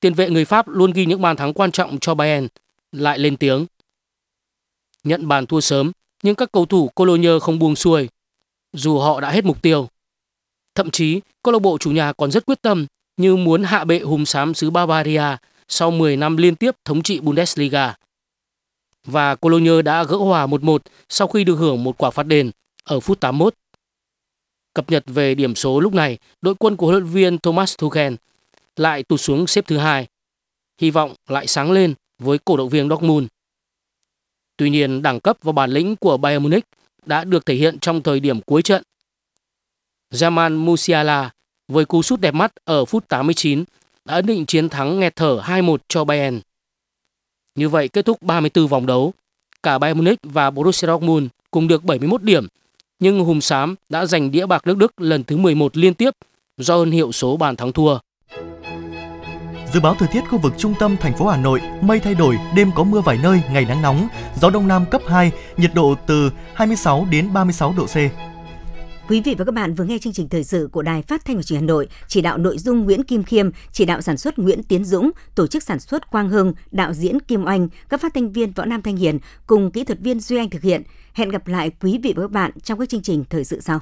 tiền 0.00 0.14
vệ 0.14 0.30
người 0.30 0.44
Pháp 0.44 0.68
luôn 0.68 0.92
ghi 0.92 1.06
những 1.06 1.22
bàn 1.22 1.36
thắng 1.36 1.52
quan 1.52 1.72
trọng 1.72 1.98
cho 2.00 2.14
Bayern, 2.14 2.48
lại 2.92 3.18
lên 3.18 3.36
tiếng. 3.36 3.66
Nhận 5.04 5.28
bàn 5.28 5.46
thua 5.46 5.60
sớm, 5.60 5.92
nhưng 6.22 6.34
các 6.34 6.52
cầu 6.52 6.66
thủ 6.66 6.88
Cologne 6.88 7.38
không 7.40 7.58
buông 7.58 7.76
xuôi, 7.76 8.08
dù 8.72 8.98
họ 8.98 9.20
đã 9.20 9.30
hết 9.30 9.44
mục 9.44 9.62
tiêu. 9.62 9.88
Thậm 10.78 10.90
chí, 10.90 11.20
câu 11.42 11.52
lạc 11.52 11.58
bộ 11.58 11.78
chủ 11.78 11.90
nhà 11.90 12.12
còn 12.12 12.30
rất 12.30 12.46
quyết 12.46 12.62
tâm 12.62 12.86
như 13.16 13.36
muốn 13.36 13.62
hạ 13.62 13.84
bệ 13.84 13.98
hùng 13.98 14.26
xám 14.26 14.54
xứ 14.54 14.70
Bavaria 14.70 15.22
sau 15.68 15.90
10 15.90 16.16
năm 16.16 16.36
liên 16.36 16.54
tiếp 16.54 16.76
thống 16.84 17.02
trị 17.02 17.20
Bundesliga. 17.20 17.94
Và 19.04 19.34
Cologne 19.34 19.82
đã 19.82 20.04
gỡ 20.04 20.16
hòa 20.16 20.46
1-1 20.46 20.78
sau 21.08 21.28
khi 21.28 21.44
được 21.44 21.54
hưởng 21.54 21.84
một 21.84 21.98
quả 21.98 22.10
phạt 22.10 22.22
đền 22.22 22.50
ở 22.84 23.00
phút 23.00 23.20
81. 23.20 23.54
Cập 24.74 24.90
nhật 24.90 25.04
về 25.06 25.34
điểm 25.34 25.54
số 25.54 25.80
lúc 25.80 25.94
này, 25.94 26.18
đội 26.40 26.54
quân 26.54 26.76
của 26.76 26.86
huấn 26.86 26.98
luyện 26.98 27.12
viên 27.12 27.38
Thomas 27.38 27.76
Tuchel 27.78 28.14
lại 28.76 29.02
tụt 29.02 29.20
xuống 29.20 29.46
xếp 29.46 29.66
thứ 29.66 29.76
hai. 29.76 30.06
Hy 30.80 30.90
vọng 30.90 31.14
lại 31.28 31.46
sáng 31.46 31.72
lên 31.72 31.94
với 32.18 32.38
cổ 32.44 32.56
động 32.56 32.68
viên 32.68 32.88
Dortmund. 32.88 33.26
Tuy 34.56 34.70
nhiên, 34.70 35.02
đẳng 35.02 35.20
cấp 35.20 35.38
và 35.42 35.52
bản 35.52 35.70
lĩnh 35.70 35.96
của 35.96 36.16
Bayern 36.16 36.42
Munich 36.42 36.64
đã 37.06 37.24
được 37.24 37.46
thể 37.46 37.54
hiện 37.54 37.78
trong 37.78 38.02
thời 38.02 38.20
điểm 38.20 38.40
cuối 38.40 38.62
trận. 38.62 38.82
Jamal 40.14 40.58
Musiala 40.64 41.30
với 41.68 41.84
cú 41.84 42.02
sút 42.02 42.20
đẹp 42.20 42.34
mắt 42.34 42.52
ở 42.64 42.84
phút 42.84 43.08
89 43.08 43.64
đã 44.04 44.14
ấn 44.14 44.26
định 44.26 44.46
chiến 44.46 44.68
thắng 44.68 45.00
nghẹt 45.00 45.16
thở 45.16 45.40
2-1 45.44 45.76
cho 45.88 46.04
Bayern. 46.04 46.40
Như 47.54 47.68
vậy 47.68 47.88
kết 47.88 48.04
thúc 48.04 48.22
34 48.22 48.66
vòng 48.66 48.86
đấu, 48.86 49.12
cả 49.62 49.78
Bayern 49.78 49.98
Munich 49.98 50.18
và 50.22 50.50
Borussia 50.50 50.86
Dortmund 50.86 51.26
cùng 51.50 51.68
được 51.68 51.84
71 51.84 52.22
điểm 52.22 52.46
nhưng 53.00 53.24
Hùng 53.24 53.40
Sám 53.40 53.74
đã 53.88 54.06
giành 54.06 54.30
đĩa 54.30 54.46
bạc 54.46 54.66
nước 54.66 54.76
Đức 54.76 55.00
lần 55.00 55.24
thứ 55.24 55.36
11 55.36 55.76
liên 55.76 55.94
tiếp 55.94 56.14
do 56.56 56.76
ơn 56.76 56.90
hiệu 56.90 57.12
số 57.12 57.36
bàn 57.36 57.56
thắng 57.56 57.72
thua. 57.72 57.98
Dự 59.72 59.80
báo 59.80 59.94
thời 59.94 60.08
tiết 60.08 60.20
khu 60.30 60.38
vực 60.38 60.52
trung 60.58 60.74
tâm 60.80 60.96
thành 61.00 61.16
phố 61.16 61.26
Hà 61.28 61.36
Nội, 61.36 61.60
mây 61.80 62.00
thay 62.00 62.14
đổi, 62.14 62.38
đêm 62.56 62.70
có 62.74 62.84
mưa 62.84 63.00
vài 63.00 63.18
nơi, 63.22 63.42
ngày 63.52 63.64
nắng 63.64 63.82
nóng, 63.82 64.08
gió 64.40 64.50
đông 64.50 64.68
nam 64.68 64.84
cấp 64.90 65.02
2, 65.08 65.32
nhiệt 65.56 65.70
độ 65.74 65.94
từ 66.06 66.30
26 66.54 67.06
đến 67.10 67.32
36 67.32 67.74
độ 67.76 67.86
C. 67.86 68.27
Quý 69.08 69.20
vị 69.20 69.34
và 69.38 69.44
các 69.44 69.52
bạn 69.52 69.74
vừa 69.74 69.84
nghe 69.84 69.98
chương 69.98 70.12
trình 70.12 70.28
thời 70.28 70.44
sự 70.44 70.68
của 70.72 70.82
Đài 70.82 71.02
Phát 71.02 71.24
thanh 71.24 71.36
và 71.36 71.42
Truyền 71.42 71.60
hình 71.60 71.68
Hà 71.68 71.72
Nội, 71.72 71.88
chỉ 72.08 72.20
đạo 72.20 72.38
nội 72.38 72.58
dung 72.58 72.84
Nguyễn 72.84 73.04
Kim 73.04 73.22
Khiêm, 73.22 73.50
chỉ 73.72 73.84
đạo 73.84 74.00
sản 74.00 74.16
xuất 74.16 74.38
Nguyễn 74.38 74.62
Tiến 74.62 74.84
Dũng, 74.84 75.10
tổ 75.34 75.46
chức 75.46 75.62
sản 75.62 75.80
xuất 75.80 76.10
Quang 76.10 76.28
Hưng, 76.28 76.52
đạo 76.70 76.92
diễn 76.92 77.20
Kim 77.20 77.44
Oanh, 77.44 77.68
các 77.88 78.00
phát 78.00 78.14
thanh 78.14 78.32
viên 78.32 78.52
Võ 78.52 78.64
Nam 78.64 78.82
Thanh 78.82 78.96
Hiền 78.96 79.18
cùng 79.46 79.70
kỹ 79.70 79.84
thuật 79.84 80.00
viên 80.00 80.20
Duy 80.20 80.36
Anh 80.36 80.50
thực 80.50 80.62
hiện. 80.62 80.82
Hẹn 81.12 81.28
gặp 81.28 81.46
lại 81.46 81.70
quý 81.80 81.98
vị 82.02 82.12
và 82.16 82.22
các 82.22 82.30
bạn 82.30 82.50
trong 82.62 82.78
các 82.78 82.88
chương 82.88 83.02
trình 83.02 83.24
thời 83.30 83.44
sự 83.44 83.60
sau. 83.60 83.80